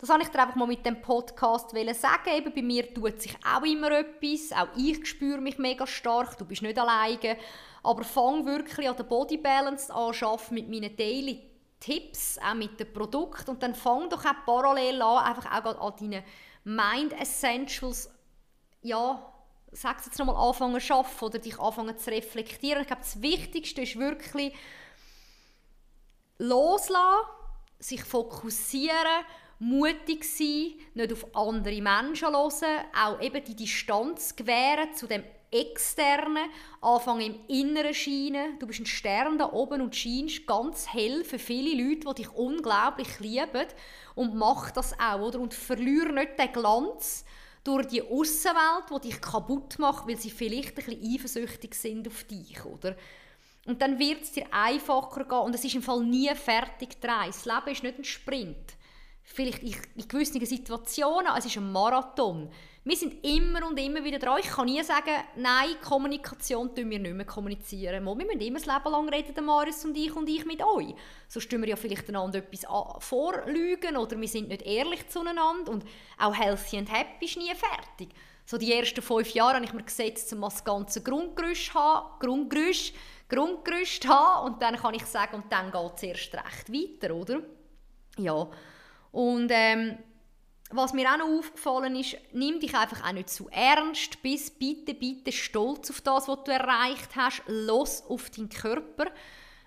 Das 0.00 0.08
wollte 0.08 0.22
ich 0.22 0.28
dir 0.30 0.40
einfach 0.40 0.56
mal 0.56 0.66
mit 0.66 0.86
dem 0.86 1.02
Podcast 1.02 1.70
sagen. 1.72 2.30
Eben 2.34 2.54
bei 2.54 2.62
mir 2.62 2.92
tut 2.94 3.20
sich 3.20 3.36
auch 3.46 3.62
immer 3.62 3.90
etwas. 3.90 4.50
Auch 4.50 4.74
ich 4.74 5.06
spüre 5.06 5.42
mich 5.42 5.58
mega 5.58 5.86
stark. 5.86 6.38
Du 6.38 6.46
bist 6.46 6.62
nicht 6.62 6.78
alleine. 6.78 7.36
Aber 7.82 8.02
fang 8.02 8.46
wirklich 8.46 8.88
an 8.88 8.96
der 8.96 9.04
Body 9.04 9.36
Balance 9.36 9.92
an, 9.94 10.14
schaff 10.14 10.50
mit 10.50 10.70
meinen 10.70 10.96
Daily 10.96 11.42
Tipps, 11.80 12.38
auch 12.38 12.54
mit 12.54 12.78
dem 12.78 12.92
Produkt 12.92 13.48
und 13.48 13.62
dann 13.62 13.74
fang 13.74 14.08
doch 14.10 14.24
auch 14.24 14.44
parallel 14.44 15.00
an, 15.00 15.24
einfach 15.24 15.50
auch 15.50 15.92
an 15.92 15.94
deinen 15.98 16.22
Mind 16.64 17.18
Essentials, 17.18 18.10
ja, 18.82 19.32
sag's 19.72 20.04
jetzt 20.04 20.18
nochmal, 20.18 20.36
anfangen 20.36 20.78
zu 20.78 20.94
arbeiten 20.94 21.24
oder 21.24 21.38
dich 21.38 21.58
anfangen 21.58 21.96
zu 21.96 22.10
reflektieren. 22.10 22.82
Ich 22.82 22.86
glaube, 22.86 23.02
das 23.02 23.22
Wichtigste 23.22 23.80
ist 23.80 23.98
wirklich 23.98 24.54
loslassen, 26.36 27.26
sich 27.78 28.04
fokussieren 28.04 29.24
mutig 29.60 30.24
sein, 30.24 30.72
nicht 30.94 31.12
auf 31.12 31.36
andere 31.36 31.80
Menschen 31.82 32.28
hören, 32.28 32.84
auch 32.98 33.20
eben 33.20 33.44
die 33.44 33.54
Distanz 33.54 34.34
gewähren 34.34 34.94
zu 34.94 35.06
dem 35.06 35.22
Externen, 35.52 36.48
anfangen 36.80 37.20
im 37.20 37.40
Inneren 37.48 37.92
scheinen. 37.92 38.58
Du 38.58 38.66
bist 38.66 38.80
ein 38.80 38.86
Stern 38.86 39.36
da 39.36 39.52
oben 39.52 39.82
und 39.82 39.94
scheinst 39.94 40.46
ganz 40.46 40.92
hell 40.92 41.24
für 41.24 41.38
viele 41.38 41.82
Leute, 41.82 42.06
die 42.08 42.22
dich 42.22 42.32
unglaublich 42.32 43.20
lieben 43.20 43.66
und 44.14 44.34
mach 44.34 44.70
das 44.70 44.98
auch, 44.98 45.20
oder? 45.20 45.40
Und 45.40 45.52
verliere 45.52 46.12
nicht 46.12 46.38
den 46.38 46.52
Glanz 46.52 47.24
durch 47.62 47.86
die 47.86 48.02
Außenwelt, 48.02 48.84
die 48.94 49.08
dich 49.08 49.20
kaputt 49.20 49.78
macht, 49.78 50.08
weil 50.08 50.16
sie 50.16 50.30
vielleicht 50.30 50.78
ein 50.78 50.84
bisschen 50.84 51.14
eifersüchtig 51.14 51.74
sind 51.74 52.08
auf 52.08 52.24
dich, 52.24 52.64
oder? 52.64 52.96
Und 53.66 53.82
dann 53.82 53.98
wird 53.98 54.22
es 54.22 54.32
dir 54.32 54.46
einfacher 54.52 55.24
gehen 55.24 55.38
und 55.38 55.54
es 55.54 55.64
ist 55.64 55.74
im 55.74 55.82
Fall 55.82 56.02
nie 56.02 56.34
fertig 56.34 56.98
drei. 56.98 57.26
Das 57.26 57.44
Leben 57.44 57.68
ist 57.68 57.82
nicht 57.82 57.98
ein 57.98 58.04
Sprint 58.04 58.79
vielleicht 59.32 59.62
in, 59.62 60.08
gewissen 60.08 60.44
Situationen, 60.44 61.32
es 61.38 61.46
ist 61.46 61.56
ein 61.56 61.70
Marathon. 61.70 62.50
Wir 62.82 62.96
sind 62.96 63.24
immer 63.24 63.66
und 63.66 63.78
immer 63.78 64.02
wieder 64.02 64.18
dran. 64.18 64.40
Ich 64.40 64.48
kann 64.48 64.66
nie 64.66 64.82
sagen, 64.82 65.14
nein, 65.36 65.76
Kommunikation 65.82 66.74
tun 66.74 66.90
wir 66.90 66.98
nicht 66.98 67.14
mehr 67.14 67.26
kommunizieren. 67.26 68.04
Wir 68.04 68.14
müssen 68.14 68.40
immer 68.40 68.58
das 68.58 68.66
Leben 68.66 68.90
lang 68.90 69.08
reden, 69.08 69.44
Maris 69.44 69.84
und 69.84 69.96
ich 69.96 70.16
und 70.16 70.28
ich 70.28 70.44
mit 70.46 70.62
euch. 70.64 70.94
Sonst 71.28 71.50
tun 71.50 71.60
wir 71.60 71.68
ja 71.68 71.76
vielleicht 71.76 72.08
einander 72.08 72.38
etwas 72.38 72.66
vorlügen 73.00 73.96
oder 73.96 74.18
wir 74.18 74.28
sind 74.28 74.48
nicht 74.48 74.62
ehrlich 74.62 75.06
zueinander. 75.08 75.70
Und 75.70 75.84
auch 76.18 76.34
Healthy 76.34 76.78
and 76.78 76.90
Happy 76.90 77.26
ist 77.26 77.36
nie 77.36 77.54
fertig. 77.54 78.14
So 78.46 78.56
die 78.58 78.72
ersten 78.72 79.02
fünf 79.02 79.32
Jahre 79.34 79.56
habe 79.56 79.64
ich 79.64 79.72
mir 79.74 79.84
gesetzt, 79.84 80.32
um 80.32 80.40
das 80.40 80.64
ganze 80.64 81.02
Grundgerüst 81.02 81.72
haben, 81.74 82.18
Grundgerüst, 82.18 82.94
Grundgerüst 83.28 84.08
haben 84.08 84.46
und 84.46 84.62
dann 84.62 84.76
kann 84.76 84.94
ich 84.94 85.04
sagen, 85.04 85.36
und 85.36 85.52
dann 85.52 85.70
geht 85.70 85.92
es 85.96 86.02
erst 86.02 86.34
recht 86.34 86.72
weiter, 86.72 87.14
oder? 87.14 87.42
Ja, 88.18 88.50
und 89.12 89.50
ähm, 89.50 89.98
was 90.72 90.92
mir 90.92 91.10
auch 91.12 91.18
noch 91.18 91.38
aufgefallen 91.38 91.96
ist, 91.96 92.16
nimm 92.32 92.60
dich 92.60 92.74
einfach 92.74 93.04
auch 93.06 93.12
nicht 93.12 93.30
zu 93.30 93.48
ernst, 93.48 94.22
bist 94.22 94.58
bitte, 94.58 94.94
bitte 94.94 95.32
stolz 95.32 95.90
auf 95.90 96.00
das, 96.00 96.28
was 96.28 96.44
du 96.44 96.52
erreicht 96.52 97.16
hast, 97.16 97.42
los 97.48 98.04
auf 98.08 98.30
deinen 98.30 98.48
Körper. 98.48 99.06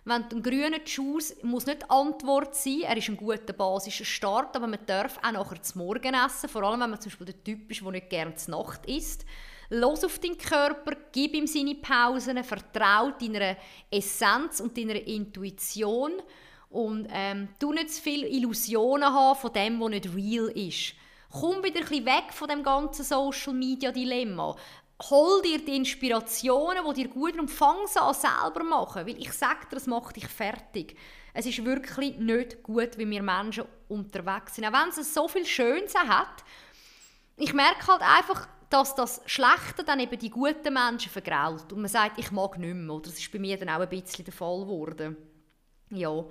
Wenn 0.05 0.27
du 0.29 0.35
einen 0.35 0.43
grünen 0.43 0.87
Schuss 0.87 1.35
muss 1.43 1.65
nicht 1.65 1.83
die 1.83 1.89
Antwort 1.89 2.55
sein, 2.55 2.81
er 2.83 2.97
ist 2.97 3.09
ein 3.09 3.17
guter 3.17 3.53
basischer 3.53 4.05
Start, 4.05 4.55
aber 4.55 4.67
man 4.67 4.85
darf 4.85 5.17
auch 5.17 5.31
nachher 5.31 5.61
zum 5.61 5.81
Morgen 5.81 6.13
essen, 6.13 6.49
vor 6.49 6.63
allem 6.63 6.81
wenn 6.81 6.89
man 6.89 7.01
zum 7.01 7.09
Beispiel 7.09 7.27
der 7.27 7.43
Typ 7.43 7.71
ist, 7.71 7.81
der 7.81 7.91
nicht 7.91 8.09
gerne 8.09 8.35
zur 8.35 8.57
Nacht 8.57 8.85
isst. 8.85 9.25
Los 9.69 10.03
auf 10.03 10.19
deinen 10.19 10.37
Körper, 10.37 10.95
gib 11.11 11.33
ihm 11.33 11.47
seine 11.47 11.75
Pausen, 11.75 12.43
vertrau 12.43 13.11
deiner 13.11 13.55
Essenz 13.89 14.59
und 14.59 14.77
deiner 14.77 14.95
Intuition 14.95 16.21
und 16.73 17.07
ähm, 17.11 17.49
du 17.59 17.71
nicht 17.71 17.91
zu 17.91 18.01
viele 18.01 18.27
Illusionen 18.27 19.13
haben 19.13 19.39
von 19.39 19.53
dem, 19.53 19.79
was 19.79 19.89
nicht 19.89 20.15
real 20.15 20.47
ist. 20.49 20.95
Komm 21.31 21.63
wieder 21.63 21.81
ein 21.81 21.87
bisschen 21.87 22.05
weg 22.05 22.31
von 22.31 22.47
dem 22.47 22.63
ganzen 22.63 23.05
Social 23.05 23.53
Media 23.53 23.91
Dilemma. 23.91 24.55
Hol 25.09 25.41
dir 25.43 25.63
die 25.63 25.75
Inspirationen, 25.75 26.83
die 26.89 27.03
dir 27.03 27.09
gut 27.09 27.37
und 27.37 27.49
fang 27.49 27.77
an 27.95 28.13
selber 28.13 28.63
machen, 28.63 29.05
weil 29.05 29.19
ich 29.19 29.31
sage 29.33 29.67
dir, 29.69 29.75
das 29.75 29.87
macht 29.87 30.15
dich 30.15 30.27
fertig. 30.27 30.97
Es 31.33 31.45
ist 31.45 31.63
wirklich 31.63 32.17
nicht 32.17 32.63
gut, 32.63 32.97
wie 32.97 33.09
wir 33.09 33.21
Menschen 33.21 33.65
unterwegs 33.87 34.55
sind. 34.55 34.65
Auch 34.65 34.73
wenn 34.73 34.89
es 34.89 35.13
so 35.13 35.27
viel 35.27 35.45
Schönes 35.45 35.93
hat, 35.95 36.43
ich 37.37 37.53
merke 37.53 37.87
halt 37.87 38.01
einfach, 38.01 38.47
dass 38.69 38.95
das 38.95 39.21
Schlechte 39.27 39.83
dann 39.83 39.99
eben 39.99 40.17
die 40.17 40.29
guten 40.29 40.73
Menschen 40.73 41.11
vergrault. 41.11 41.71
Und 41.71 41.81
man 41.81 41.89
sagt, 41.89 42.17
ich 42.17 42.31
mag 42.31 42.57
nicht 42.57 42.73
mehr. 42.73 42.95
Oder 42.95 43.09
das 43.09 43.19
ist 43.19 43.31
bei 43.31 43.39
mir 43.39 43.57
dann 43.57 43.69
auch 43.69 43.81
ein 43.81 43.89
bisschen 43.89 44.25
der 44.25 44.33
Fall 44.33 44.61
geworden. 44.61 45.17
Ja. 45.91 46.25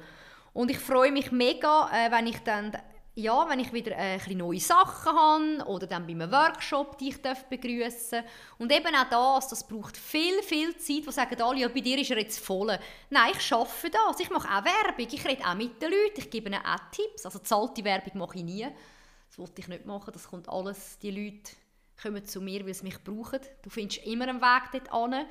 Und 0.52 0.70
ich 0.70 0.78
freue 0.78 1.12
mich 1.12 1.32
mega, 1.32 1.90
äh, 1.92 2.10
wenn 2.10 2.26
ich 2.26 2.38
dann 2.40 2.76
ja, 3.14 3.46
wenn 3.48 3.60
ich 3.60 3.72
wieder 3.72 3.92
äh, 3.92 4.18
ein 4.18 4.38
neue 4.38 4.58
Sachen 4.58 5.14
habe 5.14 5.68
oder 5.68 5.86
dann 5.86 6.06
bei 6.06 6.12
einem 6.12 6.32
Workshop, 6.32 6.96
die 6.96 7.10
ich 7.10 7.20
begrüßen 7.20 8.22
Und 8.58 8.72
eben 8.72 8.94
auch 8.94 9.36
das, 9.38 9.48
das 9.48 9.66
braucht 9.66 9.98
viel, 9.98 10.42
viel 10.42 10.74
Zeit, 10.78 11.06
wo 11.06 11.10
sagen 11.10 11.40
alle, 11.42 11.60
ja, 11.60 11.68
bei 11.68 11.80
dir 11.80 11.98
ist 11.98 12.10
er 12.10 12.18
jetzt 12.18 12.38
voll. 12.38 12.78
Nein, 13.10 13.32
ich 13.38 13.52
arbeite 13.52 13.90
das, 13.90 14.20
ich 14.20 14.30
mache 14.30 14.48
auch 14.48 14.64
Werbung, 14.64 15.06
ich 15.12 15.24
rede 15.26 15.44
auch 15.44 15.54
mit 15.54 15.82
den 15.82 15.90
Leuten, 15.90 16.20
ich 16.20 16.30
gebe 16.30 16.48
ihnen 16.48 16.64
auch 16.64 16.90
Tipps. 16.90 17.26
Also 17.26 17.38
zahlte 17.40 17.84
Werbung 17.84 18.18
mache 18.18 18.38
ich 18.38 18.44
nie, 18.44 18.66
das 19.28 19.38
wollte 19.38 19.60
ich 19.60 19.68
nicht 19.68 19.84
machen, 19.84 20.10
das 20.12 20.28
kommt 20.28 20.48
alles, 20.48 20.98
die 20.98 21.10
Leute 21.10 21.52
kommen 22.00 22.24
zu 22.24 22.40
mir, 22.40 22.64
weil 22.64 22.74
sie 22.74 22.84
mich 22.84 23.04
brauchen. 23.04 23.40
Du 23.62 23.68
findest 23.68 24.06
immer 24.06 24.26
einen 24.26 24.40
Weg 24.40 24.62
dort 24.72 25.12
hin. 25.12 25.26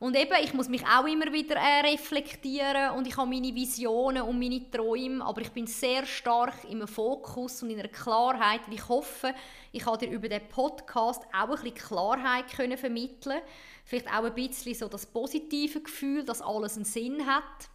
Und 0.00 0.16
eben, 0.16 0.32
ich 0.42 0.54
muss 0.54 0.70
mich 0.70 0.82
auch 0.86 1.04
immer 1.04 1.30
wieder 1.30 1.56
äh, 1.56 1.90
reflektieren 1.90 2.92
und 2.96 3.06
ich 3.06 3.18
habe 3.18 3.28
meine 3.28 3.54
Visionen 3.54 4.22
und 4.22 4.38
meine 4.38 4.70
Träume, 4.70 5.22
aber 5.22 5.42
ich 5.42 5.52
bin 5.52 5.66
sehr 5.66 6.06
stark 6.06 6.64
im 6.70 6.88
Fokus 6.88 7.62
und 7.62 7.68
in 7.68 7.78
einer 7.78 7.88
Klarheit. 7.88 8.62
Ich 8.70 8.88
hoffe, 8.88 9.34
ich 9.72 9.84
kann 9.84 9.98
dir 9.98 10.08
über 10.08 10.30
den 10.30 10.48
Podcast 10.48 11.22
auch 11.34 11.50
ein 11.50 11.50
bisschen 11.50 11.74
Klarheit 11.74 12.50
können 12.50 12.78
vermitteln 12.78 13.42
Vielleicht 13.84 14.06
auch 14.06 14.24
ein 14.24 14.34
bisschen 14.34 14.74
so 14.74 14.88
das 14.88 15.04
positive 15.04 15.82
Gefühl, 15.82 16.24
dass 16.24 16.40
alles 16.40 16.76
einen 16.76 16.86
Sinn 16.86 17.26
hat. 17.26 17.68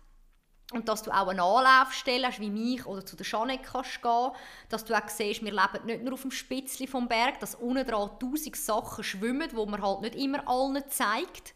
Und 0.73 0.89
dass 0.89 1.03
du 1.03 1.11
auch 1.11 1.27
eine 1.27 1.43
Anlaufstelle 1.43 2.25
hast, 2.25 2.39
wie 2.39 2.49
mich 2.49 2.88
oder 2.88 3.05
zu 3.05 3.15
der 3.15 3.27
Janek 3.27 3.61
kannst 3.71 4.01
gehen, 4.01 4.31
dass 4.69 4.83
du 4.83 4.95
auch 4.95 5.07
siehst, 5.09 5.43
wir 5.43 5.51
leben 5.51 5.85
nicht 5.85 6.01
nur 6.01 6.13
auf 6.13 6.23
dem 6.23 6.31
Spitzli 6.31 6.88
vom 6.88 7.07
Berg, 7.07 7.39
dass 7.39 7.53
unten 7.53 7.85
dran 7.85 8.09
tausend 8.19 8.55
Sachen 8.55 9.03
schwimmen, 9.03 9.47
wo 9.53 9.67
man 9.67 9.83
halt 9.83 10.01
nicht 10.01 10.15
immer 10.15 10.47
allen 10.47 10.83
zeigt, 10.89 11.53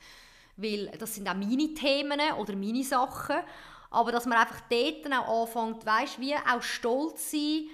weil 0.62 0.91
das 0.98 1.15
sind 1.15 1.30
auch 1.30 1.36
meine 1.36 1.74
Themen 1.74 2.19
oder 2.38 2.56
meine 2.56 2.84
Sachen, 2.84 3.38
aber 3.91 4.12
dass 4.12 4.26
man 4.26 4.38
einfach 4.38 4.62
dort 4.69 5.12
auch 5.13 5.56
anfängt, 5.56 5.86
weißt, 5.86 6.19
wie 6.19 6.36
auch 6.36 6.62
stolz 6.62 7.32
sein 7.32 7.67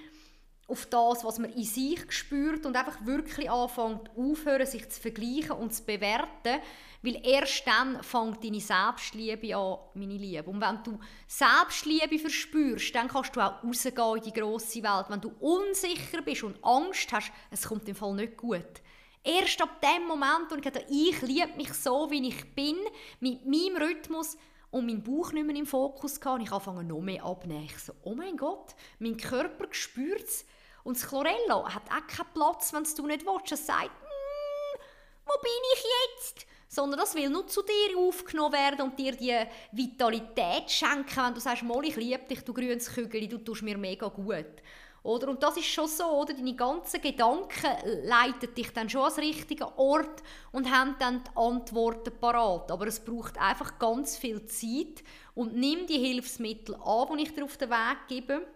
auf 0.68 0.86
das, 0.86 1.22
was 1.24 1.38
man 1.38 1.52
in 1.52 1.64
sich 1.64 2.00
spürt 2.10 2.66
und 2.66 2.76
einfach 2.76 3.04
wirklich 3.04 3.50
anfängt 3.50 4.10
aufhören, 4.16 4.66
sich 4.66 4.88
zu 4.88 5.00
vergleichen 5.00 5.52
und 5.52 5.72
zu 5.72 5.84
bewerten, 5.84 6.60
weil 7.02 7.20
erst 7.24 7.66
dann 7.66 8.02
fängt 8.02 8.42
deine 8.42 8.60
Selbstliebe 8.60 9.56
an, 9.56 9.78
meine 9.94 10.16
Liebe. 10.16 10.50
Und 10.50 10.60
wenn 10.60 10.82
du 10.82 10.98
Selbstliebe 11.28 12.18
verspürst, 12.18 12.94
dann 12.94 13.06
kannst 13.06 13.36
du 13.36 13.40
auch 13.40 13.62
rausgehen 13.62 14.16
in 14.16 14.22
die 14.24 14.32
grosse 14.32 14.82
Welt. 14.82 15.06
Wenn 15.08 15.20
du 15.20 15.32
unsicher 15.38 16.22
bist 16.22 16.42
und 16.42 16.62
Angst 16.64 17.12
hast, 17.12 17.30
es 17.50 17.68
kommt 17.68 17.88
im 17.88 17.94
Fall 17.94 18.14
nicht 18.14 18.36
gut. 18.36 18.82
Erst 19.26 19.60
ab 19.60 19.80
dem 19.80 20.06
Moment, 20.06 20.48
wo 20.50 20.54
ich 20.54 20.62
gedacht 20.62 20.86
ich 20.88 21.20
liebe 21.22 21.56
mich 21.56 21.72
so, 21.74 22.08
wie 22.12 22.28
ich 22.28 22.54
bin, 22.54 22.76
mit 23.18 23.44
meinem 23.44 23.76
Rhythmus 23.76 24.36
und 24.70 24.86
mein 24.86 25.02
Bauch 25.02 25.32
nicht 25.32 25.44
mehr 25.44 25.56
im 25.56 25.66
Fokus 25.66 26.16
hatte, 26.16 26.30
und 26.30 26.42
ich 26.42 26.52
anfange 26.52 26.84
noch 26.84 27.00
mehr 27.00 27.24
abnehmen. 27.24 27.64
Ich 27.64 27.76
so, 27.76 27.92
oh 28.04 28.14
mein 28.14 28.36
Gott, 28.36 28.76
mein 29.00 29.16
Körper 29.16 29.66
spürt 29.72 30.22
es. 30.22 30.44
Und 30.84 30.96
das 30.96 31.08
Chlorella 31.08 31.74
hat 31.74 31.90
auch 31.90 32.06
keinen 32.06 32.32
Platz, 32.34 32.72
wenn 32.72 32.84
du 32.84 33.06
nicht 33.08 33.26
willst. 33.26 33.50
Es 33.50 33.66
sagt, 33.66 33.86
mm, 33.86 34.78
wo 35.24 35.32
bin 35.42 35.50
ich 35.74 35.84
jetzt? 36.22 36.46
Sondern 36.68 37.00
das 37.00 37.16
will 37.16 37.28
nur 37.28 37.48
zu 37.48 37.62
dir 37.62 37.98
aufgenommen 37.98 38.52
werden 38.52 38.82
und 38.82 38.96
dir 38.96 39.12
die 39.16 39.36
Vitalität 39.72 40.70
schenken, 40.70 41.16
wenn 41.16 41.34
du 41.34 41.40
sagst, 41.40 41.64
Molly, 41.64 41.88
ich 41.88 41.96
liebe 41.96 42.24
dich, 42.28 42.42
du 42.42 42.52
grünes 42.52 42.92
Kügel, 42.92 43.26
du 43.26 43.38
tust 43.38 43.62
mir 43.62 43.76
mega 43.76 44.06
gut. 44.06 44.62
Oder? 45.06 45.28
Und 45.28 45.42
das 45.42 45.56
ist 45.56 45.66
schon 45.66 45.86
so, 45.86 46.04
oder? 46.04 46.34
Deine 46.34 46.54
ganzen 46.54 47.00
Gedanken 47.00 47.70
leiten 48.04 48.52
dich 48.54 48.72
dann 48.72 48.90
schon 48.90 49.02
ans 49.02 49.18
richtige 49.18 49.78
Ort 49.78 50.22
und 50.50 50.70
haben 50.70 50.96
dann 50.98 51.22
die 51.22 51.36
Antworten 51.36 52.12
parat. 52.18 52.70
Aber 52.72 52.86
es 52.88 52.98
braucht 52.98 53.38
einfach 53.38 53.78
ganz 53.78 54.16
viel 54.16 54.44
Zeit 54.46 55.04
und 55.34 55.54
nimm 55.54 55.86
die 55.86 55.98
Hilfsmittel 55.98 56.74
an, 56.74 57.16
die 57.16 57.22
ich 57.22 57.34
dir 57.34 57.44
auf 57.44 57.56
den 57.56 57.70
Weg 57.70 57.98
gebe. 58.08 58.46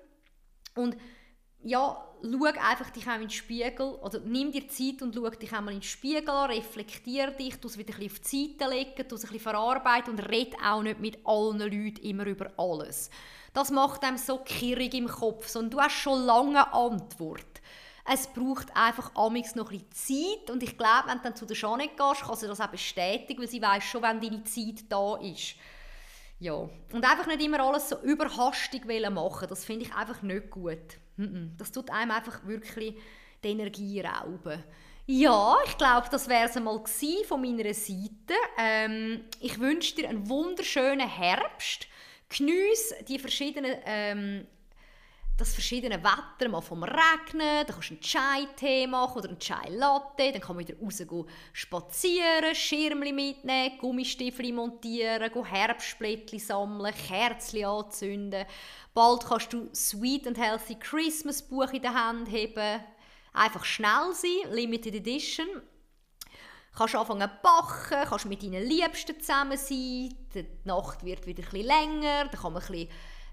Und 0.75 0.97
ja, 1.63 2.05
schau 2.23 2.45
einfach 2.45 2.91
dich 2.91 3.07
auch 3.07 3.15
in 3.15 3.21
den 3.21 3.31
Spiegel 3.31 3.95
oder 4.03 4.19
nimm 4.21 4.51
dir 4.51 4.67
Zeit 4.67 5.03
und 5.03 5.15
schau 5.15 5.29
dich 5.31 5.53
einmal 5.53 5.75
in 5.75 5.81
den 5.81 5.85
Spiegel 5.85 6.31
an, 6.31 6.51
reflektiere 6.51 7.33
dich, 7.33 7.57
tu 7.57 7.69
es 7.69 7.79
wieder 7.79 7.95
ein 7.95 8.01
bisschen 8.01 8.25
auf 8.25 8.31
die 8.31 8.57
Seite 8.59 8.75
legen, 8.75 9.09
tu 9.09 9.15
es 9.15 9.25
ein 9.25 9.29
bisschen 9.29 9.41
verarbeiten 9.41 10.15
und 10.15 10.21
red 10.29 10.57
auch 10.65 10.83
nicht 10.83 10.99
mit 10.99 11.19
allen 11.25 11.59
Leuten 11.59 12.03
immer 12.03 12.27
über 12.27 12.51
alles. 12.57 13.11
Das 13.53 13.71
macht 13.71 14.05
einem 14.05 14.19
so 14.19 14.39
kirrig 14.39 14.95
im 14.95 15.09
Kopf, 15.09 15.49
sondern 15.49 15.71
du 15.71 15.81
hast 15.81 15.93
schon 15.95 16.25
lange 16.25 16.73
Antwort. 16.73 17.45
Es 18.13 18.27
braucht 18.27 18.75
einfach 18.77 19.15
amix 19.15 19.55
noch 19.55 19.71
ein 19.71 19.85
Zeit 19.93 20.51
und 20.51 20.63
ich 20.63 20.77
glaube, 20.77 21.09
wenn 21.09 21.19
du 21.19 21.25
dann 21.25 21.37
zu 21.37 21.47
der 21.47 21.57
Janet 21.57 21.97
gehst, 21.97 22.23
kann 22.23 22.37
sie 22.37 22.47
das 22.47 22.61
auch 22.61 22.69
bestätigen, 22.69 23.41
weil 23.41 23.49
sie 23.49 23.63
weiß 23.63 23.85
schon, 23.85 24.03
wenn 24.03 24.21
deine 24.21 24.43
Zeit 24.45 24.85
da 24.89 25.17
ist. 25.17 25.55
Ja, 26.39 26.55
und 26.55 27.05
einfach 27.05 27.27
nicht 27.27 27.43
immer 27.43 27.61
alles 27.61 27.91
so 27.91 28.01
überhastig 28.01 28.85
machen, 29.11 29.49
das 29.49 29.65
finde 29.65 29.85
ich 29.85 29.95
einfach 29.95 30.23
nicht 30.23 30.51
gut. 30.51 30.99
Das 31.59 31.71
tut 31.71 31.91
einem 31.91 32.13
einfach 32.13 32.47
wirklich 32.47 32.97
die 33.45 33.49
Energie 33.49 34.01
rauben. 34.01 34.65
Ja, 35.07 35.57
ich 35.67 35.77
glaube, 35.77 36.07
das 36.11 36.29
wäre 36.29 36.49
es 36.49 36.57
einmal 36.57 36.83
von 37.27 37.41
meiner 37.43 37.75
Seite. 37.75 38.35
Ähm, 38.57 39.25
ich 39.41 39.59
wünsche 39.59 39.97
dir 39.97 40.09
einen 40.09 40.29
wunderschönen 40.29 41.09
Herbst. 41.09 41.89
Geniesse 42.31 43.03
die 43.07 43.19
verschiedenen, 43.19 43.77
ähm, 43.85 44.47
das 45.37 45.53
verschiedene 45.53 46.03
Wetter, 46.03 46.49
mal 46.49 46.61
vom 46.61 46.85
Regnen, 46.85 47.67
dann 47.67 47.67
kannst 47.67 47.91
du 47.91 47.95
einen 47.95 48.03
Chai-Tee 48.03 48.87
machen 48.87 49.19
oder 49.19 49.29
einen 49.31 49.39
Chai-Latte, 49.39 50.33
dann 50.33 50.41
kann 50.41 50.57
man 50.57 50.67
wieder 50.67 50.79
raus 50.79 51.03
spazieren, 51.53 52.55
Schirmli 52.55 53.13
mitnehmen, 53.13 53.79
Gummistiefel 53.79 54.53
montieren, 54.53 55.45
Herbstblättchen 55.45 56.39
sammeln, 56.39 56.95
Kerzen 56.95 57.65
anzünden. 57.65 58.45
Bald 58.95 59.25
kannst 59.27 59.53
du 59.53 59.69
Sweet 59.75 60.27
and 60.27 60.39
Healthy 60.39 60.77
Christmas 60.77 61.43
Buch 61.43 61.73
in 61.73 61.83
der 61.83 61.95
Hand 61.95 62.31
haben. 62.31 62.85
Einfach 63.33 63.65
schnell 63.65 64.13
sein, 64.13 64.53
Limited 64.53 64.95
Edition 64.95 65.49
kannst 66.77 66.95
anfangen 66.95 67.29
zu 67.29 67.37
backen, 67.43 68.09
kannst 68.09 68.27
mit 68.27 68.43
deinen 68.43 68.65
Liebsten 68.65 69.21
zusammen 69.21 69.57
sein, 69.57 70.15
die 70.35 70.47
Nacht 70.65 71.05
wird 71.05 71.27
wieder 71.27 71.43
ein 71.53 71.61
länger, 71.61 72.25
dann 72.25 72.41
kann 72.41 72.53
man 72.53 72.63
ein 72.63 72.89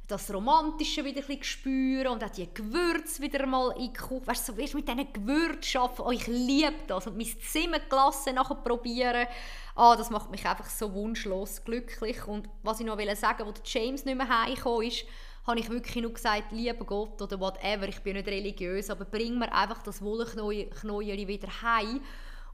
das 0.07 0.33
Romantische 0.33 1.03
wieder 1.03 1.21
ein 1.27 1.43
spüren 1.43 2.07
und 2.07 2.23
auch 2.23 2.29
die 2.29 2.47
Gewürze 2.53 3.21
wieder 3.21 3.45
mal 3.45 3.71
in 3.71 3.91
die 3.91 3.93
Küche. 3.93 4.25
Weißt 4.25 4.47
du, 4.47 4.53
so 4.53 4.57
wirst 4.57 4.73
mit 4.73 4.87
diesen 4.87 5.11
Gewürzen 5.11 5.81
arbeiten. 5.81 6.01
Oh, 6.01 6.11
ich 6.11 6.27
liebe 6.27 6.73
das. 6.87 7.07
Und 7.07 7.17
mein 7.17 7.27
Zimmerglasse 7.27 8.31
nachher 8.31 8.55
probieren. 8.55 9.27
Ah, 9.75 9.97
das 9.97 10.09
macht 10.09 10.31
mich 10.31 10.45
einfach 10.45 10.69
so 10.69 10.93
wunschlos 10.93 11.61
glücklich. 11.65 12.25
Und 12.25 12.47
was 12.63 12.79
ich 12.79 12.85
noch 12.85 12.97
sagen 13.15 13.45
wollte, 13.45 13.59
als 13.61 13.73
James 13.73 14.05
nicht 14.05 14.17
mehr 14.17 14.29
heimgekommen 14.29 14.87
ist, 14.87 15.03
habe 15.45 15.59
ich 15.59 15.69
wirklich 15.69 16.01
nur 16.01 16.13
gesagt, 16.13 16.51
lieber 16.51 16.85
Gott 16.85 17.21
oder 17.21 17.39
whatever, 17.39 17.87
ich 17.87 17.99
bin 17.99 18.15
nicht 18.15 18.27
religiös, 18.27 18.89
aber 18.89 19.05
bring 19.05 19.39
mir 19.39 19.53
einfach 19.53 19.81
das 19.81 20.01
Wollknäuel 20.01 21.27
wieder 21.27 21.61
heim. 21.61 22.01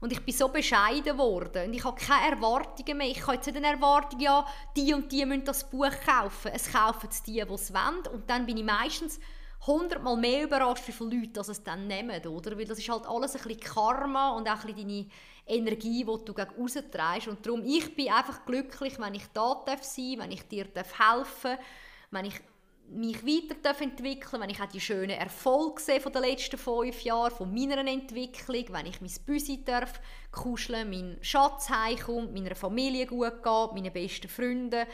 Und 0.04 0.12
ich 0.12 0.22
bin 0.22 0.34
so 0.34 0.48
bescheiden 0.48 1.16
geworden. 1.16 1.66
Und 1.66 1.72
ich 1.72 1.82
habe 1.82 1.98
keine 1.98 2.32
Erwartungen 2.32 2.98
mehr. 2.98 3.06
Ich 3.06 3.22
habe 3.22 3.36
jetzt 3.36 3.46
nicht 3.46 3.56
eine 3.56 3.68
Erwartung, 3.68 4.20
ja, 4.20 4.44
die 4.76 4.92
und 4.92 5.10
die 5.10 5.24
müssen 5.24 5.46
das 5.46 5.64
Buch 5.70 5.88
kaufen. 6.04 6.50
Es 6.52 6.70
kaufen 6.70 7.08
es 7.10 7.22
die, 7.22 7.42
die 7.42 7.54
es 7.54 7.72
wollen. 7.72 8.06
Und 8.12 8.28
dann 8.28 8.44
bin 8.44 8.58
ich 8.58 8.64
meistens 8.64 9.18
hundertmal 9.66 10.18
mehr 10.18 10.44
überrascht, 10.44 10.86
wie 10.88 10.92
viele 10.92 11.08
Leute 11.08 11.32
das 11.32 11.48
es 11.48 11.64
dann 11.64 11.86
nehmen. 11.86 12.22
Oder? 12.26 12.58
Weil 12.58 12.66
das 12.66 12.78
ist 12.78 12.88
halt 12.90 13.06
alles 13.06 13.34
ein 13.34 13.44
bisschen 13.44 13.60
Karma 13.60 14.32
und 14.36 14.46
auch 14.46 14.62
ein 14.62 14.74
bisschen 14.74 14.86
deine 14.86 15.06
Energie, 15.46 16.04
die 16.04 16.24
du 16.26 16.34
gegen 16.34 16.50
rausträgst. 16.50 17.28
Und 17.28 17.46
darum, 17.46 17.64
ich 17.64 17.96
bin 17.96 18.12
einfach 18.12 18.44
glücklich, 18.44 18.98
wenn 18.98 19.14
ich 19.14 19.26
da 19.32 19.64
sein 19.64 19.64
darf, 19.64 19.96
wenn 19.96 20.32
ich 20.32 20.46
dir 20.48 20.66
helfen 20.66 20.82
darf, 20.98 21.46
wenn 22.10 22.26
ich 22.26 22.34
mich 22.88 23.24
weiterentwickeln 23.26 24.42
wenn 24.42 24.50
ich 24.50 24.60
auch 24.60 24.66
die 24.66 24.80
schönen 24.80 25.10
Erfolge 25.10 25.80
sehe 25.80 26.00
von 26.00 26.12
den 26.12 26.22
letzten 26.22 26.58
fünf 26.58 27.02
Jahren, 27.02 27.30
von 27.30 27.52
meiner 27.52 27.86
Entwicklung, 27.86 28.64
wenn 28.70 28.86
ich 28.86 29.00
mein 29.00 29.10
Büsi 29.26 29.64
darf 29.64 30.00
kuscheln, 30.30 30.90
mein 30.90 31.18
Schatz 31.22 31.68
heimkommt, 31.70 32.34
meiner 32.34 32.54
Familie 32.54 33.06
gut 33.06 33.42
geht, 33.42 33.72
meinen 33.72 33.92
besten 33.92 34.28
Freunden 34.28 34.86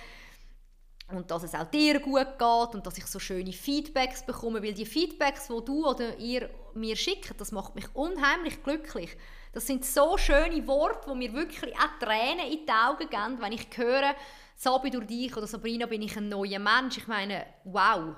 und 1.12 1.31
dass 1.31 1.42
es 1.42 1.55
auch 1.55 1.64
dir 1.64 1.98
gut 2.00 2.38
geht 2.38 2.74
und 2.74 2.87
dass 2.87 2.98
ich 2.98 3.07
so 3.07 3.18
schöne 3.18 3.53
Feedbacks 3.53 4.24
bekomme, 4.24 4.62
weil 4.62 4.74
die 4.74 4.87
Feedbacks, 4.87 5.48
die 5.48 5.64
du 5.64 5.87
oder 5.87 6.16
ihr 6.18 6.48
mir 6.74 6.96
schickt, 6.96 7.40
das 7.40 7.53
macht 7.53 7.74
mich 7.74 7.87
unheimlich 7.94 8.62
glücklich. 8.62 9.16
Das 9.53 9.66
sind 9.66 9.85
so 9.85 10.16
schöne 10.16 10.66
Worte, 10.66 11.11
die 11.11 11.16
mir 11.16 11.33
wirklich 11.33 11.74
auch 11.74 11.98
Tränen 11.98 12.46
in 12.46 12.64
die 12.64 12.72
Augen 12.72 13.09
geben, 13.11 13.40
wenn 13.40 13.53
ich 13.53 13.66
höre, 13.76 14.14
Sabi 14.61 14.90
durch 14.90 15.07
dich 15.07 15.35
oder 15.35 15.46
Sabrina 15.46 15.87
bin 15.87 16.03
ich 16.03 16.14
ein 16.18 16.29
neuer 16.29 16.59
Mensch. 16.59 16.99
Ich 16.99 17.07
meine, 17.07 17.46
wow. 17.64 18.14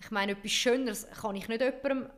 Ich 0.00 0.10
meine, 0.10 0.32
etwas 0.32 0.50
Schöneres 0.50 1.06
kann 1.20 1.36
ich 1.36 1.48
nicht 1.48 1.60
jemandem 1.60 2.08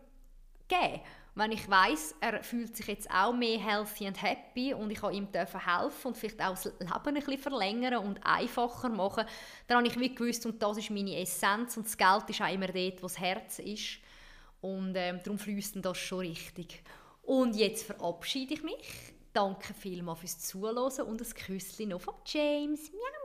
geben. 0.68 1.00
Wenn 1.34 1.50
ich 1.50 1.68
weiß, 1.68 2.14
er 2.20 2.44
fühlt 2.44 2.76
sich 2.76 2.86
jetzt 2.86 3.10
auch 3.10 3.32
mehr 3.32 3.58
healthy 3.58 4.06
und 4.06 4.22
happy 4.22 4.74
und 4.74 4.92
ich 4.92 5.00
kann 5.00 5.12
ihm 5.12 5.26
helfen 5.32 6.06
und 6.06 6.16
vielleicht 6.16 6.40
auch 6.40 6.50
das 6.50 6.66
Leben 6.66 6.84
ein 6.88 7.14
bisschen 7.14 7.38
verlängern 7.38 8.06
und 8.06 8.20
einfacher 8.24 8.90
machen, 8.90 9.24
dann 9.66 9.78
habe 9.78 9.88
ich 9.88 9.98
wie 9.98 10.14
gewusst, 10.14 10.46
und 10.46 10.62
das 10.62 10.78
ist 10.78 10.90
meine 10.90 11.18
Essenz 11.18 11.76
und 11.76 11.86
das 11.86 11.96
Geld 11.96 12.30
ist 12.30 12.40
auch 12.40 12.54
immer 12.54 12.68
dort, 12.68 13.02
wo 13.02 13.06
das 13.08 13.18
Herz 13.18 13.58
ist. 13.58 13.98
Und 14.60 14.94
ähm, 14.94 15.18
darum 15.24 15.36
fließt 15.36 15.84
das 15.84 15.98
schon 15.98 16.20
richtig. 16.20 16.80
Und 17.22 17.56
jetzt 17.56 17.86
verabschiede 17.86 18.54
ich 18.54 18.62
mich. 18.62 19.14
Danke 19.32 19.74
vielmals 19.74 20.20
fürs 20.20 20.38
Zuhören 20.38 21.08
und 21.08 21.20
ein 21.20 21.34
Küsschen 21.34 21.88
noch 21.88 22.02
von 22.02 22.14
James. 22.24 22.92
Miau. 22.92 23.23